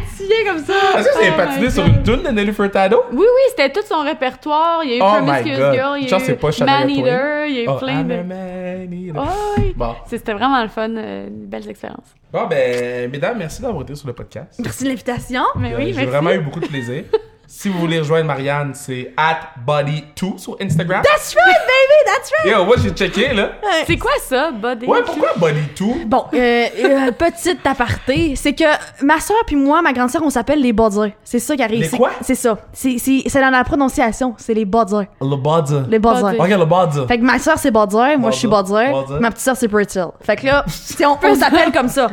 comme 0.46 0.64
ça. 0.64 0.98
Est-ce 0.98 1.08
que 1.08 1.14
c'est 1.20 1.30
Oh 1.32 1.36
patiné 1.36 1.70
sur 1.70 1.86
une 1.86 2.02
toune 2.02 2.22
de 2.22 2.28
Nelly 2.28 2.52
Furtado? 2.52 3.02
Oui, 3.12 3.18
oui, 3.18 3.42
c'était 3.50 3.70
tout 3.72 3.86
son 3.86 4.00
répertoire. 4.02 4.80
Il 4.84 4.90
y 4.90 4.92
a 4.94 4.96
eu 4.96 5.00
Oh 5.02 5.20
my 5.20 5.26
Promiscuous 5.26 5.56
God. 5.58 5.74
Girl, 5.74 5.96
il 5.98 6.04
y 6.04 6.08
Genre, 6.08 6.20
a 6.20 6.24
c'est 6.24 6.32
eu 6.32 6.64
Man. 6.64 6.90
Eater, 6.90 7.46
il 7.48 7.54
y 7.54 7.58
a 7.60 7.62
eu 7.62 7.68
Oh, 7.68 7.76
plein 7.78 8.00
I'm 8.00 8.08
de... 8.08 8.22
man. 8.22 9.14
Oh, 9.16 9.54
oui. 9.58 9.72
Bon. 9.76 9.94
C'était 10.06 10.32
vraiment 10.32 10.62
le 10.62 10.68
fun, 10.68 10.90
euh, 10.96 11.28
une 11.28 11.46
belle 11.46 11.68
expérience. 11.68 12.14
Bon, 12.32 12.46
ben, 12.46 13.10
mesdames, 13.10 13.38
merci 13.38 13.62
d'avoir 13.62 13.82
été 13.82 13.94
sur 13.94 14.06
le 14.08 14.12
podcast. 14.12 14.58
Merci 14.62 14.84
de 14.84 14.88
l'invitation. 14.88 15.42
Mais 15.56 15.72
Euh, 15.72 15.76
oui, 15.78 15.86
J'ai 15.88 15.92
merci. 15.94 16.06
vraiment 16.06 16.30
eu 16.32 16.38
beaucoup 16.40 16.60
de 16.60 16.66
plaisir. 16.66 17.04
si 17.46 17.68
vous 17.68 17.78
voulez 17.78 17.98
rejoindre 17.98 18.26
Marianne, 18.26 18.72
c'est 18.74 19.12
at 19.16 19.40
body2 19.66 20.38
sur 20.38 20.56
Instagram. 20.60 21.02
That's 21.02 21.34
right, 21.34 21.56
baby, 21.66 22.04
that's 22.06 22.30
right. 22.42 22.52
Yo, 22.52 22.64
moi 22.64 22.76
j'ai 22.82 22.90
checké 22.90 23.32
là. 23.32 23.52
C'est 23.86 23.96
quoi 23.96 24.10
ça, 24.22 24.50
Body? 24.50 24.86
Ouais, 24.86 25.02
pourquoi 25.04 25.28
body2? 25.38 26.06
Bon, 26.06 26.24
euh, 26.34 26.36
euh, 26.38 27.10
petite 27.18 27.66
aparté, 27.66 28.34
c'est 28.36 28.52
que 28.54 28.64
ma 29.02 29.20
soeur 29.20 29.36
puis 29.46 29.56
moi, 29.56 29.82
ma 29.82 29.92
grande 29.92 30.10
soeur, 30.10 30.22
on 30.24 30.30
s'appelle 30.30 30.60
les 30.60 30.72
Baudiers. 30.72 31.14
C'est 31.24 31.38
ça 31.38 31.56
qui 31.56 31.62
arrive. 31.62 31.80
Les 31.80 31.88
C'est- 31.88 31.96
quoi? 31.96 32.10
C'est 32.20 32.34
ça. 32.34 32.58
C'est 32.72 33.40
dans 33.40 33.50
la 33.50 33.64
prononciation. 33.64 34.34
C'est 34.38 34.54
les 34.54 34.64
Baudiers. 34.64 35.08
Le 35.20 35.36
body. 35.36 35.74
Les. 35.88 35.98
Baudiers. 35.98 36.38
Ok, 36.38 36.48
le 36.48 36.64
body. 36.64 37.06
Fait 37.08 37.18
que 37.18 37.24
ma 37.24 37.38
soeur 37.38 37.58
c'est 37.58 37.70
Baudier, 37.70 38.16
moi 38.16 38.30
je 38.30 38.38
suis 38.38 38.48
Baudier. 38.48 38.90
ma 39.20 39.30
petite 39.30 39.44
soeur 39.44 39.56
c'est 39.56 39.68
Purtill. 39.68 40.06
Fait 40.20 40.36
que 40.36 40.46
là, 40.46 40.64
on, 41.02 41.18
on 41.26 41.34
s'appelle 41.34 41.72
comme 41.72 41.88
ça. 41.88 42.08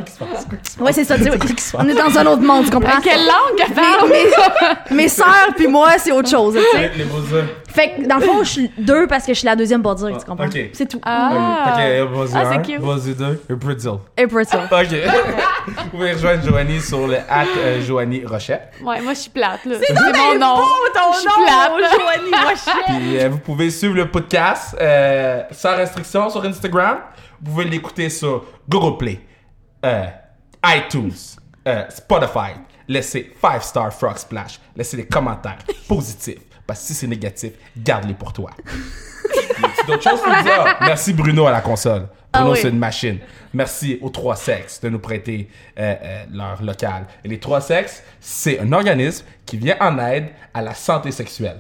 Ouais, 0.80 0.94
c'est 0.94 1.04
ça, 1.04 1.18
tu 1.18 1.24
sais, 1.24 1.30
on 1.78 1.88
est 1.88 1.94
dans 1.94 2.18
un 2.18 2.26
autre 2.28 2.42
monde, 2.42 2.66
tu 2.66 2.72
comprends? 2.72 3.00
Quelle 3.02 3.26
langue 3.26 3.68
Mais- 4.92 5.08
sœurs 5.24 5.54
puis 5.56 5.68
moi, 5.68 5.92
c'est 5.98 6.12
autre 6.12 6.30
chose, 6.30 6.56
tu 6.56 6.78
sais. 6.78 6.92
Les, 6.96 7.04
beaux-yeux. 7.06 7.46
Fait 7.68 7.92
que 7.96 8.08
dans 8.08 8.18
le 8.18 8.22
fond, 8.22 8.44
je 8.44 8.50
suis 8.50 8.72
deux 8.78 9.08
parce 9.08 9.26
que 9.26 9.34
je 9.34 9.40
suis 9.40 9.46
la 9.46 9.56
deuxième 9.56 9.82
Baudier, 9.82 10.12
tu 10.18 10.26
comprends? 10.26 10.46
ok. 10.46 10.70
C'est 10.74 10.88
tout. 10.88 11.00
Ah. 11.04 11.74
Ok, 11.74 12.12
vas-y 12.12 12.30
Ah, 12.36 12.44
c'est 12.50 12.56
un, 12.56 12.60
cute. 12.60 12.80
vas-y 12.82 13.14
deux, 13.16 13.42
et 13.50 13.56
Brazil. 13.56 13.92
Et 14.18 14.28
Purtill. 14.28 14.60
Ok. 14.72 15.12
vous 15.68 15.90
pouvez 15.92 16.14
rejoindre 16.14 16.44
Joanie 16.44 16.82
sur 16.82 17.08
le 17.08 17.18
at 17.18 17.46
euh, 17.58 17.82
Joanie 17.82 18.24
Rochette. 18.26 18.74
Ouais, 18.84 19.02
moi, 19.02 19.14
je 19.14 19.20
suis 19.20 19.30
plate, 19.30 19.66
là. 19.66 19.76
C'est 19.82 19.94
mon 19.94 20.40
nom. 20.40 20.56
ton 20.94 21.14
Je 21.14 21.20
suis 21.20 21.28
plate, 21.28 21.80
là. 21.80 21.88
Joanie 21.92 22.50
Rochette. 22.50 22.86
Puis 22.88 23.20
euh, 23.20 23.30
vous 23.30 23.38
pouvez 23.40 23.70
suivre 23.70 23.96
le 23.96 24.08
podcast 24.10 24.76
euh, 24.80 25.44
sans 25.52 25.76
restriction 25.76 26.30
sur 26.30 26.44
Instagram. 26.44 26.98
Vous 27.42 27.52
pouvez 27.52 27.66
l'écouter 27.66 28.10
sur 28.10 28.44
Google 28.70 28.98
Play, 28.98 29.20
euh, 29.86 30.06
iTunes, 30.66 31.12
euh, 31.68 31.84
Spotify. 31.90 32.54
Laissez 32.92 33.32
5 33.42 33.64
star 33.64 33.94
Frog 33.94 34.18
Splash. 34.18 34.60
Laissez 34.76 34.98
des 34.98 35.06
commentaires 35.06 35.58
positifs. 35.88 36.42
Parce 36.68 36.82
que 36.82 36.86
si 36.88 36.94
c'est 36.94 37.08
négatif, 37.08 37.54
garde-les 37.78 38.14
pour 38.14 38.34
toi. 38.34 38.50
C'est 38.66 39.86
d'autres 39.88 40.04
choses 40.04 40.20
à 40.26 40.44
dire? 40.44 40.78
Merci 40.82 41.14
Bruno 41.14 41.46
à 41.48 41.52
la 41.52 41.62
console. 41.62 42.02
Bruno, 42.02 42.10
Ah 42.34 42.50
oui. 42.50 42.60
c'est 42.62 42.70
une 42.70 42.80
machine. 42.80 43.20
Merci 43.54 43.98
aux 44.02 44.10
Trois 44.10 44.36
Sexes 44.36 44.82
de 44.82 44.90
nous 44.90 45.00
prêter 45.00 45.50
euh, 45.80 45.96
euh, 46.04 46.24
leur 46.34 46.62
local. 46.62 47.06
Et 47.24 47.30
les 47.30 47.40
Trois 47.40 47.62
Sexes, 47.62 48.04
c'est 48.20 48.60
un 48.60 48.72
organisme 48.74 49.26
qui 49.46 49.58
vient 49.58 49.78
en 49.80 49.98
aide 50.00 50.28
à 50.54 50.62
la 50.62 50.74
santé 50.74 51.12
sexuelle. 51.12 51.60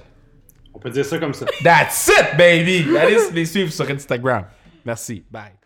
On 0.73 0.79
peut 0.79 0.89
dire 0.89 1.05
ça 1.05 1.17
comme 1.17 1.33
ça. 1.33 1.45
That's 1.63 2.07
it, 2.07 2.37
baby! 2.37 2.87
Allez 2.97 3.17
les 3.33 3.45
suivre 3.45 3.71
sur 3.71 3.89
Instagram. 3.89 4.43
Merci. 4.85 5.23
Bye. 5.31 5.60